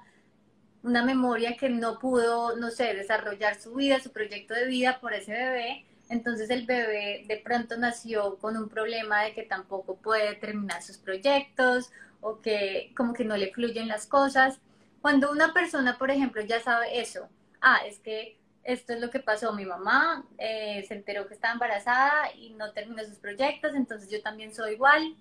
una 0.83 1.03
memoria 1.03 1.57
que 1.57 1.69
no 1.69 1.97
pudo, 1.97 2.55
no 2.55 2.69
sé, 2.69 2.93
desarrollar 2.93 3.59
su 3.59 3.73
vida, 3.73 3.99
su 3.99 4.11
proyecto 4.11 4.53
de 4.53 4.67
vida 4.67 4.99
por 5.01 5.15
ese 5.15 5.31
bebé 5.31 5.87
entonces 6.13 6.49
el 6.51 6.65
bebé 6.65 7.25
de 7.27 7.37
pronto 7.37 7.75
nació 7.75 8.37
con 8.37 8.55
un 8.55 8.69
problema 8.69 9.23
de 9.23 9.33
que 9.33 9.43
tampoco 9.43 9.95
puede 9.95 10.35
terminar 10.35 10.83
sus 10.83 10.97
proyectos 10.97 11.91
o 12.21 12.39
que 12.39 12.93
como 12.95 13.13
que 13.13 13.25
no 13.25 13.35
le 13.35 13.51
fluyen 13.51 13.87
las 13.87 14.05
cosas. 14.05 14.59
Cuando 15.01 15.31
una 15.31 15.53
persona, 15.53 15.97
por 15.97 16.11
ejemplo, 16.11 16.41
ya 16.43 16.61
sabe 16.61 17.01
eso, 17.01 17.27
ah, 17.61 17.79
es 17.85 17.99
que 17.99 18.37
esto 18.63 18.93
es 18.93 19.01
lo 19.01 19.09
que 19.09 19.19
pasó, 19.19 19.53
mi 19.53 19.65
mamá 19.65 20.23
eh, 20.37 20.85
se 20.87 20.93
enteró 20.93 21.27
que 21.27 21.33
estaba 21.33 21.53
embarazada 21.53 22.33
y 22.35 22.51
no 22.51 22.71
terminó 22.71 23.03
sus 23.03 23.17
proyectos, 23.17 23.73
entonces 23.73 24.09
yo 24.09 24.21
también 24.21 24.53
soy 24.53 24.73
igual. 24.73 25.15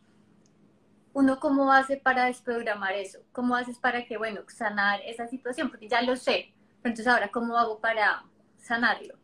¿Uno 1.15 1.41
cómo 1.41 1.73
hace 1.73 1.97
para 1.97 2.27
desprogramar 2.27 2.95
eso? 2.95 3.19
¿Cómo 3.33 3.57
haces 3.57 3.79
para 3.79 4.05
que, 4.05 4.17
bueno, 4.19 4.43
sanar 4.49 5.01
esa 5.05 5.27
situación? 5.27 5.71
Porque 5.71 5.89
ya 5.89 6.03
lo 6.03 6.17
sé, 6.17 6.53
entonces 6.77 7.07
ahora, 7.07 7.31
¿cómo 7.31 7.57
hago 7.59 7.81
para 7.81 8.25
sanarlo? 8.59 9.22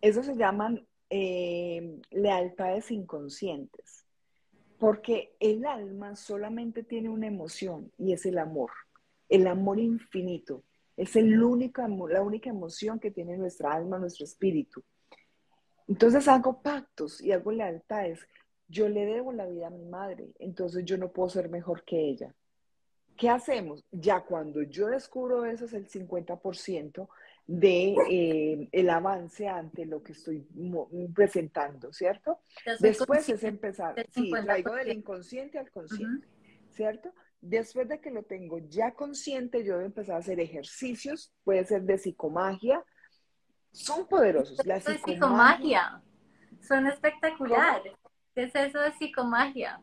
Eso 0.00 0.22
se 0.22 0.36
llaman 0.36 0.86
eh, 1.10 2.00
lealtades 2.10 2.90
inconscientes, 2.90 4.04
porque 4.78 5.34
el 5.40 5.64
alma 5.64 6.16
solamente 6.16 6.82
tiene 6.82 7.08
una 7.08 7.26
emoción 7.26 7.92
y 7.98 8.12
es 8.12 8.26
el 8.26 8.38
amor, 8.38 8.70
el 9.28 9.46
amor 9.46 9.78
infinito. 9.78 10.62
Es 10.96 11.14
el 11.14 11.42
único, 11.42 11.86
la 12.08 12.22
única 12.22 12.48
emoción 12.48 12.98
que 12.98 13.10
tiene 13.10 13.36
nuestra 13.36 13.72
alma, 13.72 13.98
nuestro 13.98 14.24
espíritu. 14.24 14.82
Entonces 15.88 16.26
hago 16.26 16.62
pactos 16.62 17.20
y 17.20 17.32
hago 17.32 17.52
lealtades. 17.52 18.26
Yo 18.68 18.88
le 18.88 19.04
debo 19.04 19.32
la 19.32 19.46
vida 19.46 19.68
a 19.68 19.70
mi 19.70 19.84
madre, 19.84 20.32
entonces 20.38 20.84
yo 20.84 20.96
no 20.96 21.12
puedo 21.12 21.28
ser 21.28 21.48
mejor 21.48 21.84
que 21.84 22.00
ella. 22.00 22.34
¿Qué 23.16 23.30
hacemos? 23.30 23.84
Ya 23.92 24.20
cuando 24.20 24.62
yo 24.62 24.88
descubro 24.88 25.44
eso 25.46 25.64
es 25.66 25.72
el 25.72 25.88
50%, 25.88 27.08
de 27.46 27.94
eh, 28.10 28.68
el 28.72 28.90
avance 28.90 29.48
ante 29.48 29.86
lo 29.86 30.02
que 30.02 30.12
estoy 30.12 30.46
presentando, 31.14 31.92
¿cierto? 31.92 32.40
Después 32.80 33.28
es 33.28 33.44
empezar, 33.44 33.94
sí, 34.12 34.32
traigo 34.44 34.74
del 34.74 34.92
inconsciente 34.92 35.58
al 35.58 35.70
consciente, 35.70 36.26
¿cierto? 36.72 37.12
Después 37.40 37.88
de 37.88 38.00
que 38.00 38.10
lo 38.10 38.24
tengo 38.24 38.58
ya 38.58 38.92
consciente, 38.92 39.64
yo 39.64 39.74
voy 39.74 39.84
a 39.84 39.86
empezar 39.86 40.16
a 40.16 40.18
hacer 40.18 40.40
ejercicios, 40.40 41.32
puede 41.44 41.64
ser 41.64 41.82
de 41.82 41.98
psicomagia, 41.98 42.82
son 43.70 44.08
poderosos. 44.08 44.58
La 44.66 44.80
psicomagia, 44.80 46.02
son 46.66 46.86
espectaculares. 46.86 47.92
¿Qué 48.34 48.44
es 48.44 48.54
eso 48.54 48.80
de 48.80 48.92
psicomagia? 48.92 49.80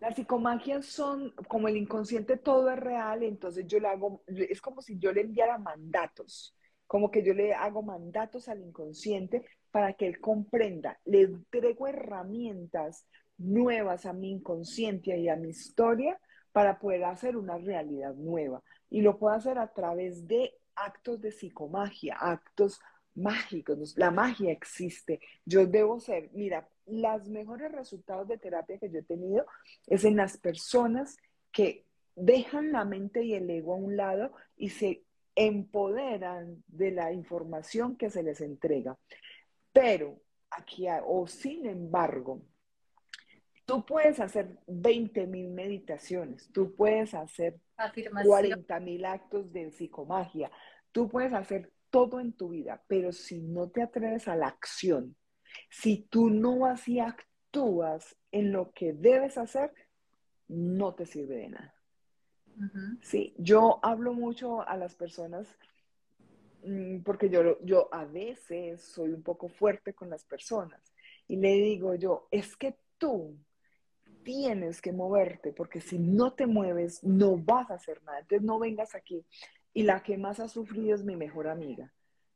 Las 0.00 0.16
psicomagias 0.16 0.86
son 0.86 1.30
como 1.48 1.68
el 1.68 1.76
inconsciente 1.76 2.36
todo 2.36 2.70
es 2.70 2.78
real, 2.78 3.22
entonces 3.22 3.66
yo 3.66 3.80
le 3.80 3.88
hago, 3.88 4.22
es 4.26 4.60
como 4.60 4.82
si 4.82 4.98
yo 4.98 5.12
le 5.12 5.22
enviara 5.22 5.56
mandatos, 5.58 6.54
como 6.86 7.10
que 7.10 7.22
yo 7.24 7.32
le 7.32 7.54
hago 7.54 7.82
mandatos 7.82 8.48
al 8.48 8.60
inconsciente 8.60 9.46
para 9.70 9.94
que 9.94 10.06
él 10.06 10.20
comprenda, 10.20 11.00
le 11.04 11.22
entrego 11.22 11.86
herramientas 11.86 13.06
nuevas 13.38 14.06
a 14.06 14.12
mi 14.12 14.30
inconsciente 14.30 15.16
y 15.18 15.28
a 15.28 15.36
mi 15.36 15.48
historia 15.48 16.20
para 16.52 16.78
poder 16.78 17.04
hacer 17.04 17.36
una 17.36 17.58
realidad 17.58 18.14
nueva. 18.14 18.62
Y 18.90 19.00
lo 19.00 19.18
puedo 19.18 19.34
hacer 19.34 19.58
a 19.58 19.72
través 19.72 20.28
de 20.28 20.54
actos 20.76 21.20
de 21.20 21.32
psicomagia, 21.32 22.16
actos 22.16 22.80
mágicos. 23.14 23.96
La 23.96 24.10
magia 24.10 24.52
existe. 24.52 25.20
Yo 25.44 25.66
debo 25.66 25.98
ser, 25.98 26.30
mira, 26.32 26.68
los 26.86 27.28
mejores 27.28 27.72
resultados 27.72 28.28
de 28.28 28.38
terapia 28.38 28.78
que 28.78 28.90
yo 28.90 28.98
he 28.98 29.02
tenido 29.02 29.46
es 29.86 30.04
en 30.04 30.16
las 30.16 30.36
personas 30.36 31.16
que 31.52 31.84
dejan 32.16 32.72
la 32.72 32.84
mente 32.84 33.22
y 33.24 33.34
el 33.34 33.48
ego 33.50 33.74
a 33.74 33.78
un 33.78 33.96
lado 33.96 34.32
y 34.56 34.70
se 34.70 35.04
empoderan 35.34 36.62
de 36.68 36.92
la 36.92 37.12
información 37.12 37.96
que 37.96 38.10
se 38.10 38.22
les 38.22 38.40
entrega. 38.40 38.96
Pero 39.72 40.20
aquí, 40.50 40.86
o 41.06 41.26
sin 41.26 41.66
embargo, 41.66 42.42
tú 43.64 43.84
puedes 43.84 44.20
hacer 44.20 44.58
20 44.66 45.26
mil 45.26 45.50
meditaciones, 45.50 46.50
tú 46.52 46.74
puedes 46.74 47.14
hacer 47.14 47.58
40 48.24 48.80
mil 48.80 49.04
actos 49.04 49.52
de 49.52 49.70
psicomagia, 49.72 50.50
tú 50.92 51.08
puedes 51.08 51.32
hacer 51.32 51.72
todo 51.90 52.20
en 52.20 52.32
tu 52.32 52.50
vida, 52.50 52.82
pero 52.86 53.12
si 53.12 53.40
no 53.40 53.70
te 53.70 53.82
atreves 53.82 54.28
a 54.28 54.36
la 54.36 54.48
acción, 54.48 55.16
si 55.70 56.06
tú 56.10 56.30
no 56.30 56.60
vas 56.60 56.88
y 56.88 57.00
actúas 57.00 58.16
en 58.32 58.52
lo 58.52 58.72
que 58.72 58.92
debes 58.92 59.38
hacer, 59.38 59.72
no 60.48 60.94
te 60.94 61.06
sirve 61.06 61.36
de 61.36 61.48
nada. 61.48 61.74
Sí, 63.02 63.34
yo 63.36 63.80
hablo 63.82 64.12
mucho 64.12 64.66
a 64.66 64.76
las 64.76 64.94
personas 64.94 65.48
mm, 66.62 67.00
porque 67.00 67.28
yo, 67.28 67.58
yo 67.64 67.88
a 67.92 68.04
veces 68.04 68.80
soy 68.80 69.10
un 69.10 69.22
poco 69.22 69.48
fuerte 69.48 69.92
con 69.92 70.08
las 70.08 70.24
personas 70.24 70.94
y 71.26 71.36
le 71.36 71.52
digo 71.54 71.96
yo, 71.96 72.28
es 72.30 72.56
que 72.56 72.78
tú 72.96 73.36
tienes 74.22 74.80
que 74.80 74.92
moverte 74.92 75.52
porque 75.52 75.80
si 75.80 75.98
no 75.98 76.32
te 76.32 76.46
mueves 76.46 77.02
no 77.02 77.36
vas 77.36 77.70
a 77.70 77.74
hacer 77.74 78.02
nada, 78.04 78.20
entonces 78.20 78.46
no 78.46 78.58
vengas 78.58 78.94
aquí. 78.94 79.24
Y 79.72 79.82
la 79.82 80.02
que 80.02 80.16
más 80.16 80.38
ha 80.38 80.48
sufrido 80.48 80.94
es 80.94 81.04
mi 81.04 81.16
mejor 81.16 81.48
amiga. 81.48 81.92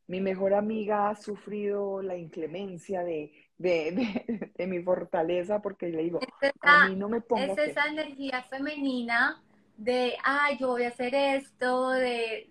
Mi 0.08 0.20
mejor 0.20 0.54
amiga 0.54 1.10
ha 1.10 1.14
sufrido 1.14 2.02
la 2.02 2.16
inclemencia 2.16 3.04
de, 3.04 3.32
de, 3.58 4.50
de, 4.56 4.66
mi 4.66 4.82
fortaleza 4.82 5.62
porque 5.62 5.88
le 5.88 6.02
digo, 6.02 6.20
a 6.60 6.88
mí 6.88 6.96
no 6.96 7.08
me 7.08 7.20
pongas... 7.20 7.50
Es 7.50 7.68
esa 7.68 7.86
energía 7.86 8.42
femenina 8.42 9.42
de, 9.76 10.16
ah, 10.24 10.50
yo 10.58 10.68
voy 10.68 10.84
a 10.84 10.88
hacer 10.88 11.14
esto, 11.14 11.90
de, 11.90 12.50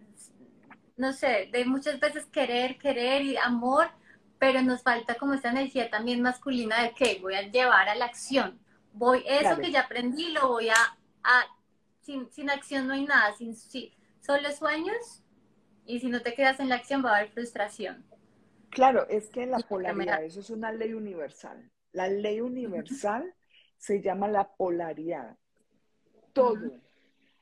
no 0.98 1.14
sé, 1.14 1.50
de 1.52 1.66
muchas 1.66 2.00
veces 2.00 2.26
querer, 2.28 2.78
querer 2.78 3.22
y 3.22 3.38
amor, 3.38 3.88
pero 4.40 4.62
nos 4.62 4.82
falta 4.82 5.16
como 5.16 5.34
esa 5.34 5.50
energía 5.50 5.90
también 5.90 6.22
masculina 6.22 6.84
de 6.84 6.94
que 6.94 7.20
voy 7.22 7.36
a 7.36 7.42
llevar 7.42 7.90
a 7.90 7.96
la 7.96 8.06
acción. 8.06 8.60
Voy, 8.94 9.24
eso 9.28 9.58
que 9.58 9.72
ya 9.72 9.82
aprendí 9.82 10.32
lo 10.32 10.48
voy 10.48 10.70
a, 10.70 10.98
a 11.24 11.44
sin, 12.02 12.32
sin, 12.32 12.50
acción 12.50 12.88
no 12.88 12.94
hay 12.94 13.06
nada, 13.06 13.36
sin, 13.36 13.56
solo 14.22 14.52
sueños 14.52 15.24
y 15.88 16.00
si 16.00 16.10
no 16.10 16.22
te 16.22 16.34
quedas 16.34 16.60
en 16.60 16.70
la 16.70 16.76
acción 16.76 17.04
va 17.04 17.14
a 17.14 17.18
haber 17.18 17.32
frustración. 17.32 18.06
Claro, 18.70 19.08
es 19.10 19.30
que 19.30 19.46
la 19.46 19.60
polaridad, 19.60 20.24
eso 20.24 20.42
es 20.42 20.50
una 20.50 20.72
ley 20.72 20.94
universal. 20.94 21.72
La 21.94 22.08
ley 22.08 22.42
universal 22.42 23.34
se 23.78 24.02
llama 24.02 24.28
la 24.28 24.54
polaridad. 24.56 25.38
Todo, 26.34 26.80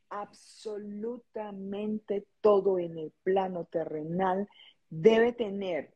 absolutamente 0.10 2.27
todo 2.39 2.79
en 2.79 2.97
el 2.97 3.12
plano 3.23 3.65
terrenal 3.65 4.47
debe 4.89 5.34
tener 5.34 5.93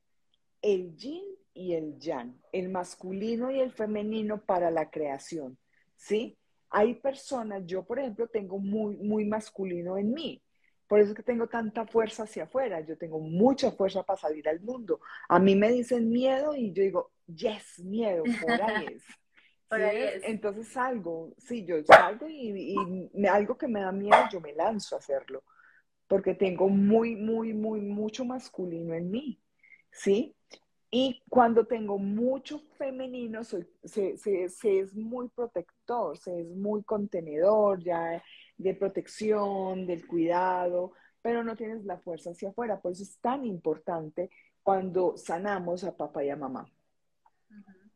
el 0.61 0.95
yin 0.95 1.23
y 1.53 1.75
el 1.75 1.97
yang, 1.99 2.37
el 2.51 2.69
masculino 2.69 3.51
y 3.51 3.59
el 3.59 3.71
femenino 3.71 4.41
para 4.41 4.71
la 4.71 4.89
creación, 4.89 5.57
¿sí? 5.95 6.37
Hay 6.69 6.95
personas, 6.95 7.63
yo 7.65 7.83
por 7.83 7.99
ejemplo 7.99 8.27
tengo 8.27 8.59
muy, 8.59 8.97
muy 8.97 9.25
masculino 9.25 9.97
en 9.97 10.13
mí, 10.13 10.41
por 10.89 10.99
eso 10.99 11.11
es 11.11 11.15
que 11.15 11.21
tengo 11.21 11.45
tanta 11.45 11.85
fuerza 11.85 12.23
hacia 12.23 12.45
afuera, 12.45 12.81
yo 12.81 12.97
tengo 12.97 13.19
mucha 13.19 13.71
fuerza 13.71 14.01
para 14.01 14.19
salir 14.19 14.49
al 14.49 14.59
mundo. 14.59 14.99
A 15.29 15.37
mí 15.37 15.55
me 15.55 15.69
dicen 15.71 16.09
miedo 16.09 16.55
y 16.55 16.73
yo 16.73 16.81
digo, 16.81 17.11
yes, 17.27 17.77
miedo, 17.77 18.23
por 19.69 19.81
ahí 19.81 20.01
es. 20.01 20.23
Entonces 20.23 20.67
salgo, 20.69 21.31
sí, 21.37 21.63
yo 21.63 21.75
salgo 21.83 22.27
y, 22.27 22.75
algo 23.31 23.55
que 23.55 23.67
me 23.67 23.81
da 23.81 23.91
miedo, 23.91 24.17
yo 24.31 24.41
me 24.41 24.53
lanzo 24.53 24.95
a 24.95 24.97
hacerlo, 24.97 25.43
porque 26.07 26.33
tengo 26.33 26.67
muy, 26.69 27.15
muy, 27.15 27.53
muy, 27.53 27.81
mucho 27.81 28.25
masculino 28.25 28.95
en 28.95 29.11
mí, 29.11 29.39
¿sí? 29.91 30.35
Y 30.89 31.21
cuando 31.29 31.67
tengo 31.67 31.99
mucho 31.99 32.63
femenino, 32.79 33.43
soy, 33.43 33.67
se, 33.83 34.17
se, 34.17 34.79
es 34.79 34.95
muy 34.95 35.29
protector, 35.29 36.17
se 36.17 36.41
es 36.41 36.47
muy 36.47 36.81
contenedor, 36.81 37.83
ya 37.83 38.23
de 38.59 38.75
protección, 38.75 39.87
del 39.87 40.05
cuidado, 40.05 40.91
pero 41.23 41.43
no 41.43 41.55
tienes 41.55 41.83
la 41.85 41.97
fuerza 41.97 42.29
hacia 42.29 42.49
afuera. 42.49 42.79
Por 42.79 42.91
eso 42.91 43.01
es 43.01 43.17
tan 43.17 43.43
importante 43.43 44.29
cuando 44.61 45.17
sanamos 45.17 45.83
a 45.83 45.97
papá 45.97 46.23
y 46.23 46.29
a 46.29 46.35
mamá, 46.35 46.71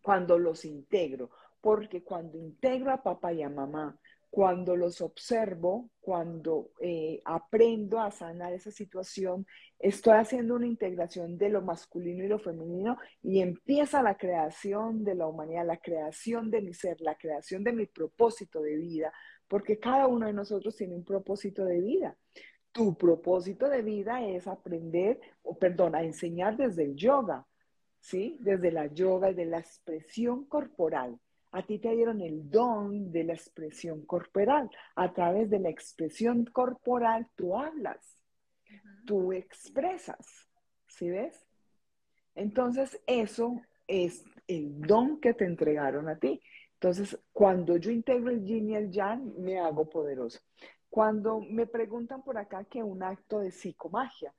cuando 0.01 0.39
los 0.39 0.65
integro 0.65 1.29
porque 1.63 2.03
cuando 2.03 2.37
integro 2.37 2.91
a 2.91 3.01
papá 3.01 3.31
y 3.31 3.41
a 3.41 3.49
mamá, 3.49 3.97
cuando 4.29 4.75
los 4.75 4.99
observo, 4.99 5.91
cuando 6.01 6.71
eh, 6.81 7.21
aprendo 7.23 8.01
a 8.01 8.11
sanar 8.11 8.51
esa 8.51 8.69
situación, 8.69 9.47
estoy 9.79 10.15
haciendo 10.15 10.55
una 10.55 10.67
integración 10.67 11.37
de 11.37 11.47
lo 11.47 11.61
masculino 11.61 12.25
y 12.25 12.27
lo 12.27 12.37
femenino 12.37 12.97
y 13.21 13.39
empieza 13.39 14.03
la 14.03 14.17
creación 14.17 15.05
de 15.05 15.15
la 15.15 15.25
humanidad, 15.25 15.65
la 15.65 15.77
creación 15.77 16.51
de 16.51 16.61
mi 16.61 16.73
ser, 16.73 16.99
la 16.99 17.15
creación 17.15 17.63
de 17.63 17.71
mi 17.71 17.85
propósito 17.85 18.61
de 18.61 18.75
vida, 18.75 19.13
porque 19.53 19.77
cada 19.77 20.07
uno 20.07 20.25
de 20.25 20.33
nosotros 20.33 20.75
tiene 20.75 20.95
un 20.95 21.03
propósito 21.03 21.63
de 21.63 21.79
vida. 21.79 22.17
Tu 22.71 22.97
propósito 22.97 23.69
de 23.69 23.83
vida 23.83 24.25
es 24.25 24.47
aprender, 24.47 25.19
o 25.43 25.55
perdón, 25.55 25.93
a 25.93 26.01
enseñar 26.01 26.57
desde 26.57 26.85
el 26.85 26.95
yoga, 26.95 27.45
¿sí? 27.99 28.35
Desde 28.39 28.71
la 28.71 28.87
yoga 28.87 29.29
y 29.29 29.35
de 29.35 29.45
la 29.45 29.59
expresión 29.59 30.45
corporal 30.45 31.19
a 31.51 31.61
ti 31.61 31.77
te 31.77 31.95
dieron 31.95 32.19
el 32.21 32.49
don 32.49 33.11
de 33.11 33.25
la 33.25 33.33
expresión 33.33 34.07
corporal. 34.07 34.71
A 34.95 35.13
través 35.13 35.51
de 35.51 35.59
la 35.59 35.69
expresión 35.69 36.45
corporal 36.45 37.27
tú 37.35 37.55
hablas, 37.55 38.17
tú 39.05 39.33
expresas, 39.33 40.49
¿sí 40.87 41.11
ves? 41.11 41.45
Entonces 42.33 42.99
eso 43.05 43.61
es 43.85 44.25
el 44.47 44.81
don 44.81 45.19
que 45.21 45.35
te 45.35 45.45
entregaron 45.45 46.09
a 46.09 46.17
ti. 46.17 46.41
Entonces, 46.83 47.17
cuando 47.31 47.77
yo 47.77 47.91
integro 47.91 48.29
el 48.29 48.43
yin 48.43 48.71
y 48.71 48.75
el 48.75 48.91
yang, 48.91 49.39
me 49.39 49.57
hago 49.57 49.89
poderoso. 49.89 50.41
Cuando 50.89 51.39
me 51.39 51.65
preguntan 51.65 52.21
por 52.21 52.37
acá 52.37 52.65
que 52.65 52.83
un 52.83 53.01
acto 53.01 53.39
de 53.39 53.51
psicomagia, 53.51 54.33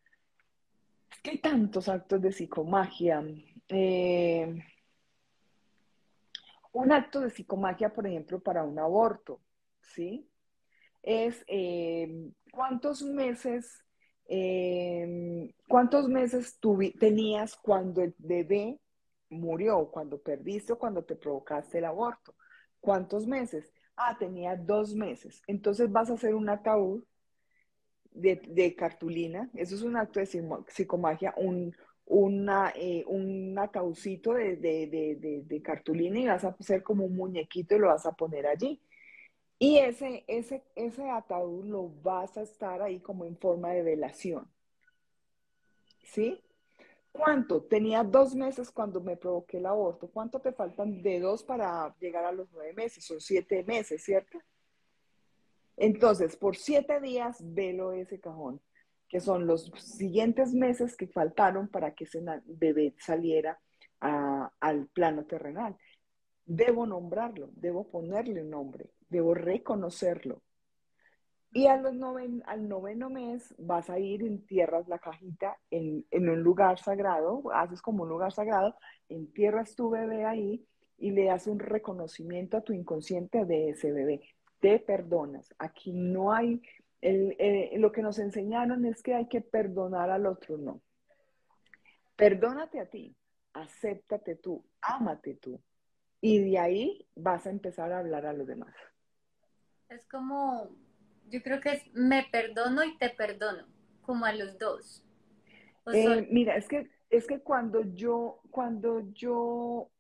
es 1.11 1.21
que 1.23 1.31
hay 1.31 1.39
tantos 1.39 1.89
actos 1.89 2.21
de 2.21 2.33
psicomagia. 2.33 3.25
Eh, 3.69 4.63
un 6.75 6.93
acto 6.93 7.21
de 7.21 7.31
psicomagia, 7.31 7.95
por 7.95 8.07
ejemplo, 8.07 8.39
para 8.41 8.63
un 8.63 8.79
aborto, 8.79 9.41
¿sí? 9.81 10.29
Es 11.03 11.43
eh, 11.47 12.31
cuántos 12.53 13.03
meses, 13.03 13.83
eh, 14.27 15.55
cuántos 15.67 16.11
meses 16.11 16.59
tenías 16.99 17.57
cuando 17.57 18.03
el 18.03 18.15
bebé 18.19 18.83
murió, 19.35 19.91
cuando 19.91 20.19
perdiste 20.21 20.73
o 20.73 20.79
cuando 20.79 21.05
te 21.05 21.17
provocaste 21.17 21.79
el 21.79 21.85
aborto. 21.85 22.35
¿Cuántos 22.81 23.27
meses? 23.27 23.73
Ah, 23.97 24.17
tenía 24.19 24.57
dos 24.57 24.95
meses. 24.95 25.43
Entonces 25.47 25.91
vas 25.91 26.11
a 26.11 26.15
hacer 26.15 26.35
un 26.35 26.49
ataúd 26.49 27.05
de, 28.11 28.41
de 28.47 28.75
cartulina. 28.75 29.51
Eso 29.55 29.75
es 29.75 29.83
un 29.83 29.97
acto 29.97 30.21
de 30.21 30.27
psicomagia, 30.69 31.35
un, 31.37 31.75
una, 32.07 32.73
eh, 32.77 33.05
un 33.07 33.59
ataúcito 33.59 34.35
de, 34.35 34.57
de, 34.57 35.63
cartulina 35.63 36.21
y 36.21 36.27
vas 36.27 36.45
a 36.45 36.57
hacer 36.59 36.83
como 36.83 37.05
un 37.05 37.17
muñequito 37.17 37.77
y 37.77 37.79
lo 37.79 37.89
vas 37.89 38.07
a 38.07 38.13
poner 38.13 38.47
allí. 38.47 38.81
Y 39.59 39.79
ese, 39.79 40.25
ese, 40.27 40.63
ese 40.75 41.11
ataúd 41.11 41.65
lo 41.67 41.89
vas 42.03 42.37
a 42.37 42.43
estar 42.43 42.83
ahí 42.83 43.01
como 43.01 43.25
en 43.25 43.37
forma 43.39 43.71
de 43.71 43.83
velación. 43.83 44.49
¿Sí? 46.03 46.43
¿Cuánto? 47.15 47.63
Tenía 47.63 48.03
dos 48.03 48.35
meses 48.35 48.73
cuando 48.73 49.01
me 49.01 49.17
provoqué 49.17 49.59
el 49.59 49.67
aborto. 49.67 50.11
¿Cuánto 50.11 50.41
te 50.41 50.53
faltan 50.53 51.01
de 51.01 51.21
dos 51.21 51.45
para 51.45 51.95
llegar 52.01 52.25
a 52.25 52.33
los 52.33 52.51
nueve 52.51 52.73
meses? 52.73 53.05
Son 53.05 53.21
siete 53.21 53.63
meses, 53.63 54.03
¿cierto? 54.03 54.41
Entonces, 55.77 56.37
por 56.37 56.57
siete 56.57 57.01
días 57.01 57.39
velo 57.41 57.93
ese 57.93 58.19
cajón 58.19 58.61
que 59.09 59.21
son 59.21 59.47
los 59.47 59.71
siguientes 59.77 60.55
meses 60.55 60.97
que 60.97 61.07
faltaron 61.07 61.69
para 61.69 61.95
que 61.95 62.03
ese 62.03 62.21
bebé 62.47 62.97
saliera 62.99 63.61
al 64.01 64.89
plano 64.89 65.25
terrenal. 65.25 65.77
Debo 66.45 66.85
nombrarlo, 66.85 67.51
debo 67.53 67.89
ponerle 67.89 68.43
un 68.43 68.51
nombre, 68.51 68.91
debo 69.09 69.35
reconocerlo. 69.35 70.43
Y 71.57 71.69
a 71.69 71.77
noven, 71.77 72.43
al 72.47 72.69
noveno 72.69 73.11
mes 73.11 73.55
vas 73.59 73.89
a 73.89 74.01
ir, 74.01 74.25
entierras 74.25 74.89
la 74.89 74.99
cajita 74.99 75.57
en, 75.71 76.05
en, 76.11 76.29
un 76.29 76.43
lugar 76.43 76.81
sagrado, 76.81 77.45
haces 77.53 77.81
como 77.81 78.03
un 78.03 78.09
lugar 78.09 78.33
sagrado, 78.33 78.75
entierras 79.09 79.77
tu 79.77 79.89
bebé 79.89 80.25
ahí 80.25 80.67
y 80.99 81.13
le 81.13 81.27
das 81.27 81.47
un 81.47 81.61
reconocimiento 81.61 82.57
a 82.57 82.63
tu 82.63 82.73
inconsciente 82.73 83.45
de 83.45 83.69
ese 83.69 83.93
bebé. 83.93 84.23
Te 84.59 84.81
perdonas. 84.81 85.55
Aquí 85.59 85.93
no 85.93 86.33
hay, 86.33 86.61
el, 87.01 87.37
eh, 87.39 87.71
lo 87.79 87.93
que 87.93 88.03
nos 88.03 88.19
enseñaron 88.19 88.85
es 88.85 89.01
que 89.01 89.15
hay 89.15 89.29
que 89.29 89.41
perdonar 89.41 90.11
al 90.11 90.27
otro, 90.27 90.59
no. 90.59 90.83
Perdónate 92.17 92.81
a 92.81 92.87
ti, 92.87 93.15
acéptate 93.53 94.35
tú, 94.35 94.65
ámate 94.81 95.37
tú. 95.37 95.63
Y 96.21 96.51
de 96.51 96.59
ahí 96.59 97.07
vas 97.15 97.47
a 97.47 97.51
empezar 97.51 97.93
a 97.93 98.01
hablar 98.01 98.27
a 98.27 98.33
los 98.33 98.49
demás. 98.49 98.75
Es 99.89 100.05
como 100.09 100.69
yo 101.31 101.43
creo 101.43 101.61
que 101.61 101.73
es 101.73 101.83
me 101.95 102.25
perdono 102.31 102.85
y 102.85 102.97
te 102.99 103.11
perdono, 103.11 103.67
como 104.03 104.25
a 104.25 104.33
los 104.33 104.59
dos. 104.59 105.03
Eh, 105.93 106.27
mira, 106.31 106.57
es 106.57 106.69
que, 106.69 106.91
es 107.11 107.27
que 107.27 107.41
cuando 107.41 107.83
yo, 107.83 108.41
cuando 108.51 109.01
yo 109.13 109.91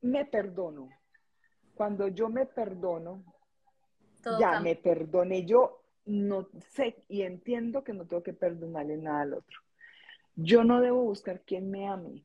me 0.00 0.24
perdono, 0.24 0.88
cuando 1.74 2.08
yo 2.08 2.28
me 2.28 2.46
perdono, 2.46 3.24
ya 4.38 4.60
me 4.60 4.76
perdoné, 4.76 5.44
yo 5.44 5.82
no 6.04 6.48
sé 6.74 7.04
y 7.08 7.22
entiendo 7.22 7.82
que 7.82 7.92
no 7.92 8.06
tengo 8.06 8.22
que 8.22 8.32
perdonarle 8.32 8.96
nada 8.96 9.22
al 9.22 9.34
otro. 9.34 9.60
Yo 10.36 10.64
no 10.64 10.80
debo 10.80 11.02
buscar 11.02 11.40
quien 11.40 11.70
me 11.70 11.88
ame. 11.88 12.24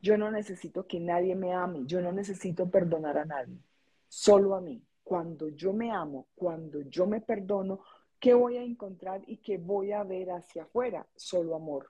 Yo 0.00 0.16
no 0.16 0.30
necesito 0.30 0.86
que 0.86 1.00
nadie 1.00 1.34
me 1.34 1.52
ame. 1.52 1.84
Yo 1.86 2.00
no 2.00 2.12
necesito 2.12 2.70
perdonar 2.70 3.18
a 3.18 3.24
nadie. 3.24 3.58
Solo 4.08 4.54
a 4.54 4.60
mí 4.60 4.87
cuando 5.08 5.48
yo 5.48 5.72
me 5.72 5.90
amo, 5.90 6.28
cuando 6.34 6.82
yo 6.82 7.06
me 7.06 7.22
perdono, 7.22 7.80
¿qué 8.20 8.34
voy 8.34 8.58
a 8.58 8.62
encontrar 8.62 9.22
y 9.26 9.38
qué 9.38 9.56
voy 9.56 9.90
a 9.90 10.04
ver 10.04 10.30
hacia 10.32 10.64
afuera? 10.64 11.06
Solo 11.16 11.56
amor. 11.56 11.88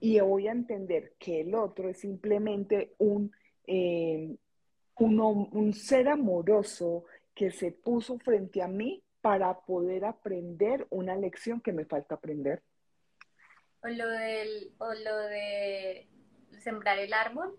Y 0.00 0.18
voy 0.18 0.48
a 0.48 0.50
entender 0.50 1.14
que 1.16 1.42
el 1.42 1.54
otro 1.54 1.88
es 1.88 2.00
simplemente 2.00 2.96
un, 2.98 3.30
eh, 3.68 4.36
un, 4.96 5.72
ser 5.74 6.08
amoroso 6.08 7.04
que 7.36 7.52
se 7.52 7.70
puso 7.70 8.18
frente 8.18 8.62
a 8.62 8.66
mí 8.66 9.04
para 9.20 9.60
poder 9.60 10.04
aprender 10.04 10.88
una 10.90 11.14
lección 11.14 11.60
que 11.60 11.72
me 11.72 11.84
falta 11.84 12.16
aprender. 12.16 12.64
O 13.80 13.86
lo, 13.86 14.08
del, 14.08 14.72
o 14.78 14.92
lo 14.92 15.16
de 15.18 16.08
sembrar 16.58 16.98
el 16.98 17.12
árbol. 17.12 17.56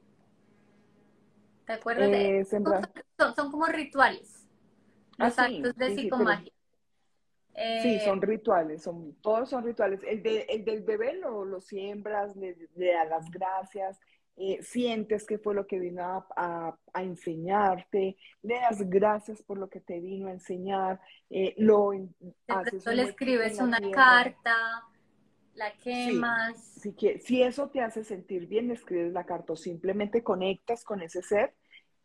¿Te 1.65 1.71
acuerdas? 1.71 2.11
de... 2.11 2.41
Eh, 2.41 2.45
son 2.45 3.51
como 3.51 3.67
rituales. 3.67 4.44
Los 5.17 5.39
ah, 5.39 5.45
actos 5.45 5.75
de 5.75 5.95
psicomagia. 5.95 6.51
Sí, 7.81 7.99
son 8.03 8.17
eh, 8.17 8.25
rituales, 8.25 8.83
son, 8.83 9.15
todos 9.21 9.49
son 9.49 9.63
rituales. 9.63 10.01
El, 10.05 10.21
del 10.21 10.81
bebé 10.81 11.13
lo, 11.13 11.45
lo 11.45 11.61
siembras, 11.61 12.35
le, 12.35 12.53
das 12.75 13.09
las 13.09 13.31
gracias, 13.31 13.99
eh, 14.35 14.61
sientes 14.61 15.25
que 15.25 15.37
fue 15.37 15.55
lo 15.55 15.65
que 15.65 15.79
vino 15.79 16.25
a, 16.35 16.77
enseñarte, 16.95 18.17
le 18.41 18.55
das 18.55 18.89
gracias 18.89 19.41
por 19.41 19.57
lo 19.57 19.69
que 19.69 19.79
te 19.79 20.01
vino 20.01 20.27
a 20.27 20.31
enseñar, 20.31 20.99
eh, 21.29 21.53
lo 21.57 21.91
haces 22.47 22.85
le 22.87 23.03
escribes 23.03 23.57
una 23.59 23.79
carta, 23.91 24.83
la 25.53 25.71
quemas. 25.81 26.57
si, 26.59 26.93
si 27.23 27.41
eso 27.41 27.69
te 27.69 27.79
hace 27.79 28.03
sentir 28.03 28.47
bien, 28.47 28.69
escribes 28.71 29.13
la 29.13 29.25
carta 29.25 29.53
o 29.53 29.55
simplemente 29.55 30.23
conectas 30.23 30.83
con 30.83 31.01
ese 31.01 31.21
ser, 31.21 31.55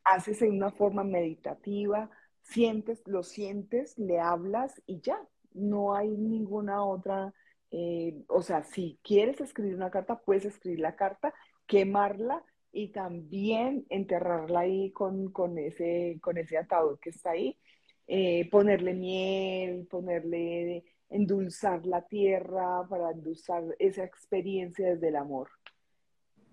haces 0.04 0.40
en 0.42 0.52
una 0.52 0.70
forma 0.70 1.02
meditativa, 1.02 2.08
sientes, 2.42 3.02
lo 3.06 3.22
sientes, 3.22 3.98
le 3.98 4.20
hablas 4.20 4.82
y 4.86 5.00
ya, 5.00 5.20
no 5.52 5.94
hay 5.94 6.08
ninguna 6.08 6.84
otra, 6.84 7.32
eh, 7.70 8.22
o 8.28 8.42
sea, 8.42 8.62
si 8.62 8.98
quieres 9.02 9.40
escribir 9.40 9.74
una 9.74 9.90
carta, 9.90 10.20
puedes 10.20 10.44
escribir 10.44 10.80
la 10.80 10.96
carta, 10.96 11.34
quemarla 11.66 12.44
y 12.72 12.88
también 12.88 13.86
enterrarla 13.88 14.60
ahí 14.60 14.92
con, 14.92 15.32
ese, 15.58 16.18
con 16.20 16.38
ese 16.38 16.58
ataúd 16.58 16.98
que 17.00 17.10
está 17.10 17.30
ahí, 17.30 17.58
eh, 18.06 18.48
ponerle 18.50 18.94
miel, 18.94 19.86
ponerle, 19.86 20.84
endulzar 21.08 21.84
la 21.86 22.06
tierra 22.06 22.86
para 22.88 23.10
endulzar 23.10 23.64
esa 23.78 24.04
experiencia 24.04 24.90
desde 24.90 25.08
el 25.08 25.16
amor. 25.16 25.48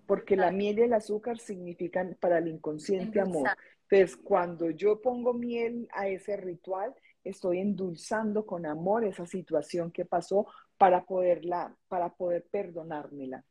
Porque 0.06 0.36
la 0.36 0.50
miel 0.50 0.78
y 0.78 0.82
el 0.82 0.94
azúcar 0.94 1.38
significan 1.38 2.16
para 2.20 2.38
el 2.38 2.48
inconsciente 2.48 3.20
amor. 3.20 3.50
Entonces, 3.90 4.16
cuando 4.16 4.70
yo 4.70 5.00
pongo 5.00 5.32
miel 5.32 5.88
a 5.92 6.08
ese 6.08 6.36
ritual, 6.36 6.94
estoy 7.24 7.60
endulzando 7.60 8.44
con 8.44 8.66
amor 8.66 9.04
esa 9.04 9.24
situación 9.24 9.90
que 9.90 10.04
pasó 10.04 10.46
para 10.76 11.04
poderla, 11.04 11.74
para 11.88 12.10
poder 12.10 12.46
perdonármela. 12.50 13.44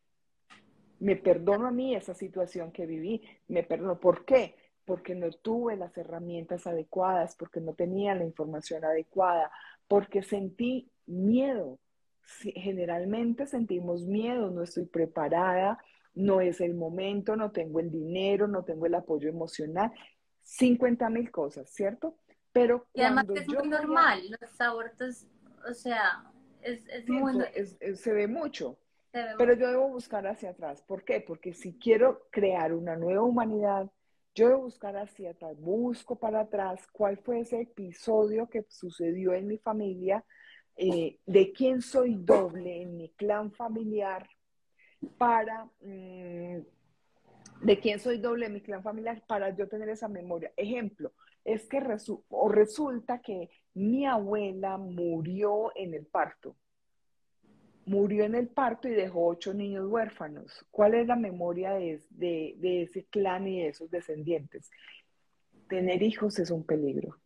Me 1.00 1.16
perdono 1.16 1.68
a 1.68 1.72
mí 1.72 1.96
esa 1.96 2.14
situación 2.14 2.72
que 2.72 2.86
viví, 2.86 3.22
me 3.48 3.64
perdono. 3.64 4.00
¿Por 4.00 4.26
qué? 4.26 4.56
Porque 4.86 5.16
no 5.16 5.32
tuve 5.32 5.76
las 5.76 5.98
herramientas 5.98 6.68
adecuadas, 6.68 7.36
porque 7.36 7.60
no 7.60 7.74
tenía 7.74 8.14
la 8.14 8.24
información 8.24 8.86
adecuada, 8.86 9.52
porque 9.88 10.22
sentí 10.22 10.92
miedo. 11.08 11.80
Generalmente 12.40 13.48
sentimos 13.48 14.06
miedo, 14.06 14.52
no 14.52 14.62
estoy 14.62 14.86
preparada, 14.86 15.80
no 16.14 16.42
es 16.42 16.62
el 16.62 16.74
momento, 16.74 17.36
no 17.36 17.52
tengo 17.52 17.80
el 17.80 17.92
dinero, 17.92 18.48
no 18.48 18.64
tengo 18.64 18.86
el 18.86 18.96
apoyo 18.96 19.30
emocional 19.30 19.92
50 20.48 21.10
mil 21.10 21.30
cosas, 21.30 21.70
¿cierto? 21.70 22.18
Pero 22.54 22.88
y 22.94 23.02
además 23.02 23.26
es 23.36 23.48
muy 23.48 23.68
normal, 23.68 24.22
los 24.40 24.62
abortos, 24.62 25.28
o 25.70 25.74
sea, 25.74 26.24
es, 26.62 26.82
muy... 27.08 27.44
se 27.96 28.14
ve 28.14 28.28
mucho. 28.28 28.80
pero 29.12 29.54
yo 29.54 29.68
debo 29.68 29.90
buscar 29.90 30.26
hacia 30.26 30.52
atrás. 30.52 30.82
¿Por 30.82 31.04
qué? 31.04 31.20
Porque 31.20 31.54
si 31.54 31.78
quiero 31.78 32.28
crear 32.32 32.74
una 32.74 32.96
nueva 32.96 33.24
humanidad, 33.24 33.92
yo 34.34 34.48
debo 34.48 34.62
buscar 34.62 34.96
hacia 34.96 35.32
atrás, 35.32 35.60
busco 35.60 36.18
para 36.18 36.42
atrás 36.42 36.88
cuál 36.94 37.18
fue 37.18 37.42
ese 37.42 37.62
episodio 37.62 38.48
que 38.48 38.66
sucedió 38.70 39.34
en 39.34 39.48
mi 39.48 39.58
familia, 39.58 40.24
eh, 40.78 41.20
de 41.26 41.52
quién 41.52 41.82
soy 41.82 42.16
doble 42.16 42.82
en 42.84 42.96
mi 42.96 43.10
clan 43.10 43.52
familiar, 43.52 44.30
para 45.18 45.66
mm, 45.82 46.60
de 47.62 47.80
quién 47.80 48.00
soy 48.00 48.18
doble 48.18 48.46
en 48.46 48.54
mi 48.54 48.62
clan 48.62 48.84
familiar 48.84 49.24
para 49.28 49.56
yo 49.56 49.68
tener 49.68 49.90
esa 49.90 50.08
memoria. 50.08 50.52
Ejemplo, 50.56 51.14
es 51.44 51.68
que 51.68 51.82
o 52.30 52.50
resulta 52.50 53.22
que 53.22 53.50
mi 53.74 54.06
abuela 54.06 54.78
murió 54.78 55.72
en 55.76 55.94
el 55.94 56.06
parto. 56.06 56.56
Murió 57.86 58.26
en 58.26 58.36
el 58.36 58.50
parto 58.50 58.90
y 58.90 58.92
dejó 58.92 59.28
ocho 59.28 59.54
niños 59.54 59.88
huérfanos. 59.88 60.66
¿Cuál 60.72 60.96
es 60.96 61.08
la 61.08 61.16
memoria 61.16 61.72
de, 61.74 62.04
de 62.10 62.82
ese 62.84 63.06
clan 63.06 63.48
y 63.48 63.62
de 63.62 63.70
esos 63.70 63.90
descendientes? 63.90 64.70
Tener 65.70 66.04
hijos 66.04 66.38
es 66.40 66.52
un 66.52 66.66
peligro. 66.66 67.18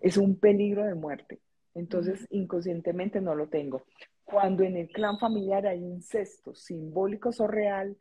Es 0.00 0.16
un 0.16 0.38
peligro 0.38 0.84
de 0.84 0.94
muerte. 0.94 1.40
Entonces, 1.74 2.26
inconscientemente 2.30 3.20
no 3.20 3.34
lo 3.34 3.48
tengo. 3.48 3.84
Cuando 4.24 4.62
en 4.62 4.76
el 4.76 4.88
clan 4.88 5.18
familiar 5.18 5.66
hay 5.66 5.80
incesto, 5.80 6.54
simbólicos 6.54 7.40
o 7.40 7.48
real, 7.48 7.96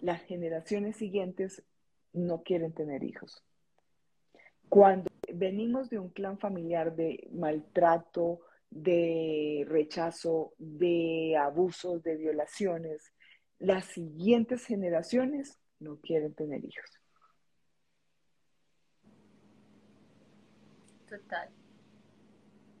las 0.00 0.22
generaciones 0.22 0.96
siguientes 0.96 1.62
no 2.12 2.42
quieren 2.42 2.72
tener 2.72 3.04
hijos. 3.04 3.42
Cuando 4.68 5.10
venimos 5.32 5.90
de 5.90 5.98
un 5.98 6.10
clan 6.10 6.38
familiar 6.38 6.94
de 6.96 7.28
maltrato, 7.32 8.40
de 8.70 9.64
rechazo, 9.68 10.54
de 10.58 11.36
abusos, 11.36 12.02
de 12.02 12.16
violaciones, 12.16 13.12
las 13.58 13.84
siguientes 13.86 14.64
generaciones 14.66 15.58
no 15.78 16.00
quieren 16.00 16.34
tener 16.34 16.64
hijos. 16.64 16.90
Total. 21.08 21.48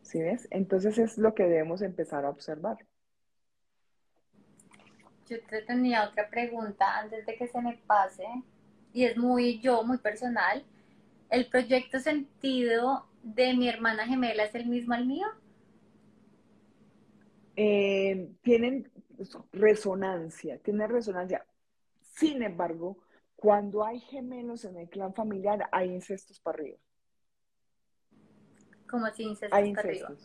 ¿Sí 0.02 0.20
ves? 0.20 0.48
Entonces 0.50 0.98
es 0.98 1.18
lo 1.18 1.34
que 1.34 1.44
debemos 1.44 1.82
empezar 1.82 2.24
a 2.24 2.30
observar. 2.30 2.78
Yo 5.28 5.40
te 5.48 5.62
tenía 5.62 6.08
otra 6.08 6.28
pregunta 6.28 6.98
antes 6.98 7.26
de 7.26 7.36
que 7.36 7.48
se 7.48 7.60
me 7.60 7.76
pase, 7.86 8.26
y 8.92 9.04
es 9.04 9.16
muy 9.16 9.60
yo, 9.60 9.82
muy 9.82 9.98
personal. 9.98 10.64
¿El 11.30 11.48
proyecto 11.48 11.98
sentido 11.98 13.06
de 13.22 13.54
mi 13.54 13.68
hermana 13.68 14.06
gemela 14.06 14.44
es 14.44 14.54
el 14.54 14.66
mismo 14.66 14.94
al 14.94 15.06
mío? 15.06 15.26
Eh, 17.56 18.30
tienen 18.42 18.90
resonancia, 19.52 20.58
tienen 20.58 20.88
resonancia. 20.88 21.44
Sin 22.00 22.42
embargo, 22.42 22.98
cuando 23.34 23.84
hay 23.84 24.00
gemelos 24.00 24.64
en 24.64 24.76
el 24.76 24.88
clan 24.88 25.14
familiar, 25.14 25.68
hay 25.72 25.92
incestos 25.92 26.38
para 26.38 26.58
arriba. 26.58 26.78
¿Cómo 28.88 29.06
así 29.06 29.24
incestos 29.24 29.58
hay 29.58 29.74
para 29.74 29.88
arriba? 29.88 30.16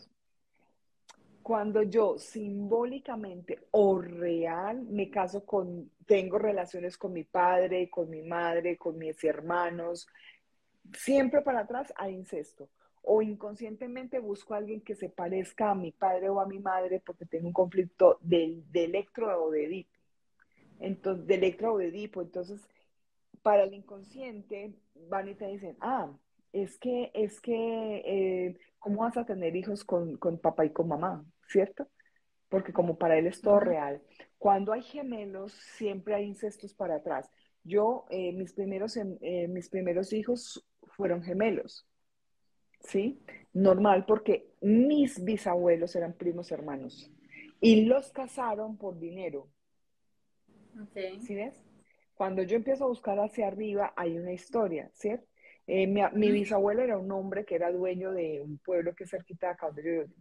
Cuando 1.42 1.82
yo 1.82 2.18
simbólicamente 2.18 3.66
o 3.72 4.00
real 4.00 4.82
me 4.82 5.10
caso 5.10 5.44
con, 5.44 5.90
tengo 6.06 6.38
relaciones 6.38 6.96
con 6.96 7.12
mi 7.12 7.24
padre, 7.24 7.90
con 7.90 8.08
mi 8.10 8.22
madre, 8.22 8.76
con 8.76 8.98
mis 8.98 9.22
hermanos, 9.24 10.08
siempre 10.96 11.42
para 11.42 11.60
atrás 11.60 11.92
hay 11.96 12.14
incesto. 12.14 12.68
o 13.04 13.20
inconscientemente 13.20 14.20
busco 14.20 14.54
a 14.54 14.58
alguien 14.58 14.80
que 14.80 14.94
se 14.94 15.08
parezca 15.08 15.70
a 15.72 15.74
mi 15.74 15.90
padre 15.90 16.28
o 16.28 16.40
a 16.40 16.46
mi 16.46 16.60
madre 16.60 17.00
porque 17.00 17.26
tengo 17.26 17.48
un 17.48 17.52
conflicto 17.52 18.18
de, 18.20 18.62
de 18.70 18.84
electro 18.84 19.44
o 19.44 19.50
de 19.50 19.64
Edipo. 19.66 19.90
Entonces, 20.78 21.26
de 21.26 21.34
electro 21.34 21.74
o 21.74 21.78
de 21.78 21.88
Edipo. 21.88 22.22
Entonces, 22.22 22.60
para 23.42 23.64
el 23.64 23.74
inconsciente, 23.74 24.72
van 25.08 25.28
y 25.28 25.34
te 25.34 25.46
dicen, 25.48 25.76
ah, 25.80 26.12
es 26.52 26.78
que, 26.78 27.10
es 27.14 27.40
que, 27.40 28.02
eh, 28.04 28.58
¿cómo 28.78 29.02
vas 29.02 29.16
a 29.16 29.24
tener 29.24 29.56
hijos 29.56 29.84
con, 29.84 30.16
con 30.16 30.38
papá 30.38 30.64
y 30.64 30.70
con 30.70 30.88
mamá? 30.88 31.24
¿Cierto? 31.48 31.88
Porque 32.48 32.72
como 32.72 32.98
para 32.98 33.18
él 33.18 33.26
es 33.26 33.40
todo 33.40 33.60
real. 33.60 34.02
Cuando 34.38 34.72
hay 34.72 34.82
gemelos, 34.82 35.52
siempre 35.52 36.14
hay 36.14 36.24
incestos 36.24 36.74
para 36.74 36.96
atrás. 36.96 37.30
Yo, 37.64 38.06
eh, 38.10 38.32
mis, 38.32 38.52
primeros, 38.52 38.96
em, 38.96 39.16
eh, 39.20 39.48
mis 39.48 39.68
primeros 39.68 40.12
hijos 40.12 40.66
fueron 40.96 41.22
gemelos. 41.22 41.86
¿sí? 42.84 43.22
Normal 43.52 44.04
porque 44.06 44.50
mis 44.60 45.22
bisabuelos 45.24 45.94
eran 45.96 46.14
primos 46.14 46.50
hermanos 46.52 47.10
y 47.60 47.84
los 47.84 48.10
casaron 48.10 48.76
por 48.76 48.98
dinero. 48.98 49.48
¿Sí 51.20 51.34
ves? 51.34 51.62
Cuando 52.14 52.42
yo 52.42 52.56
empiezo 52.56 52.84
a 52.84 52.88
buscar 52.88 53.18
hacia 53.18 53.46
arriba 53.46 53.92
hay 53.96 54.16
una 54.16 54.32
historia, 54.32 54.90
¿cierto? 54.94 55.26
Eh, 55.66 55.86
mi, 55.86 56.30
bisabuelo 56.32 56.82
era 56.82 56.98
un 56.98 57.10
hombre 57.12 57.44
que 57.44 57.54
era 57.54 57.70
dueño 57.70 58.12
de 58.12 58.40
un 58.42 58.58
pueblo 58.58 58.94
que 58.94 59.04
es 59.04 59.10
cerquita 59.10 59.46
de 59.46 59.52
acá 59.52 59.66
donde 59.66 59.84
yo 59.84 60.12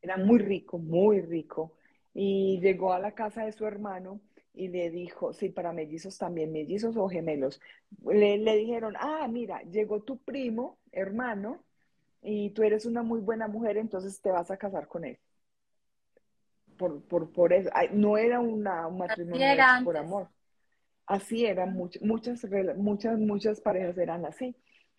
Era 0.00 0.16
muy 0.16 0.38
rico, 0.38 0.78
muy 0.78 1.20
rico. 1.20 1.74
Y 2.14 2.60
llegó 2.60 2.92
a 2.92 2.98
la 2.98 3.12
casa 3.12 3.44
de 3.44 3.52
su 3.52 3.66
hermano 3.66 4.20
y 4.54 4.68
le 4.68 4.90
dijo, 4.90 5.32
sí, 5.32 5.50
para 5.50 5.72
mellizos 5.72 6.18
también, 6.18 6.52
mellizos 6.52 6.96
o 6.96 7.08
gemelos. 7.08 7.60
Le, 8.04 8.38
le 8.38 8.56
dijeron, 8.56 8.94
ah, 8.98 9.28
mira, 9.28 9.62
llegó 9.62 10.02
tu 10.02 10.18
primo, 10.18 10.78
hermano, 10.90 11.62
y 12.22 12.50
tú 12.50 12.62
eres 12.62 12.84
una 12.86 13.02
muy 13.02 13.20
buena 13.20 13.46
mujer, 13.46 13.76
entonces 13.76 14.20
te 14.20 14.30
vas 14.30 14.50
a 14.50 14.56
casar 14.56 14.88
con 14.88 15.04
él. 15.04 15.18
Por, 16.76 17.02
por, 17.04 17.32
por 17.32 17.52
eso, 17.52 17.70
no 17.92 18.18
era 18.18 18.40
una, 18.40 18.86
un 18.86 18.98
matrimonio 18.98 19.46
por 19.84 19.96
amor. 19.96 20.28
Así 21.06 21.44
eran 21.46 21.72
muchas, 21.72 22.02
muchas, 22.02 22.44
muchas, 22.76 23.18
muchas 23.18 23.60
parejas 23.60 23.96
eran 23.98 24.24
así. 24.26 24.56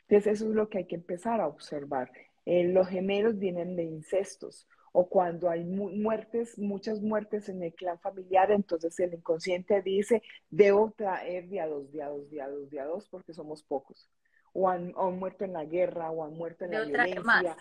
Entonces 0.09 0.33
eso 0.33 0.49
es 0.49 0.55
lo 0.55 0.69
que 0.69 0.79
hay 0.79 0.85
que 0.85 0.95
empezar 0.95 1.39
a 1.39 1.47
observar. 1.47 2.11
Eh, 2.45 2.63
los 2.65 2.87
gemelos 2.87 3.37
vienen 3.37 3.75
de 3.75 3.83
incestos 3.83 4.67
o 4.91 5.07
cuando 5.07 5.49
hay 5.51 5.63
muertes, 5.63 6.57
muchas 6.57 6.99
muertes 6.99 7.47
en 7.47 7.61
el 7.61 7.73
clan 7.73 7.99
familiar, 7.99 8.49
entonces 8.49 8.99
el 8.99 9.13
inconsciente 9.13 9.83
dice, 9.83 10.23
debo 10.49 10.91
traer 10.97 11.47
día 11.47 11.67
dos, 11.67 11.91
día 11.91 12.07
dos, 12.07 12.27
día 12.31 12.49
dos, 12.49 12.69
día 12.71 12.85
dos, 12.85 13.07
porque 13.07 13.33
somos 13.33 13.61
pocos 13.61 14.09
o 14.53 14.69
han, 14.69 14.93
muerto 15.17 15.45
en 15.45 15.53
la 15.53 15.65
guerra 15.65 16.11
o 16.11 16.23
han 16.23 16.33
muerto 16.33 16.65
en 16.65 16.71
la 16.71 16.83
violencia. 16.85 17.57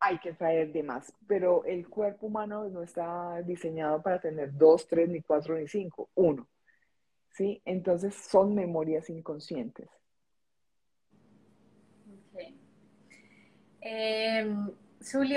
Hay 0.00 0.18
que 0.18 0.32
traer 0.32 0.72
de 0.72 0.82
más, 0.82 1.12
pero 1.26 1.64
el 1.64 1.88
cuerpo 1.88 2.26
humano 2.26 2.68
no 2.68 2.82
está 2.82 3.40
diseñado 3.42 4.02
para 4.02 4.20
tener 4.20 4.56
dos, 4.56 4.86
tres, 4.86 5.08
ni 5.08 5.20
cuatro, 5.22 5.56
ni 5.56 5.66
cinco, 5.66 6.10
uno. 6.14 6.46
¿Sí? 7.30 7.60
Entonces 7.64 8.14
son 8.14 8.54
memorias 8.54 9.10
inconscientes. 9.10 9.88
Okay. 12.32 12.60
Em, 13.86 14.70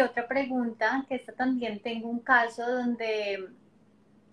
otra 0.06 0.26
pregunta, 0.26 1.06
que 1.08 1.16
esta 1.16 1.34
también 1.34 1.82
tengo 1.82 2.08
un 2.10 2.22
caso 2.22 2.66
donde 2.66 3.50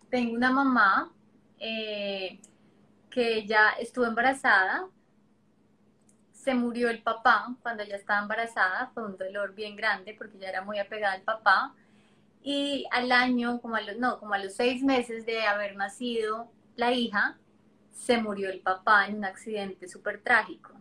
tengo 0.08 0.34
una 0.36 0.52
mamá 0.52 1.12
eh, 1.58 2.38
que 3.10 3.44
ya 3.44 3.70
estuvo 3.80 4.06
embarazada, 4.06 4.86
se 6.32 6.54
murió 6.54 6.90
el 6.90 7.02
papá 7.02 7.56
cuando 7.62 7.82
ella 7.82 7.96
estaba 7.96 8.22
embarazada, 8.22 8.90
fue 8.94 9.04
un 9.04 9.16
dolor 9.16 9.52
bien 9.54 9.74
grande 9.74 10.14
porque 10.16 10.38
ya 10.38 10.48
era 10.48 10.62
muy 10.62 10.78
apegada 10.78 11.14
al 11.14 11.22
papá. 11.22 11.74
Y 12.42 12.86
al 12.92 13.10
año, 13.10 13.60
como 13.60 13.76
a 13.76 13.80
los, 13.80 13.96
no, 13.98 14.20
como 14.20 14.34
a 14.34 14.38
los 14.38 14.54
seis 14.54 14.82
meses 14.82 15.26
de 15.26 15.42
haber 15.44 15.74
nacido 15.76 16.50
la 16.76 16.92
hija, 16.92 17.36
se 17.92 18.18
murió 18.18 18.50
el 18.50 18.60
papá 18.60 19.06
en 19.06 19.16
un 19.16 19.24
accidente 19.24 19.88
súper 19.88 20.22
trágico. 20.22 20.72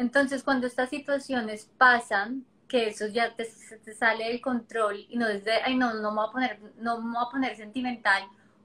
Entonces, 0.00 0.42
cuando 0.42 0.66
estas 0.66 0.88
situaciones 0.88 1.70
pasan, 1.76 2.46
que 2.66 2.88
eso 2.88 3.06
ya 3.08 3.36
te, 3.36 3.46
te 3.84 3.92
sale 3.92 4.28
del 4.28 4.40
control 4.40 5.04
y 5.10 5.18
no 5.18 5.28
desde, 5.28 5.52
ay, 5.62 5.76
no, 5.76 5.92
no 5.92 6.10
me 6.10 6.16
voy 6.16 6.26
a 6.26 6.32
poner, 6.32 6.58
no 6.78 7.02
me 7.02 7.18
voy 7.18 7.26
a 7.26 7.30
poner 7.30 7.54
sentimental, 7.54 8.22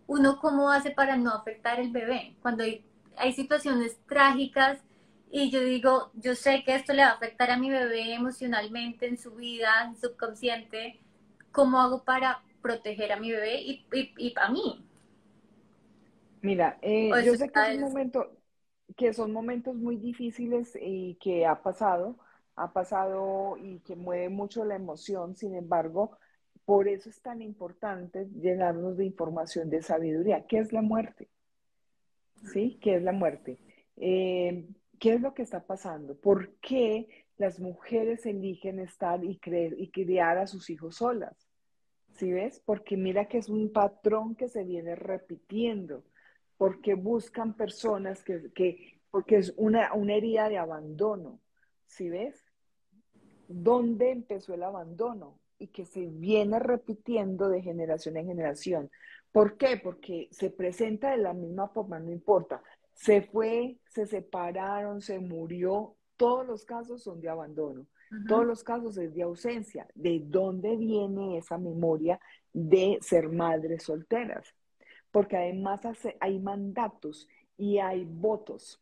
uno 0.08 0.40
cómo 0.40 0.72
hace 0.72 0.92
para 0.92 1.18
no 1.18 1.32
afectar 1.32 1.78
el 1.82 1.92
bebé? 1.92 2.38
Cuando 2.42 2.64
hay, 2.64 2.86
hay 3.18 3.34
situaciones 3.34 3.98
trágicas 4.08 4.80
y 5.30 5.50
yo 5.52 5.60
digo, 5.60 6.10
yo 6.14 6.36
sé 6.36 6.64
que 6.64 6.74
esto 6.74 6.94
le 6.94 7.02
va 7.02 7.10
a 7.10 7.16
afectar 7.16 7.52
a 7.52 7.58
mi 7.58 7.70
bebé 7.70 8.14
emocionalmente, 8.14 9.06
en 9.06 9.18
su 9.18 9.32
vida, 9.32 9.84
en 9.88 9.98
subconsciente. 9.98 11.02
¿Cómo 11.52 11.82
hago 11.82 12.06
para 12.06 12.44
proteger 12.62 13.12
a 13.12 13.20
mi 13.20 13.34
bebé 13.34 13.62
y, 13.62 13.86
y, 13.92 14.34
a 14.38 14.48
mí? 14.48 14.86
Mira, 16.42 16.78
eh, 16.82 17.12
yo 17.26 17.36
sé 17.36 17.50
que 17.50 17.60
es 17.60 17.76
un 17.76 17.82
momento, 17.82 18.32
que 18.96 19.14
son 19.14 19.32
momentos 19.32 19.76
muy 19.76 19.98
difíciles 19.98 20.78
y 20.80 21.16
que 21.16 21.46
ha 21.46 21.62
pasado, 21.62 22.18
ha 22.56 22.72
pasado 22.72 23.58
y 23.58 23.80
que 23.80 23.96
mueve 23.96 24.30
mucho 24.30 24.64
la 24.66 24.76
emoción, 24.76 25.36
sin 25.36 25.56
embargo, 25.56 26.18
por 26.66 26.88
eso 26.88 27.10
es 27.10 27.22
tan 27.22 27.42
importante 27.42 28.28
llenarnos 28.40 28.98
de 28.98 29.06
información, 29.06 29.70
de 29.70 29.82
sabiduría. 29.82 30.46
¿Qué 30.48 30.58
es 30.58 30.74
la 30.74 30.82
muerte? 30.82 31.30
¿Sí? 32.52 32.80
¿Qué 32.82 32.96
es 32.96 33.04
la 33.04 33.12
muerte? 33.12 33.60
Eh, 33.98 34.66
¿Qué 35.00 35.14
es 35.14 35.22
lo 35.22 35.34
que 35.34 35.44
está 35.44 35.66
pasando? 35.66 36.16
¿Por 36.16 36.56
qué 36.56 37.08
las 37.38 37.60
mujeres 37.60 38.26
eligen 38.26 38.80
estar 38.80 39.24
y, 39.24 39.38
creer, 39.38 39.76
y 39.78 39.92
criar 39.92 40.38
a 40.38 40.48
sus 40.48 40.70
hijos 40.70 40.96
solas? 40.96 41.48
¿Sí 42.16 42.32
ves? 42.32 42.62
Porque 42.66 42.98
mira 42.98 43.28
que 43.28 43.38
es 43.38 43.50
un 43.50 43.72
patrón 43.72 44.36
que 44.36 44.48
se 44.48 44.64
viene 44.64 44.96
repitiendo, 44.96 46.04
porque 46.58 46.96
buscan 46.96 47.56
personas 47.56 48.24
que, 48.24 48.52
que 48.54 49.02
porque 49.12 49.38
es 49.38 49.54
una, 49.58 49.94
una 49.94 50.16
herida 50.16 50.50
de 50.50 50.58
abandono, 50.58 51.40
¿sí 51.86 52.10
ves? 52.10 52.44
¿Dónde 53.48 54.12
empezó 54.12 54.54
el 54.54 54.64
abandono? 54.64 55.40
Y 55.58 55.68
que 55.68 55.86
se 55.86 56.06
viene 56.08 56.60
repitiendo 56.60 57.48
de 57.48 57.62
generación 57.62 58.18
en 58.18 58.28
generación. 58.28 58.92
¿Por 59.32 59.58
qué? 59.58 59.80
Porque 59.82 60.28
se 60.32 60.50
presenta 60.50 61.12
de 61.12 61.18
la 61.18 61.34
misma 61.34 61.70
forma, 61.70 62.00
no 62.00 62.12
importa 62.12 62.62
se 62.96 63.22
fue, 63.22 63.78
se 63.88 64.08
separaron, 64.08 65.02
se 65.02 65.20
murió, 65.20 65.96
todos 66.18 66.48
los 66.48 66.66
casos 66.66 67.04
son 67.04 67.22
de 67.22 67.30
abandono, 67.30 67.86
todos 68.28 68.46
los 68.46 68.64
casos 68.64 68.98
es 68.98 69.14
de 69.14 69.24
ausencia. 69.24 69.86
¿De 69.94 70.22
dónde 70.24 70.78
viene 70.78 71.38
esa 71.38 71.58
memoria 71.58 72.20
de 72.54 72.98
ser 73.02 73.30
madres 73.30 73.84
solteras? 73.84 74.48
Porque 75.16 75.38
además 75.38 75.80
hay 76.20 76.40
mandatos 76.40 77.30
y 77.58 77.78
hay 77.78 78.04
votos, 78.04 78.82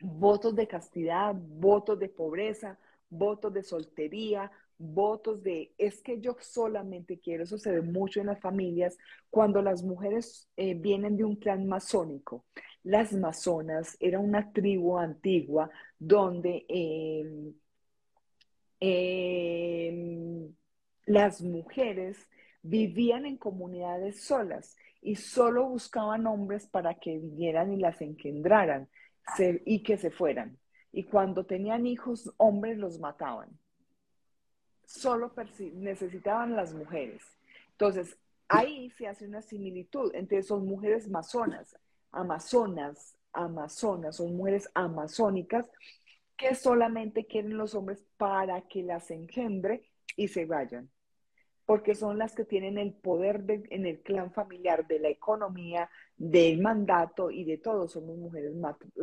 votos 0.00 0.56
de 0.56 0.66
castidad, 0.66 1.32
votos 1.32 1.96
de 2.00 2.08
pobreza, 2.08 2.76
votos 3.08 3.54
de 3.54 3.62
soltería, 3.62 4.50
votos 4.78 5.44
de 5.44 5.72
es 5.78 6.02
que 6.02 6.20
yo 6.20 6.36
solamente 6.40 7.20
quiero, 7.20 7.44
eso 7.44 7.56
se 7.56 7.70
ve 7.70 7.82
mucho 7.82 8.18
en 8.18 8.26
las 8.26 8.40
familias 8.40 8.98
cuando 9.30 9.62
las 9.62 9.84
mujeres 9.84 10.48
eh, 10.56 10.74
vienen 10.74 11.16
de 11.16 11.22
un 11.22 11.36
clan 11.36 11.68
masónico. 11.68 12.44
Las 12.82 13.12
masonas 13.12 13.96
era 14.00 14.18
una 14.18 14.52
tribu 14.52 14.98
antigua 14.98 15.70
donde 16.00 16.66
em, 16.68 17.54
em, 18.80 20.52
las 21.06 21.42
mujeres 21.42 22.18
vivían 22.60 23.24
en 23.24 23.36
comunidades 23.36 24.24
solas 24.24 24.74
y 25.04 25.14
solo 25.14 25.68
buscaban 25.68 26.26
hombres 26.26 26.66
para 26.66 26.94
que 26.94 27.18
vinieran 27.18 27.72
y 27.72 27.76
las 27.76 28.00
engendraran 28.00 28.88
y 29.64 29.84
que 29.84 29.96
se 29.96 30.10
fueran. 30.10 30.58
Y 30.90 31.04
cuando 31.04 31.46
tenían 31.46 31.86
hijos, 31.86 32.32
hombres 32.36 32.78
los 32.78 32.98
mataban. 32.98 33.50
Solo 34.84 35.32
necesitaban 35.74 36.56
las 36.56 36.74
mujeres. 36.74 37.22
Entonces, 37.70 38.18
ahí 38.48 38.90
se 38.90 39.06
hace 39.06 39.26
una 39.26 39.42
similitud 39.42 40.12
entre 40.14 40.42
son 40.42 40.66
mujeres 40.66 41.08
masonas 41.08 41.76
amazonas, 42.14 43.16
amazonas, 43.32 44.16
son 44.16 44.36
mujeres 44.36 44.70
amazónicas 44.74 45.68
que 46.36 46.54
solamente 46.54 47.26
quieren 47.26 47.56
los 47.56 47.74
hombres 47.74 48.04
para 48.16 48.62
que 48.62 48.82
las 48.82 49.10
engendre 49.10 49.90
y 50.16 50.28
se 50.28 50.46
vayan, 50.46 50.90
porque 51.66 51.94
son 51.94 52.18
las 52.18 52.34
que 52.34 52.44
tienen 52.44 52.78
el 52.78 52.92
poder 52.92 53.44
en 53.48 53.86
el 53.86 54.00
clan 54.02 54.32
familiar, 54.32 54.86
de 54.86 54.98
la 54.98 55.08
economía, 55.08 55.88
del 56.16 56.60
mandato 56.60 57.30
y 57.30 57.44
de 57.44 57.58
todo, 57.58 57.88
somos 57.88 58.16
mujeres, 58.18 58.52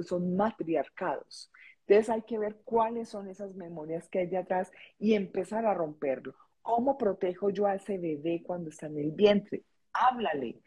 son 0.06 0.36
matriarcados. 0.36 1.52
Entonces 1.88 2.10
hay 2.10 2.22
que 2.22 2.38
ver 2.38 2.58
cuáles 2.64 3.10
son 3.10 3.28
esas 3.28 3.56
memorias 3.56 4.08
que 4.08 4.20
hay 4.20 4.28
de 4.28 4.38
atrás 4.38 4.72
y 5.00 5.14
empezar 5.14 5.66
a 5.66 5.74
romperlo. 5.74 6.36
¿Cómo 6.62 6.98
protejo 6.98 7.50
yo 7.50 7.66
a 7.66 7.76
ese 7.76 7.98
bebé 7.98 8.44
cuando 8.46 8.70
está 8.70 8.86
en 8.86 8.98
el 9.00 9.12
vientre? 9.12 9.64
Háblale, 9.94 10.62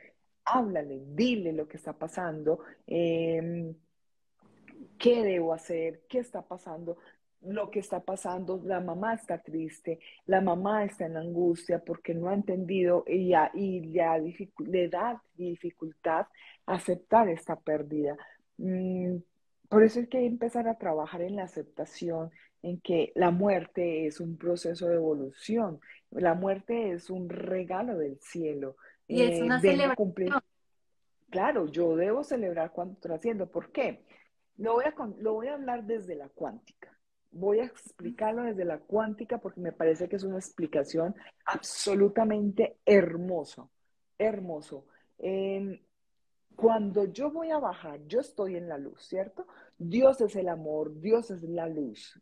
háblale, 0.45 1.03
dile 1.07 1.53
lo 1.53 1.68
que 1.68 1.76
está 1.76 1.92
pasando, 1.92 2.61
em, 2.86 3.74
qué 5.05 5.22
debo 5.22 5.52
hacer, 5.52 6.00
qué 6.09 6.18
está 6.18 6.40
pasando. 6.40 6.96
lo 7.42 7.70
que 7.70 7.80
está 7.80 8.00
pasando, 8.00 8.62
la 8.64 8.80
mamá 8.80 9.12
está 9.12 9.36
triste, 9.42 9.98
la 10.24 10.40
mamá 10.40 10.86
está 10.86 11.05
en 11.05 11.18
angustia 11.18 11.78
porque 11.84 12.14
no 12.14 12.30
ha 12.30 12.34
entendido 12.34 13.05
y, 13.07 13.28
ya, 13.28 13.50
y 13.52 13.92
ya 13.92 14.16
le 14.16 14.88
da 14.88 15.22
dificultad 15.34 16.26
aceptar 16.64 17.28
esta 17.28 17.57
pérdida. 17.57 18.16
Mm, 18.57 19.16
por 19.68 19.82
eso 19.82 20.00
es 20.00 20.09
que 20.09 20.16
hay 20.16 20.24
que 20.24 20.30
empezar 20.30 20.68
a 20.68 20.78
trabajar 20.78 21.20
en 21.20 21.36
la 21.36 21.42
aceptación, 21.42 22.30
en 22.62 22.80
que 22.80 23.12
la 23.14 23.30
muerte 23.30 24.07
es 24.07 24.20
un 24.20 24.38
proceso 24.38 24.88
de 24.88 24.94
evolución, 24.94 25.80
la 26.12 26.32
muerte 26.32 26.92
es 26.92 27.11
un 27.11 27.28
regalo 27.28 27.98
del 27.98 28.18
cielo. 28.20 28.76
Y 29.07 29.20
es 29.20 29.42
una 29.42 29.59
eh, 29.59 29.61
celebración. 29.61 30.40
Claro, 31.28 31.66
yo 31.66 31.94
debo 31.94 32.24
celebrar 32.24 32.70
cuando 32.72 32.94
estoy 32.94 33.12
haciendo. 33.12 33.50
¿Por 33.50 33.70
qué? 33.70 34.00
Lo 34.57 34.74
voy, 34.74 34.84
a, 34.84 34.94
lo 35.18 35.34
voy 35.34 35.48
a 35.48 35.55
hablar 35.55 35.84
desde 35.84 36.14
la 36.14 36.28
cuántica. 36.28 36.96
Voy 37.30 37.59
a 37.61 37.64
explicarlo 37.64 38.44
desde 38.44 38.64
la 38.64 38.78
cuántica 38.78 39.38
porque 39.38 39.61
me 39.61 39.72
parece 39.72 40.09
que 40.09 40.16
es 40.16 40.22
una 40.22 40.36
explicación 40.36 41.16
absolutamente 41.44 42.76
hermoso, 42.86 43.70
hermoso. 44.18 44.86
cuando 46.55 47.05
yo 47.07 47.32
voy 47.32 47.50
a 47.50 47.59
bajar, 47.59 48.07
yo 48.07 48.20
estoy 48.20 48.55
en 48.57 48.68
la 48.68 48.78
luz, 48.78 49.02
¿cierto? 49.09 49.46
Dios 49.76 50.20
es 50.20 50.36
el 50.36 50.48
amor, 50.48 51.00
Dios 51.00 51.32
es 51.32 51.42
la 51.42 51.66
luz. 51.66 52.20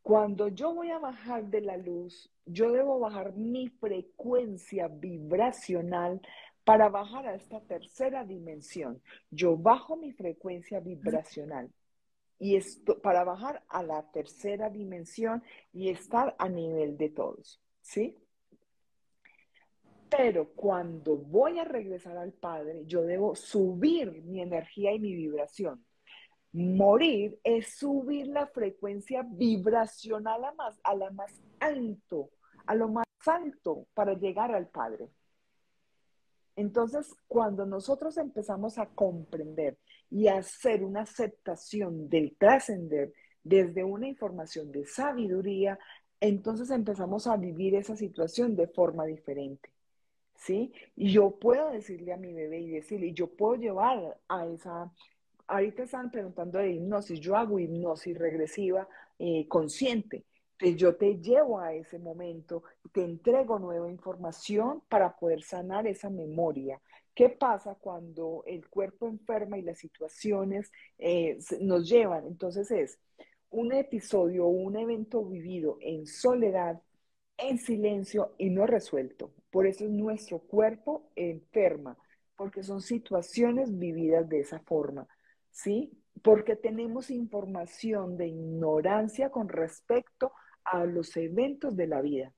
Cuando 0.00 0.48
yo 0.48 0.72
voy 0.72 0.90
a 0.90 1.00
bajar 1.00 1.46
de 1.46 1.60
la 1.60 1.76
luz, 1.76 2.30
yo 2.46 2.70
debo 2.70 3.00
bajar 3.00 3.34
mi 3.34 3.68
frecuencia 3.68 4.86
vibracional 4.86 6.20
para 6.66 6.88
bajar 6.88 7.28
a 7.28 7.36
esta 7.36 7.60
tercera 7.60 8.24
dimensión. 8.24 9.00
Yo 9.30 9.56
bajo 9.56 9.96
mi 9.96 10.10
frecuencia 10.10 10.80
vibracional 10.80 11.70
y 12.40 12.56
esto 12.56 13.00
para 13.00 13.22
bajar 13.22 13.62
a 13.68 13.84
la 13.84 14.02
tercera 14.10 14.68
dimensión 14.68 15.44
y 15.72 15.90
estar 15.90 16.34
a 16.40 16.48
nivel 16.48 16.98
de 16.98 17.10
todos, 17.10 17.62
¿sí? 17.82 18.16
Pero 20.10 20.50
cuando 20.54 21.16
voy 21.16 21.60
a 21.60 21.64
regresar 21.64 22.16
al 22.16 22.32
Padre, 22.32 22.82
yo 22.84 23.02
debo 23.02 23.36
subir 23.36 24.24
mi 24.24 24.40
energía 24.40 24.92
y 24.92 24.98
mi 24.98 25.14
vibración. 25.14 25.86
Morir 26.52 27.38
es 27.44 27.76
subir 27.78 28.26
la 28.26 28.48
frecuencia 28.48 29.24
vibracional 29.24 30.44
a, 30.44 30.52
más, 30.54 30.80
a 30.82 30.96
la 30.96 31.12
más 31.12 31.32
alto, 31.60 32.30
a 32.66 32.74
lo 32.74 32.88
más 32.88 33.06
alto 33.24 33.86
para 33.94 34.14
llegar 34.14 34.52
al 34.52 34.66
Padre. 34.66 35.10
Entonces, 36.56 37.14
cuando 37.28 37.66
nosotros 37.66 38.16
empezamos 38.16 38.78
a 38.78 38.86
comprender 38.86 39.78
y 40.10 40.28
hacer 40.28 40.82
una 40.82 41.02
aceptación 41.02 42.08
del 42.08 42.34
trascender 42.36 43.12
desde 43.44 43.84
una 43.84 44.08
información 44.08 44.72
de 44.72 44.86
sabiduría, 44.86 45.78
entonces 46.18 46.70
empezamos 46.70 47.26
a 47.26 47.36
vivir 47.36 47.74
esa 47.74 47.94
situación 47.94 48.56
de 48.56 48.68
forma 48.68 49.04
diferente. 49.04 49.70
¿Sí? 50.34 50.72
Y 50.96 51.12
yo 51.12 51.30
puedo 51.38 51.70
decirle 51.70 52.12
a 52.12 52.18
mi 52.18 52.32
bebé 52.32 52.60
y 52.60 52.70
decirle, 52.70 53.12
yo 53.12 53.26
puedo 53.28 53.56
llevar 53.56 54.18
a 54.28 54.46
esa, 54.46 54.92
ahorita 55.46 55.84
están 55.84 56.10
preguntando 56.10 56.58
de 56.58 56.72
hipnosis, 56.72 57.20
yo 57.20 57.36
hago 57.36 57.58
hipnosis 57.58 58.18
regresiva 58.18 58.86
eh, 59.18 59.46
consciente 59.48 60.24
yo 60.58 60.96
te 60.96 61.18
llevo 61.20 61.60
a 61.60 61.74
ese 61.74 61.98
momento, 61.98 62.62
te 62.92 63.04
entrego 63.04 63.58
nueva 63.58 63.90
información 63.90 64.82
para 64.88 65.16
poder 65.16 65.42
sanar 65.42 65.86
esa 65.86 66.10
memoria. 66.10 66.80
¿Qué 67.14 67.30
pasa 67.30 67.76
cuando 67.80 68.42
el 68.46 68.68
cuerpo 68.68 69.06
enferma 69.08 69.58
y 69.58 69.62
las 69.62 69.78
situaciones 69.78 70.70
eh, 70.98 71.38
nos 71.60 71.88
llevan? 71.88 72.26
Entonces 72.26 72.70
es 72.70 72.98
un 73.50 73.72
episodio, 73.72 74.46
un 74.46 74.76
evento 74.76 75.24
vivido 75.24 75.78
en 75.80 76.06
soledad, 76.06 76.80
en 77.38 77.58
silencio 77.58 78.34
y 78.38 78.50
no 78.50 78.66
resuelto. 78.66 79.32
Por 79.50 79.66
eso 79.66 79.84
es 79.84 79.90
nuestro 79.90 80.40
cuerpo 80.40 81.10
enferma, 81.16 81.96
porque 82.36 82.62
son 82.62 82.82
situaciones 82.82 83.78
vividas 83.78 84.28
de 84.28 84.40
esa 84.40 84.58
forma, 84.60 85.08
¿sí? 85.50 85.92
Porque 86.22 86.56
tenemos 86.56 87.10
información 87.10 88.16
de 88.16 88.28
ignorancia 88.28 89.30
con 89.30 89.48
respecto 89.48 90.26
a 90.26 90.45
a 90.66 90.84
los 90.84 91.16
eventos 91.16 91.76
de 91.76 91.86
la 91.86 92.00
vida. 92.00 92.32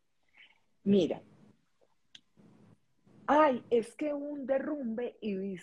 Mira, 0.84 1.22
ay, 3.26 3.64
es 3.70 3.94
que 3.94 4.12
un 4.12 4.46
derrumbe 4.46 5.16
y 5.20 5.56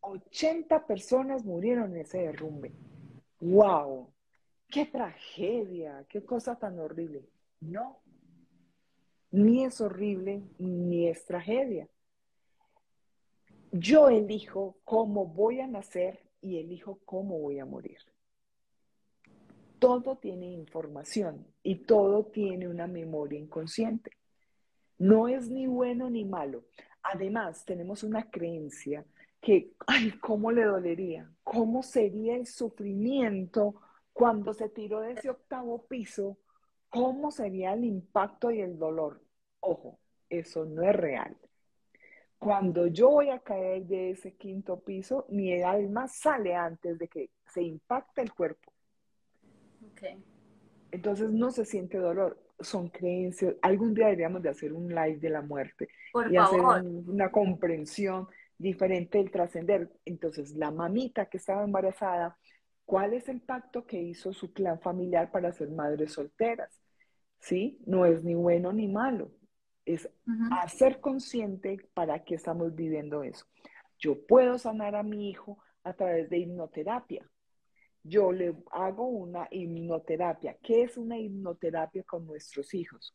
80 0.00 0.86
personas 0.86 1.44
murieron 1.44 1.92
en 1.92 2.02
ese 2.02 2.18
derrumbe. 2.18 2.72
¡Wow! 3.40 4.12
¡Qué 4.68 4.86
tragedia! 4.86 6.04
¡Qué 6.08 6.24
cosa 6.24 6.58
tan 6.58 6.78
horrible! 6.78 7.28
No, 7.60 8.00
ni 9.30 9.64
es 9.64 9.80
horrible 9.80 10.42
ni 10.58 11.08
es 11.08 11.24
tragedia. 11.24 11.88
Yo 13.70 14.08
elijo 14.08 14.76
cómo 14.84 15.26
voy 15.26 15.60
a 15.60 15.66
nacer 15.66 16.20
y 16.40 16.58
elijo 16.58 17.00
cómo 17.04 17.38
voy 17.38 17.58
a 17.58 17.64
morir 17.64 17.98
todo 19.82 20.14
tiene 20.14 20.46
información 20.46 21.44
y 21.60 21.74
todo 21.74 22.26
tiene 22.26 22.68
una 22.68 22.86
memoria 22.86 23.40
inconsciente. 23.40 24.12
No 24.96 25.26
es 25.26 25.50
ni 25.50 25.66
bueno 25.66 26.08
ni 26.08 26.24
malo. 26.24 26.66
Además, 27.02 27.64
tenemos 27.64 28.04
una 28.04 28.30
creencia 28.30 29.04
que, 29.40 29.72
ay, 29.88 30.12
¿cómo 30.20 30.52
le 30.52 30.62
dolería? 30.62 31.28
¿Cómo 31.42 31.82
sería 31.82 32.36
el 32.36 32.46
sufrimiento 32.46 33.74
cuando 34.12 34.54
se 34.54 34.68
tiró 34.68 35.00
de 35.00 35.14
ese 35.14 35.30
octavo 35.30 35.84
piso? 35.88 36.38
¿Cómo 36.88 37.32
sería 37.32 37.72
el 37.72 37.84
impacto 37.84 38.52
y 38.52 38.60
el 38.60 38.78
dolor? 38.78 39.20
Ojo, 39.58 39.98
eso 40.28 40.64
no 40.64 40.84
es 40.84 40.94
real. 40.94 41.36
Cuando 42.38 42.86
yo 42.86 43.10
voy 43.10 43.30
a 43.30 43.40
caer 43.40 43.84
de 43.86 44.10
ese 44.10 44.36
quinto 44.36 44.78
piso, 44.78 45.26
mi 45.28 45.60
alma 45.60 46.06
sale 46.06 46.54
antes 46.54 47.00
de 47.00 47.08
que 47.08 47.30
se 47.52 47.62
impacte 47.62 48.22
el 48.22 48.32
cuerpo. 48.32 48.71
Entonces 50.90 51.30
no 51.30 51.50
se 51.50 51.64
siente 51.64 51.98
dolor, 51.98 52.38
son 52.60 52.88
creencias. 52.88 53.54
Algún 53.62 53.94
día 53.94 54.06
deberíamos 54.06 54.42
de 54.42 54.50
hacer 54.50 54.72
un 54.72 54.88
live 54.88 55.18
de 55.18 55.30
la 55.30 55.42
muerte 55.42 55.88
y 56.30 56.36
hacer 56.36 56.60
una 56.60 57.30
comprensión 57.30 58.28
diferente 58.58 59.18
del 59.18 59.30
trascender. 59.30 59.90
Entonces, 60.04 60.54
la 60.54 60.70
mamita 60.70 61.26
que 61.26 61.38
estaba 61.38 61.64
embarazada, 61.64 62.38
¿cuál 62.84 63.14
es 63.14 63.28
el 63.28 63.40
pacto 63.40 63.86
que 63.86 64.00
hizo 64.02 64.32
su 64.32 64.52
clan 64.52 64.80
familiar 64.80 65.30
para 65.30 65.52
ser 65.52 65.70
madres 65.70 66.12
solteras? 66.12 66.80
¿Sí? 67.40 67.78
No 67.86 68.06
es 68.06 68.22
ni 68.22 68.34
bueno 68.34 68.72
ni 68.72 68.88
malo. 68.88 69.32
Es 69.84 70.08
hacer 70.52 71.00
consciente 71.00 71.88
para 71.94 72.22
qué 72.22 72.36
estamos 72.36 72.74
viviendo 72.74 73.24
eso. 73.24 73.46
Yo 73.98 74.24
puedo 74.26 74.58
sanar 74.58 74.94
a 74.94 75.02
mi 75.02 75.30
hijo 75.30 75.58
a 75.82 75.94
través 75.94 76.30
de 76.30 76.38
hipnoterapia 76.38 77.28
yo 78.04 78.32
le 78.32 78.54
hago 78.70 79.06
una 79.06 79.46
hipnoterapia. 79.50 80.56
¿Qué 80.62 80.82
es 80.82 80.96
una 80.96 81.18
hipnoterapia 81.18 82.02
con 82.04 82.26
nuestros 82.26 82.74
hijos? 82.74 83.14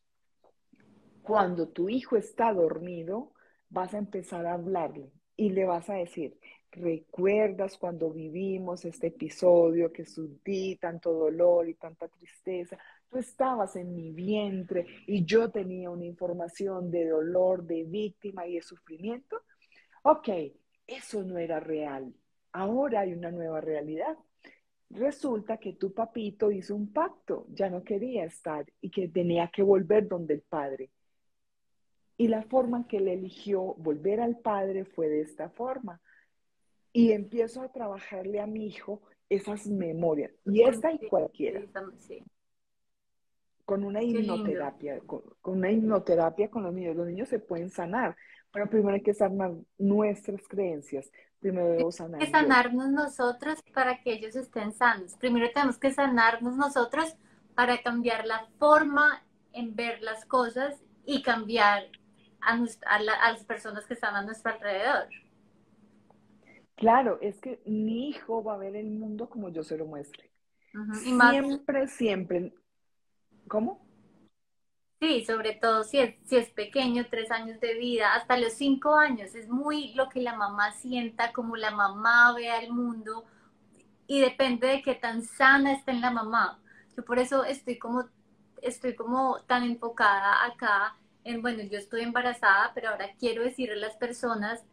Cuando 1.21 1.67
tu 1.67 1.89
hijo 1.89 2.15
está 2.15 2.53
dormido, 2.53 3.33
vas 3.69 3.93
a 3.93 3.97
empezar 3.97 4.45
a 4.45 4.53
hablarle 4.53 5.11
y 5.35 5.49
le 5.49 5.65
vas 5.65 5.89
a 5.89 5.95
decir, 5.95 6.39
¿recuerdas 6.71 7.77
cuando 7.77 8.11
vivimos 8.11 8.85
este 8.85 9.07
episodio 9.07 9.91
que 9.91 10.05
sentí 10.05 10.77
tanto 10.77 11.11
dolor 11.11 11.67
y 11.67 11.73
tanta 11.73 12.07
tristeza? 12.07 12.77
Tú 13.09 13.17
estabas 13.17 13.75
en 13.75 13.93
mi 13.93 14.11
vientre 14.11 14.85
y 15.05 15.25
yo 15.25 15.51
tenía 15.51 15.89
una 15.89 16.05
información 16.05 16.89
de 16.89 17.09
dolor, 17.09 17.63
de 17.63 17.83
víctima 17.83 18.47
y 18.47 18.55
de 18.55 18.61
sufrimiento. 18.61 19.41
Ok, 20.03 20.29
eso 20.85 21.23
no 21.23 21.37
era 21.37 21.59
real. 21.59 22.13
Ahora 22.53 23.01
hay 23.01 23.13
una 23.13 23.31
nueva 23.31 23.59
realidad 23.59 24.17
resulta 24.89 25.57
que 25.57 25.73
tu 25.73 25.93
papito 25.93 26.51
hizo 26.51 26.75
un 26.75 26.91
pacto, 26.91 27.45
ya 27.49 27.69
no 27.69 27.83
quería 27.83 28.25
estar 28.25 28.65
y 28.81 28.89
que 28.89 29.07
tenía 29.09 29.49
que 29.49 29.63
volver 29.63 30.07
donde 30.07 30.35
el 30.35 30.41
padre. 30.41 30.91
Y 32.17 32.27
la 32.29 32.43
forma 32.43 32.77
en 32.77 32.83
que 32.85 32.97
él 32.97 33.07
eligió 33.07 33.75
volver 33.75 34.21
al 34.21 34.39
padre 34.39 34.85
fue 34.85 35.07
de 35.07 35.21
esta 35.21 35.49
forma. 35.49 36.01
Y 36.91 37.11
empiezo 37.11 37.61
a 37.61 37.71
trabajarle 37.71 38.39
a 38.39 38.47
mi 38.47 38.65
hijo 38.65 39.01
esas 39.29 39.67
memorias. 39.67 40.31
Y 40.45 40.63
esta 40.63 40.91
y 40.91 40.99
cualquiera. 41.07 41.61
Con 43.65 43.83
una 43.83 44.01
hipnoterapia, 44.01 44.99
con, 45.01 45.23
una 45.43 45.71
hipnoterapia 45.71 46.49
con 46.49 46.63
los 46.63 46.73
niños. 46.73 46.95
Los 46.95 47.05
niños 47.05 47.29
se 47.29 47.37
pueden 47.37 47.69
sanar, 47.69 48.15
pero 48.51 48.67
primero 48.69 48.95
hay 48.95 49.03
que 49.03 49.13
sanar 49.13 49.53
nuestras 49.77 50.47
creencias, 50.47 51.11
primero 51.39 51.69
debemos 51.69 51.95
sanar. 51.95 52.19
que 52.19 52.29
sanarnos 52.29 52.89
nosotros 52.89 53.61
para 53.73 54.01
que 54.01 54.13
ellos 54.13 54.35
estén 54.35 54.73
sanos. 54.73 55.15
Primero 55.15 55.47
tenemos 55.53 55.77
que 55.77 55.91
sanarnos 55.91 56.55
nosotros 56.55 57.15
para 57.55 57.81
cambiar 57.81 58.25
la 58.25 58.47
forma 58.59 59.23
en 59.53 59.75
ver 59.75 60.01
las 60.01 60.25
cosas 60.25 60.81
y 61.05 61.23
cambiar 61.23 61.83
a, 62.41 62.99
las 62.99 63.43
personas 63.45 63.85
que 63.85 63.93
están 63.95 64.15
a 64.15 64.21
nuestro 64.21 64.53
alrededor. 64.53 65.07
Claro, 66.75 67.17
es 67.21 67.39
que 67.39 67.59
mi 67.65 68.09
hijo 68.09 68.43
va 68.43 68.53
a 68.53 68.57
ver 68.57 68.75
el 68.75 68.91
mundo 68.91 69.29
como 69.29 69.49
yo 69.49 69.63
se 69.63 69.77
lo 69.77 69.85
muestre. 69.85 70.29
siempre, 70.93 71.87
siempre. 71.87 72.53
¿Cómo? 73.47 73.86
Sí, 74.99 75.23
sobre 75.25 75.53
todo 75.53 75.83
si 75.83 75.99
es, 75.99 76.15
si 76.25 76.37
es 76.37 76.49
pequeño, 76.49 77.05
tres 77.09 77.29
años 77.31 77.59
de 77.59 77.75
vida, 77.75 78.15
hasta 78.15 78.37
los 78.37 78.53
cinco 78.53 78.95
años, 78.95 79.35
es 79.35 79.47
muy 79.47 79.93
lo 79.93 80.09
que 80.09 80.21
la 80.21 80.35
mamá 80.35 80.71
sienta, 80.71 81.31
como 81.33 81.55
la 81.55 81.69
mamá 81.71 82.33
ve 82.33 82.49
al 82.49 82.71
mundo 82.71 83.23
y 84.07 84.21
depende 84.21 84.67
de 84.67 84.81
qué 84.83 84.95
tan 84.95 85.23
sana 85.23 85.73
esté 85.73 85.91
en 85.91 86.01
la 86.01 86.11
mamá. 86.11 86.59
Yo 86.97 87.05
por 87.05 87.19
eso 87.19 87.45
estoy 87.45 87.77
como, 87.79 88.05
estoy 88.61 88.95
como 88.95 89.41
tan 89.47 89.63
enfocada 89.63 90.45
acá 90.45 90.95
en, 91.23 91.41
bueno, 91.43 91.63
yo 91.63 91.77
estoy 91.79 92.01
embarazada, 92.01 92.71
pero 92.75 92.89
ahora 92.89 93.09
quiero 93.19 93.43
decirle 93.43 93.75
a 93.75 93.87
las 93.87 93.97
personas, 93.97 94.63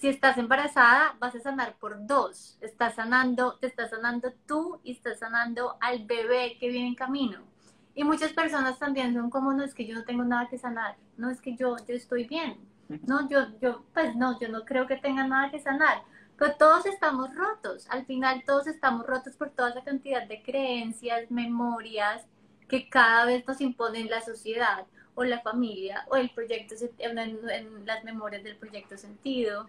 si 0.00 0.08
estás 0.08 0.38
embarazada, 0.38 1.14
vas 1.20 1.34
a 1.34 1.40
sanar 1.40 1.76
por 1.78 2.06
dos. 2.06 2.56
Estás 2.60 2.94
sanando, 2.96 3.58
te 3.58 3.66
estás 3.66 3.90
sanando 3.90 4.32
tú 4.46 4.80
y 4.82 4.92
estás 4.92 5.18
sanando 5.18 5.76
al 5.80 6.04
bebé 6.06 6.56
que 6.58 6.68
viene 6.68 6.88
en 6.88 6.94
camino. 6.94 7.42
Y 7.98 8.04
muchas 8.04 8.32
personas 8.32 8.78
también 8.78 9.12
son 9.12 9.28
como, 9.28 9.52
no 9.52 9.64
es 9.64 9.74
que 9.74 9.84
yo 9.84 9.92
no 9.96 10.04
tengo 10.04 10.22
nada 10.22 10.48
que 10.48 10.56
sanar, 10.56 10.96
no 11.16 11.30
es 11.30 11.40
que 11.40 11.56
yo, 11.56 11.76
yo 11.78 11.96
estoy 11.96 12.28
bien. 12.28 12.56
No, 13.08 13.28
yo, 13.28 13.58
yo, 13.60 13.82
pues 13.92 14.14
no, 14.14 14.38
yo 14.38 14.48
no 14.48 14.64
creo 14.64 14.86
que 14.86 14.94
tenga 14.98 15.26
nada 15.26 15.50
que 15.50 15.58
sanar. 15.58 16.04
Pero 16.36 16.54
todos 16.54 16.86
estamos 16.86 17.34
rotos. 17.34 17.90
Al 17.90 18.06
final 18.06 18.44
todos 18.46 18.68
estamos 18.68 19.04
rotos 19.04 19.34
por 19.34 19.50
toda 19.50 19.70
esa 19.70 19.82
cantidad 19.82 20.28
de 20.28 20.44
creencias, 20.44 21.28
memorias 21.28 22.24
que 22.68 22.88
cada 22.88 23.24
vez 23.24 23.44
nos 23.48 23.60
imponen 23.60 24.08
la 24.08 24.20
sociedad 24.20 24.86
o 25.16 25.24
la 25.24 25.40
familia 25.40 26.04
o 26.08 26.14
el 26.14 26.30
proyecto 26.30 26.76
en, 26.98 27.18
en 27.18 27.84
las 27.84 28.04
memorias 28.04 28.44
del 28.44 28.58
proyecto 28.58 28.96
sentido. 28.96 29.66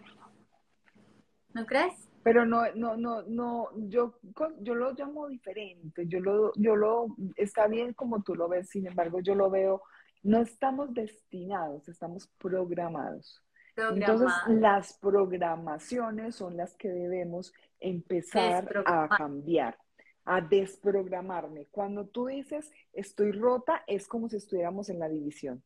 ¿No 1.52 1.66
crees? 1.66 2.09
Pero 2.22 2.44
no, 2.44 2.70
no, 2.74 2.96
no, 2.96 3.22
no, 3.22 3.70
yo, 3.88 4.18
yo 4.60 4.74
lo 4.74 4.92
llamo 4.92 5.28
diferente, 5.28 6.06
yo 6.06 6.20
lo, 6.20 6.52
yo 6.56 6.76
lo, 6.76 7.16
está 7.36 7.66
bien 7.66 7.94
como 7.94 8.22
tú 8.22 8.34
lo 8.34 8.46
ves, 8.48 8.68
sin 8.68 8.86
embargo, 8.86 9.20
yo 9.20 9.34
lo 9.34 9.48
veo, 9.48 9.82
no 10.22 10.40
estamos 10.40 10.92
destinados, 10.92 11.88
estamos 11.88 12.26
programados. 12.38 13.42
Entonces, 13.76 14.28
las 14.48 14.92
programaciones 14.94 16.34
son 16.34 16.56
las 16.56 16.74
que 16.76 16.88
debemos 16.88 17.54
empezar 17.78 18.82
a 18.84 19.08
cambiar, 19.08 19.78
a 20.24 20.40
desprogramarme. 20.40 21.66
Cuando 21.70 22.06
tú 22.06 22.26
dices 22.26 22.70
estoy 22.92 23.32
rota, 23.32 23.82
es 23.86 24.06
como 24.06 24.28
si 24.28 24.36
estuviéramos 24.36 24.90
en 24.90 24.98
la 24.98 25.08
división. 25.08 25.62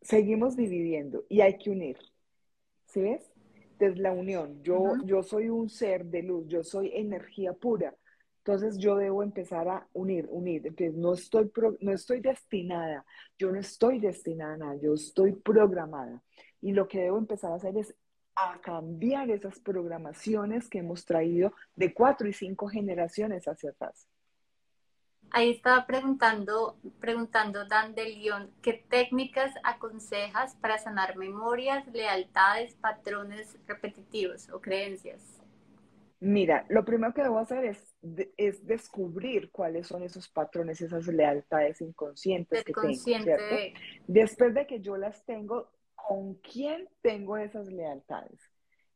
Seguimos 0.00 0.56
dividiendo 0.56 1.24
y 1.28 1.42
hay 1.42 1.58
que 1.58 1.70
unir. 1.70 1.98
¿Sí 2.86 3.00
ves? 3.00 3.31
Desde 3.82 4.00
la 4.00 4.12
unión. 4.12 4.62
Yo, 4.62 4.94
yo 5.04 5.24
soy 5.24 5.48
un 5.48 5.68
ser 5.68 6.04
de 6.04 6.22
luz, 6.22 6.46
yo 6.46 6.62
soy 6.62 6.92
energía 6.94 7.52
pura. 7.52 7.92
Entonces 8.44 8.78
yo 8.78 8.94
debo 8.94 9.24
empezar 9.24 9.68
a 9.68 9.88
unir, 9.92 10.28
unir. 10.30 10.64
Entonces 10.64 10.94
no 10.94 11.14
estoy, 11.14 11.50
no 11.80 11.92
estoy 11.92 12.20
destinada, 12.20 13.04
yo 13.36 13.50
no 13.50 13.58
estoy 13.58 13.98
destinada, 13.98 14.76
yo 14.76 14.94
estoy 14.94 15.32
programada. 15.32 16.22
Y 16.60 16.72
lo 16.72 16.86
que 16.86 17.00
debo 17.00 17.18
empezar 17.18 17.50
a 17.50 17.56
hacer 17.56 17.76
es 17.76 17.92
a 18.36 18.60
cambiar 18.60 19.28
esas 19.30 19.58
programaciones 19.58 20.68
que 20.68 20.78
hemos 20.78 21.04
traído 21.04 21.52
de 21.74 21.92
cuatro 21.92 22.28
y 22.28 22.32
cinco 22.32 22.68
generaciones 22.68 23.48
hacia 23.48 23.70
atrás. 23.70 24.06
Ahí 25.34 25.50
estaba 25.50 25.86
preguntando, 25.86 26.76
preguntando 27.00 27.64
Dan 27.64 27.94
de 27.94 28.04
León, 28.04 28.50
¿qué 28.60 28.84
técnicas 28.90 29.54
aconsejas 29.64 30.56
para 30.56 30.76
sanar 30.76 31.16
memorias, 31.16 31.86
lealtades, 31.86 32.74
patrones 32.74 33.56
repetitivos 33.66 34.50
o 34.50 34.60
creencias? 34.60 35.40
Mira, 36.20 36.66
lo 36.68 36.84
primero 36.84 37.14
que 37.14 37.22
debo 37.22 37.38
hacer 37.38 37.64
es, 37.64 37.96
es 38.36 38.66
descubrir 38.66 39.50
cuáles 39.50 39.86
son 39.86 40.02
esos 40.02 40.28
patrones, 40.28 40.82
esas 40.82 41.06
lealtades 41.06 41.80
inconscientes 41.80 42.62
que 42.62 42.74
tengo. 42.74 42.94
¿cierto? 42.94 43.56
Después 44.06 44.52
de 44.52 44.66
que 44.66 44.80
yo 44.80 44.98
las 44.98 45.24
tengo, 45.24 45.72
¿con 45.94 46.34
quién 46.34 46.90
tengo 47.00 47.38
esas 47.38 47.68
lealtades? 47.68 48.38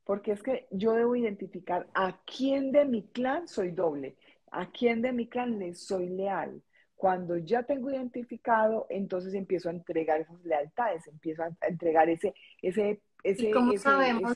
Porque 0.04 0.32
es 0.32 0.42
que 0.42 0.68
yo 0.70 0.92
debo 0.92 1.16
identificar 1.16 1.88
a 1.94 2.20
quién 2.26 2.72
de 2.72 2.84
mi 2.84 3.08
clan 3.08 3.48
soy 3.48 3.70
doble, 3.70 4.16
a 4.56 4.70
quién 4.70 5.02
de 5.02 5.12
mi 5.12 5.28
clan 5.28 5.58
le 5.58 5.74
soy 5.74 6.08
leal. 6.08 6.62
Cuando 6.94 7.36
ya 7.36 7.62
tengo 7.64 7.90
identificado, 7.90 8.86
entonces 8.88 9.34
empiezo 9.34 9.68
a 9.68 9.72
entregar 9.72 10.22
esas 10.22 10.42
lealtades, 10.44 11.06
empiezo 11.06 11.42
a 11.42 11.50
entregar 11.68 12.08
ese, 12.08 12.34
ese, 12.62 13.02
ese, 13.22 13.50
cómo 13.50 13.76
sabemos, 13.76 14.34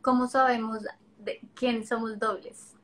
¿Cómo 0.00 0.26
sabemos 0.26 0.82
de 1.18 1.40
quién 1.54 1.86
somos 1.86 2.18
dobles? 2.18 2.74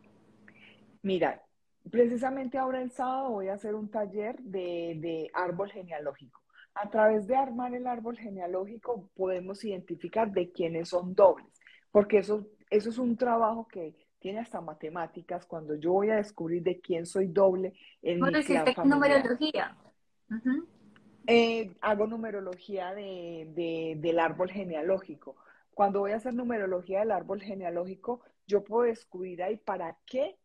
Mira, 1.01 1.43
precisamente 1.91 2.59
ahora 2.59 2.83
el 2.83 2.91
sábado 2.91 3.31
voy 3.31 3.49
a 3.49 3.55
hacer 3.55 3.75
un 3.75 3.91
taller 3.91 4.39
de, 4.41 4.99
de 5.01 5.31
árbol 5.33 5.71
genealógico. 5.71 6.43
A 6.75 6.91
través 6.91 7.27
de 7.27 7.37
armar 7.37 7.75
el 7.75 7.87
árbol 7.87 8.19
genealógico 8.19 9.09
podemos 9.17 9.65
identificar 9.65 10.31
de 10.31 10.53
quiénes 10.53 10.91
son 10.91 11.15
dobles, 11.15 11.49
porque 11.91 12.19
eso, 12.19 12.47
eso 12.69 12.91
es 12.91 12.99
un 12.99 13.17
trabajo 13.17 13.67
que 13.67 13.97
tiene 14.19 14.41
hasta 14.41 14.61
matemáticas. 14.61 15.47
Cuando 15.47 15.75
yo 15.75 15.93
voy 15.93 16.11
a 16.11 16.17
descubrir 16.17 16.63
de 16.63 16.81
quién 16.81 17.07
soy 17.07 17.29
doble 17.29 17.75
en 18.03 18.21
mi 18.21 18.33
clan 18.43 18.75
numerología. 18.85 19.77
Eh, 21.27 21.77
hago 21.81 22.07
numerología 22.07 22.95
de, 22.95 23.97
del 23.99 24.19
árbol 24.19 24.51
genealógico. 24.51 25.37
Cuando 25.75 26.01
voy 26.01 26.13
a 26.13 26.17
hacer 26.17 26.35
numerología 26.35 27.01
del 27.01 27.11
árbol 27.11 27.41
genealógico, 27.41 28.23
yo 28.47 28.65
puedo 28.65 28.85
descubrir 28.85 29.43
ahí 29.43 29.57
para 29.57 29.99
qué 30.07 30.37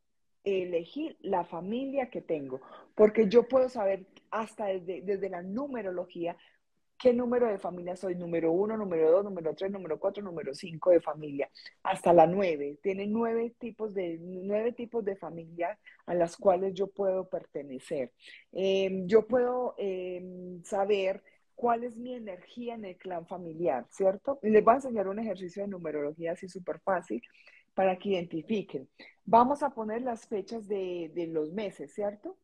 elegir 0.44 1.18
la 1.22 1.46
familia 1.46 2.10
que 2.10 2.22
tengo, 2.22 2.60
porque 2.96 3.30
yo 3.30 3.48
puedo 3.48 3.70
saber 3.70 4.06
hasta 4.30 4.66
desde, 4.66 5.02
desde 5.02 5.30
la 5.30 5.42
numerología 5.42 6.36
qué 7.04 7.12
número 7.12 7.50
de 7.50 7.60
familia 7.60 7.98
soy, 7.98 8.16
número 8.16 8.54
uno, 8.54 8.78
número 8.78 9.12
dos, 9.12 9.26
número 9.26 9.54
tres, 9.54 9.70
número 9.70 10.00
cuatro, 10.00 10.24
número 10.24 10.54
cinco 10.54 10.90
de 10.90 11.02
familia, 11.02 11.50
hasta 11.84 12.14
la 12.14 12.26
nueve. 12.26 12.80
Tiene 12.82 13.08
nueve 13.08 13.54
tipos 13.60 13.94
de, 13.94 14.20
nueve 14.22 14.72
tipos 14.72 15.04
de 15.04 15.18
familia 15.18 15.78
a 16.06 16.14
las 16.14 16.38
cuales 16.38 16.74
yo 16.74 16.88
puedo 16.88 17.28
pertenecer. 17.28 18.14
Em, 18.54 19.06
yo 19.06 19.28
puedo 19.28 19.76
em, 19.78 20.64
saber 20.64 21.22
cuál 21.56 21.84
es 21.84 21.98
mi 21.98 22.14
energía 22.16 22.76
en 22.76 22.86
el 22.86 22.96
clan 22.96 23.28
familiar, 23.28 23.86
¿cierto? 23.90 24.40
Les 24.42 24.64
voy 24.64 24.72
a 24.72 24.76
enseñar 24.78 25.10
un 25.10 25.20
ejercicio 25.20 25.64
de 25.64 25.68
numerología 25.68 26.32
así 26.32 26.48
súper 26.48 26.80
fácil 26.80 27.22
para 27.74 27.98
que 27.98 28.12
identifiquen. 28.12 28.88
Vamos 29.26 29.62
a 29.62 29.72
poner 29.72 30.04
las 30.04 30.26
fechas 30.26 30.70
de, 30.70 31.12
los 31.34 31.52
meses, 31.52 31.94
¿cierto? 31.94 32.38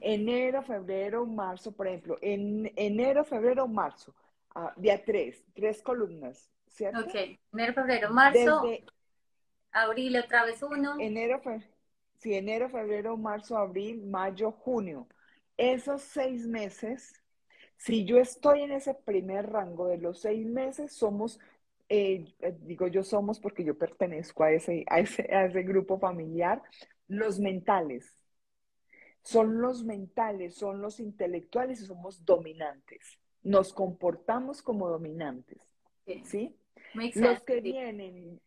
Enero, 0.00 0.62
febrero, 0.62 1.26
marzo, 1.26 1.72
por 1.72 1.86
ejemplo. 1.88 2.18
En 2.20 2.72
enero, 2.76 3.24
febrero, 3.24 3.66
marzo. 3.66 4.14
Ah, 4.54 4.72
día 4.76 5.02
tres, 5.04 5.44
tres 5.54 5.82
columnas, 5.82 6.50
¿cierto? 6.66 7.00
Ok, 7.00 7.14
enero, 7.52 7.74
febrero, 7.74 8.10
marzo. 8.10 8.62
abril, 9.72 10.16
otra 10.16 10.44
vez 10.44 10.62
uno. 10.62 10.96
Enero, 10.98 11.40
febrero. 11.40 11.72
Sí, 12.18 12.34
enero, 12.34 12.68
febrero, 12.68 13.16
marzo, 13.16 13.56
abril, 13.56 14.04
mayo, 14.04 14.50
junio. 14.50 15.06
Esos 15.56 16.02
seis 16.02 16.46
meses, 16.46 17.14
si 17.76 18.04
yo 18.04 18.18
estoy 18.18 18.62
en 18.62 18.72
ese 18.72 18.94
primer 18.94 19.50
rango 19.50 19.86
de 19.86 19.98
los 19.98 20.20
seis 20.20 20.46
meses, 20.46 20.92
somos 20.92 21.38
eh, 21.88 22.34
eh, 22.40 22.54
digo 22.60 22.86
yo 22.88 23.02
somos 23.02 23.40
porque 23.40 23.64
yo 23.64 23.76
pertenezco 23.76 24.44
a 24.44 24.52
ese, 24.52 24.84
a 24.88 25.00
ese, 25.00 25.22
a 25.34 25.46
ese 25.46 25.62
grupo 25.62 25.98
familiar, 25.98 26.62
los 27.06 27.38
mentales. 27.38 28.17
Son 29.28 29.60
los 29.60 29.84
mentales, 29.84 30.54
son 30.54 30.80
los 30.80 31.00
intelectuales 31.00 31.82
y 31.82 31.84
somos 31.84 32.24
dominantes. 32.24 33.18
Nos 33.42 33.74
comportamos 33.74 34.62
como 34.62 34.88
dominantes. 34.88 35.58
¿Sí? 36.24 36.56
Los 37.14 37.42
que 37.42 37.60
vienen, 37.60 38.40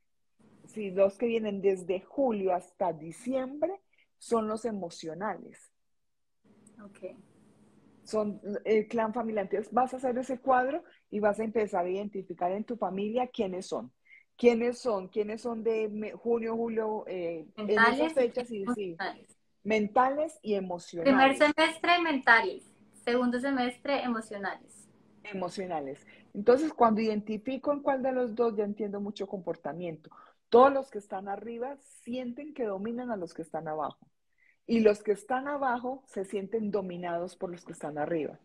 sí, 0.65 0.89
los 0.89 1.19
que 1.19 1.27
vienen 1.27 1.61
desde 1.61 2.01
julio 2.01 2.51
hasta 2.55 2.93
diciembre 2.93 3.79
son 4.17 4.47
los 4.47 4.65
emocionales. 4.65 5.71
Okay 6.85 7.15
son 8.03 8.41
el 8.65 8.87
clan 8.87 9.13
familiar. 9.13 9.45
Entonces 9.45 9.71
vas 9.71 9.93
a 9.93 9.97
hacer 9.97 10.17
ese 10.17 10.39
cuadro 10.39 10.83
y 11.11 11.19
vas 11.19 11.39
a 11.39 11.43
empezar 11.43 11.85
a 11.85 11.89
identificar 11.89 12.51
en 12.51 12.63
tu 12.63 12.75
familia 12.75 13.27
quiénes 13.27 13.67
son. 13.67 13.91
¿Quiénes 14.35 14.79
son? 14.79 15.07
¿Quiénes 15.09 15.41
son 15.41 15.63
de 15.63 16.13
junio, 16.15 16.55
julio, 16.55 17.03
eh, 17.07 17.45
en 17.55 17.69
esas 17.69 18.13
fechas? 18.13 18.49
Y, 18.51 18.65
sí, 18.75 18.97
mentales 19.63 20.39
y 20.41 20.55
emocionales. 20.55 21.13
Primer 21.13 21.37
semestre 21.37 22.01
mentales, 22.01 22.63
segundo 23.05 23.39
semestre 23.39 24.03
emocionales. 24.03 24.89
Emocionales. 25.23 26.05
Entonces, 26.33 26.73
cuando 26.73 27.01
identifico 27.01 27.71
en 27.71 27.81
cuál 27.81 28.01
de 28.01 28.11
los 28.11 28.35
dos, 28.35 28.55
ya 28.55 28.63
entiendo 28.63 28.99
mucho 28.99 29.27
comportamiento. 29.27 30.09
Todos 30.49 30.73
los 30.73 30.89
que 30.89 30.97
están 30.97 31.27
arriba 31.27 31.77
sienten 32.03 32.53
que 32.53 32.65
dominan 32.65 33.11
a 33.11 33.17
los 33.17 33.33
que 33.33 33.41
están 33.41 33.67
abajo 33.67 33.99
y 34.65 34.79
los 34.79 35.03
que 35.03 35.11
están 35.11 35.47
abajo 35.47 36.03
se 36.07 36.25
sienten 36.25 36.71
dominados 36.71 37.35
por 37.35 37.51
los 37.51 37.65
que 37.65 37.73
están 37.73 37.97
arriba. 37.97 38.39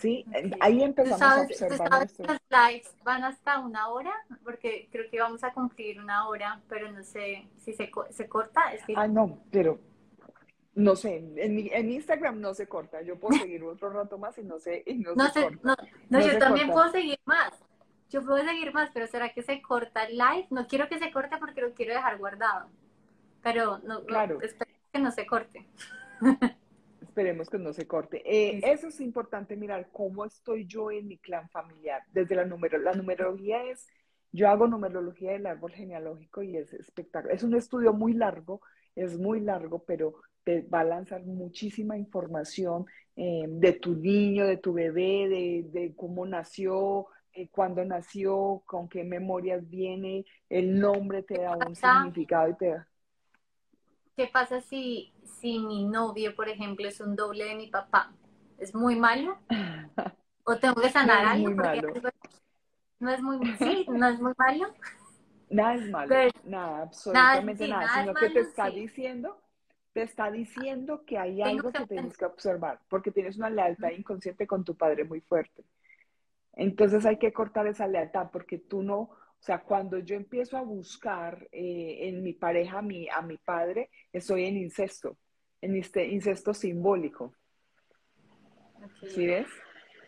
Sí, 0.00 0.24
ahí 0.60 0.82
empezamos 0.82 1.20
a 1.20 1.42
observar. 1.42 1.78
¿tú 1.78 1.84
sabes 1.84 2.18
los 2.18 2.40
lives 2.50 2.96
van 3.04 3.22
hasta 3.24 3.58
una 3.58 3.88
hora, 3.88 4.12
porque 4.42 4.88
creo 4.90 5.10
que 5.10 5.20
vamos 5.20 5.44
a 5.44 5.52
cumplir 5.52 6.00
una 6.00 6.26
hora, 6.26 6.60
pero 6.68 6.90
no 6.90 7.04
sé 7.04 7.46
si 7.56 7.74
se, 7.74 7.90
se 8.10 8.28
corta. 8.28 8.72
Es 8.72 8.82
Ah, 8.96 9.06
no, 9.06 9.38
pero 9.50 9.78
no 10.74 10.96
sé, 10.96 11.16
en, 11.16 11.68
en, 11.70 11.90
Instagram 11.90 12.40
no 12.40 12.54
se 12.54 12.66
corta. 12.66 13.02
Yo 13.02 13.18
puedo 13.18 13.38
seguir 13.44 13.62
otro 13.62 13.90
rato 13.90 14.16
más 14.16 14.38
y 14.38 14.42
no 14.42 14.58
sé, 14.58 14.82
y 14.86 14.94
no, 14.94 15.12
se 15.28 15.42
corta. 15.42 15.76
No, 16.08 16.20
yo 16.20 16.38
también 16.38 16.70
puedo 16.70 16.90
seguir 16.90 17.20
más. 17.26 17.52
Yo 18.08 18.24
puedo 18.24 18.42
seguir 18.44 18.72
más, 18.72 18.90
pero 18.92 19.06
¿será 19.06 19.28
que 19.32 19.42
se 19.42 19.60
corta 19.60 20.04
el 20.04 20.16
live? 20.16 20.46
No 20.50 20.66
quiero 20.66 20.88
que 20.88 20.98
se 20.98 21.12
corte 21.12 21.36
porque 21.38 21.60
lo 21.60 21.74
quiero 21.74 21.94
dejar 21.94 22.18
guardado. 22.18 22.68
Pero 23.42 23.78
no, 23.84 24.04
claro. 24.04 24.40
espero 24.40 24.70
que 24.92 24.98
no 24.98 25.10
se 25.12 25.26
corte. 25.26 25.68
Esperemos 27.10 27.50
que 27.50 27.58
no 27.58 27.72
se 27.72 27.88
corte. 27.88 28.22
Eh, 28.24 28.60
eso 28.62 28.86
es 28.86 29.00
importante 29.00 29.56
mirar 29.56 29.88
cómo 29.90 30.24
estoy 30.24 30.64
yo 30.64 30.92
en 30.92 31.08
mi 31.08 31.18
clan 31.18 31.50
familiar. 31.50 32.02
Desde 32.12 32.36
la 32.36 32.44
número, 32.44 32.78
la 32.78 32.92
numerología 32.92 33.64
es, 33.64 33.88
yo 34.30 34.48
hago 34.48 34.68
numerología 34.68 35.32
del 35.32 35.46
árbol 35.46 35.72
genealógico 35.72 36.44
y 36.44 36.56
es 36.56 36.72
espectacular. 36.72 37.34
Es 37.34 37.42
un 37.42 37.56
estudio 37.56 37.92
muy 37.92 38.12
largo, 38.12 38.60
es 38.94 39.18
muy 39.18 39.40
largo, 39.40 39.82
pero 39.82 40.14
te 40.44 40.62
va 40.62 40.80
a 40.80 40.84
lanzar 40.84 41.26
muchísima 41.26 41.98
información 41.98 42.86
eh, 43.16 43.46
de 43.48 43.72
tu 43.72 43.96
niño, 43.96 44.46
de 44.46 44.58
tu 44.58 44.72
bebé, 44.72 45.66
de, 45.72 45.92
cómo 45.96 46.24
nació, 46.26 47.08
eh, 47.32 47.48
cuándo 47.48 47.84
nació, 47.84 48.62
con 48.66 48.88
qué 48.88 49.02
memorias 49.02 49.68
viene, 49.68 50.24
el 50.48 50.78
nombre 50.78 51.24
te 51.24 51.40
da 51.40 51.56
un 51.56 51.74
significado 51.74 52.50
y 52.50 52.56
te 52.56 52.68
da. 52.68 52.89
¿Qué 54.20 54.26
pasa 54.26 54.60
si, 54.60 55.14
si 55.24 55.60
mi 55.60 55.86
novio, 55.86 56.36
por 56.36 56.50
ejemplo, 56.50 56.86
es 56.86 57.00
un 57.00 57.16
doble 57.16 57.46
de 57.46 57.54
mi 57.54 57.68
papá? 57.68 58.12
¿Es 58.58 58.74
muy 58.74 58.94
malo? 58.94 59.38
¿O 60.44 60.58
tengo 60.58 60.74
que 60.74 60.90
sanar 60.90 61.38
no 61.38 61.48
algo? 61.48 61.62
no 62.98 63.10
es 63.10 63.22
muy, 63.22 63.38
sí, 63.58 63.86
no 63.88 64.08
es 64.08 64.20
muy 64.20 64.34
malo. 64.36 64.74
Nada 65.48 65.74
es 65.74 65.88
malo, 65.88 66.14
nada, 66.44 66.82
absolutamente 66.82 67.66
nada, 67.66 68.02
sino 68.02 68.12
que 68.12 68.28
te 68.28 68.40
está 68.40 68.68
diciendo, 68.68 69.40
te 69.94 70.02
está 70.02 70.30
diciendo 70.30 71.02
que 71.06 71.16
hay 71.16 71.40
algo 71.40 71.72
que, 71.72 71.86
tienes 71.86 72.18
que 72.18 72.26
observar, 72.26 72.78
porque 72.90 73.10
tienes 73.10 73.38
una 73.38 73.48
lealtad 73.48 73.88
inconsciente 73.88 74.46
con 74.46 74.64
tu 74.64 74.76
padre 74.76 75.04
muy 75.04 75.22
fuerte. 75.22 75.64
Entonces 76.52 77.06
hay 77.06 77.16
que 77.16 77.32
cortar 77.32 77.66
esa 77.68 77.86
lealtad, 77.86 78.28
porque 78.30 78.58
tú 78.58 78.82
no, 78.82 79.12
o 79.40 79.42
sea, 79.42 79.62
cuando 79.62 79.98
yo 79.98 80.16
empiezo 80.16 80.58
a 80.58 80.62
buscar 80.62 81.48
eh, 81.50 82.08
en 82.08 82.22
mi 82.22 82.34
pareja 82.34 82.80
a 82.80 82.82
mi, 82.82 83.08
a 83.08 83.22
mi 83.22 83.38
padre, 83.38 83.88
estoy 84.12 84.44
en 84.44 84.58
incesto, 84.58 85.16
en 85.62 85.76
este 85.76 86.06
incesto 86.08 86.52
simbólico. 86.52 87.34
¿Sí 89.08 89.26
ves? 89.26 89.46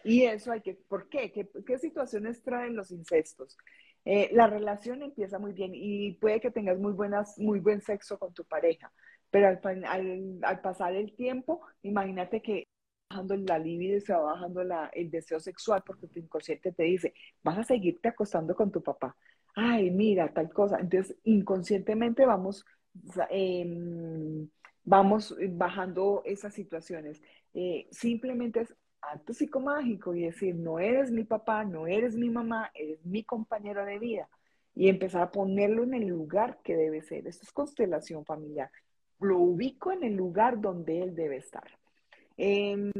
Y 0.04 0.24
eso 0.24 0.52
hay 0.52 0.60
que, 0.60 0.74
¿por 0.74 1.08
qué? 1.08 1.32
¿Qué, 1.32 1.48
qué 1.66 1.78
situaciones 1.78 2.42
traen 2.42 2.76
los 2.76 2.90
incestos? 2.90 3.56
Eh, 4.04 4.28
la 4.32 4.48
relación 4.48 5.02
empieza 5.02 5.38
muy 5.38 5.52
bien 5.52 5.70
y 5.74 6.12
puede 6.14 6.40
que 6.40 6.50
tengas 6.50 6.78
muy, 6.78 6.92
buenas, 6.92 7.38
muy 7.38 7.60
buen 7.60 7.80
sexo 7.80 8.18
con 8.18 8.34
tu 8.34 8.44
pareja, 8.44 8.92
pero 9.30 9.48
al, 9.48 10.40
al, 10.42 10.60
pasar 10.60 10.94
el 10.94 11.14
tiempo, 11.14 11.62
imagínate 11.82 12.42
que 12.42 12.66
bajando 13.12 13.36
la 13.36 13.58
libido 13.58 14.00
se 14.00 14.12
va 14.12 14.20
bajando 14.20 14.64
la, 14.64 14.86
el 14.94 15.10
deseo 15.10 15.38
sexual 15.40 15.82
porque 15.86 16.08
tu 16.08 16.18
inconsciente 16.18 16.72
te 16.72 16.84
dice, 16.84 17.14
vas 17.42 17.58
a 17.58 17.64
seguirte 17.64 18.08
acostando 18.08 18.54
con 18.54 18.70
tu 18.72 18.82
papá. 18.82 19.16
Ay, 19.54 19.90
mira, 19.90 20.32
tal 20.32 20.50
cosa. 20.50 20.78
Entonces, 20.80 21.16
inconscientemente 21.24 22.24
vamos, 22.24 22.64
em, 23.30 24.48
vamos 24.84 25.36
bajando 25.50 26.22
esas 26.24 26.54
situaciones. 26.54 27.20
Eh, 27.54 27.86
simplemente 27.90 28.60
es 28.60 28.74
acto 29.02 29.34
psicomágico 29.34 30.14
y 30.14 30.22
decir, 30.22 30.54
no 30.54 30.78
eres 30.78 31.10
mi 31.10 31.24
papá, 31.24 31.64
no 31.64 31.86
eres 31.86 32.16
mi 32.16 32.30
mamá, 32.30 32.70
eres 32.74 33.04
mi 33.04 33.24
compañero 33.24 33.84
de 33.84 33.98
vida. 33.98 34.28
Y 34.74 34.88
empezar 34.88 35.22
a 35.22 35.32
ponerlo 35.32 35.82
en 35.84 35.94
el 35.94 36.06
lugar 36.06 36.60
que 36.64 36.76
debe 36.76 37.02
ser. 37.02 37.26
Esto 37.26 37.44
es 37.44 37.52
constelación 37.52 38.24
familiar. 38.24 38.70
Lo 39.20 39.38
ubico 39.38 39.92
en 39.92 40.02
el 40.02 40.14
lugar 40.14 40.60
donde 40.60 41.02
él 41.02 41.14
debe 41.14 41.36
estar. 41.36 41.81
Em, 42.36 42.92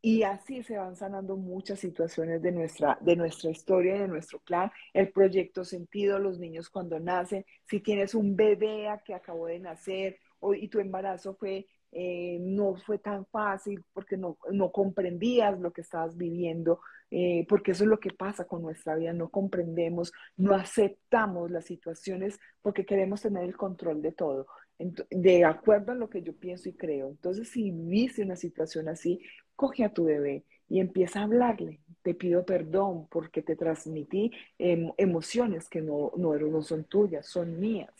y 0.00 0.22
así 0.22 0.62
se 0.62 0.78
van 0.78 0.96
sanando 0.96 1.36
muchas 1.36 1.80
situaciones 1.80 2.40
de 2.42 2.52
nuestra, 2.52 2.98
de 3.00 3.16
nuestra 3.16 3.50
historia, 3.50 4.00
de 4.00 4.08
nuestro 4.08 4.38
clan, 4.40 4.70
el 4.94 5.10
proyecto 5.10 5.64
sentido, 5.64 6.18
los 6.18 6.38
niños 6.38 6.70
cuando 6.70 7.00
nacen, 7.00 7.44
si 7.64 7.80
tienes 7.80 8.14
un 8.14 8.36
bebé 8.36 8.88
que 9.04 9.14
acabó 9.14 9.46
de 9.46 9.58
nacer 9.58 10.18
o, 10.40 10.54
y 10.54 10.68
tu 10.68 10.78
embarazo 10.78 11.34
fue 11.34 11.66
eh, 11.90 12.38
no 12.40 12.74
fue 12.76 12.98
tan 12.98 13.24
fácil 13.26 13.82
porque 13.94 14.16
no, 14.18 14.36
no 14.52 14.70
comprendías 14.72 15.58
lo 15.58 15.72
que 15.72 15.80
estabas 15.80 16.16
viviendo, 16.18 16.80
eh, 17.10 17.46
porque 17.48 17.70
eso 17.72 17.84
es 17.84 17.90
lo 17.90 17.98
que 17.98 18.10
pasa 18.12 18.44
con 18.44 18.60
nuestra 18.62 18.94
vida, 18.94 19.14
no 19.14 19.30
comprendemos, 19.30 20.12
no 20.36 20.54
aceptamos 20.54 21.50
las 21.50 21.64
situaciones 21.64 22.38
porque 22.60 22.84
queremos 22.84 23.22
tener 23.22 23.44
el 23.44 23.56
control 23.56 24.02
de 24.02 24.12
todo, 24.12 24.46
de 24.78 25.44
acuerdo 25.44 25.92
a 25.92 25.94
lo 25.94 26.08
que 26.08 26.22
yo 26.22 26.34
pienso 26.34 26.68
y 26.68 26.74
creo. 26.74 27.08
Entonces, 27.08 27.48
si 27.50 27.70
viste 27.72 28.22
una 28.22 28.36
situación 28.36 28.88
así, 28.88 29.20
coge 29.56 29.84
a 29.84 29.92
tu 29.92 30.04
bebé 30.04 30.44
y 30.68 30.80
empieza 30.80 31.20
a 31.20 31.24
hablarle. 31.24 31.80
Te 32.02 32.14
pido 32.14 32.44
perdón 32.44 33.08
porque 33.08 33.42
te 33.42 33.56
transmití 33.56 34.30
emociones 34.58 35.68
que 35.68 35.80
no, 35.82 36.12
no, 36.16 36.34
no 36.36 36.62
son 36.62 36.84
tuyas, 36.84 37.26
son 37.26 37.58
mías, 37.58 37.92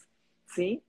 ¿sí? 0.46 0.84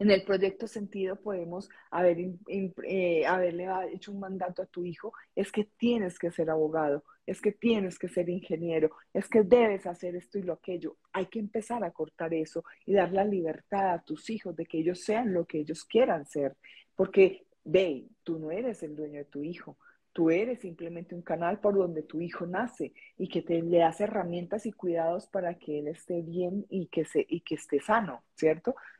En 0.00 0.10
el 0.10 0.22
proyecto 0.24 0.66
sentido 0.66 1.16
podemos 1.16 1.68
haber, 1.90 2.16
eh, 2.48 3.26
haberle 3.26 3.68
hecho 3.92 4.12
un 4.12 4.20
mandato 4.20 4.62
a 4.62 4.66
tu 4.66 4.86
hijo, 4.86 5.12
es 5.36 5.52
que 5.52 5.64
tienes 5.76 6.18
que 6.18 6.30
ser 6.30 6.48
abogado, 6.48 7.04
es 7.26 7.42
que 7.42 7.52
tienes 7.52 7.98
que 7.98 8.08
ser 8.08 8.30
ingeniero, 8.30 8.92
es 9.12 9.28
que 9.28 9.42
debes 9.42 9.86
hacer 9.86 10.16
esto 10.16 10.38
y 10.38 10.42
lo 10.42 10.54
aquello. 10.54 10.96
Hay 11.12 11.26
que 11.26 11.38
empezar 11.38 11.84
a 11.84 11.90
cortar 11.90 12.32
eso 12.32 12.64
y 12.86 12.94
dar 12.94 13.12
la 13.12 13.26
libertad 13.26 13.92
a 13.92 14.02
tus 14.02 14.30
hijos 14.30 14.56
de 14.56 14.64
que 14.64 14.78
ellos 14.78 15.00
sean 15.00 15.34
lo 15.34 15.44
que 15.44 15.58
ellos 15.58 15.84
quieran 15.84 16.24
ser, 16.24 16.56
porque 16.96 17.44
ve, 17.62 18.08
tú 18.24 18.38
no 18.38 18.50
eres 18.50 18.82
el 18.82 18.96
dueño 18.96 19.18
de 19.18 19.26
tu 19.26 19.44
hijo. 19.44 19.76
Tú 20.12 20.30
eres 20.30 20.60
simplemente 20.60 21.14
un 21.14 21.22
canal 21.22 21.60
por 21.60 21.76
donde 21.76 22.02
tu 22.02 22.20
hijo 22.20 22.44
nace 22.44 22.92
y 23.16 23.28
que 23.28 23.42
te 23.42 23.62
le 23.62 23.78
das 23.78 24.00
herramientas 24.00 24.66
y 24.66 24.72
cuidados 24.72 25.28
para 25.28 25.54
que 25.54 25.78
él 25.78 25.86
esté 25.86 26.20
bien 26.22 26.66
y 26.68 26.86
que, 26.88 27.04
se, 27.04 27.24
y 27.28 27.42
que 27.42 27.54
esté 27.54 27.80
sano, 27.80 28.24
¿cierto? 28.34 28.74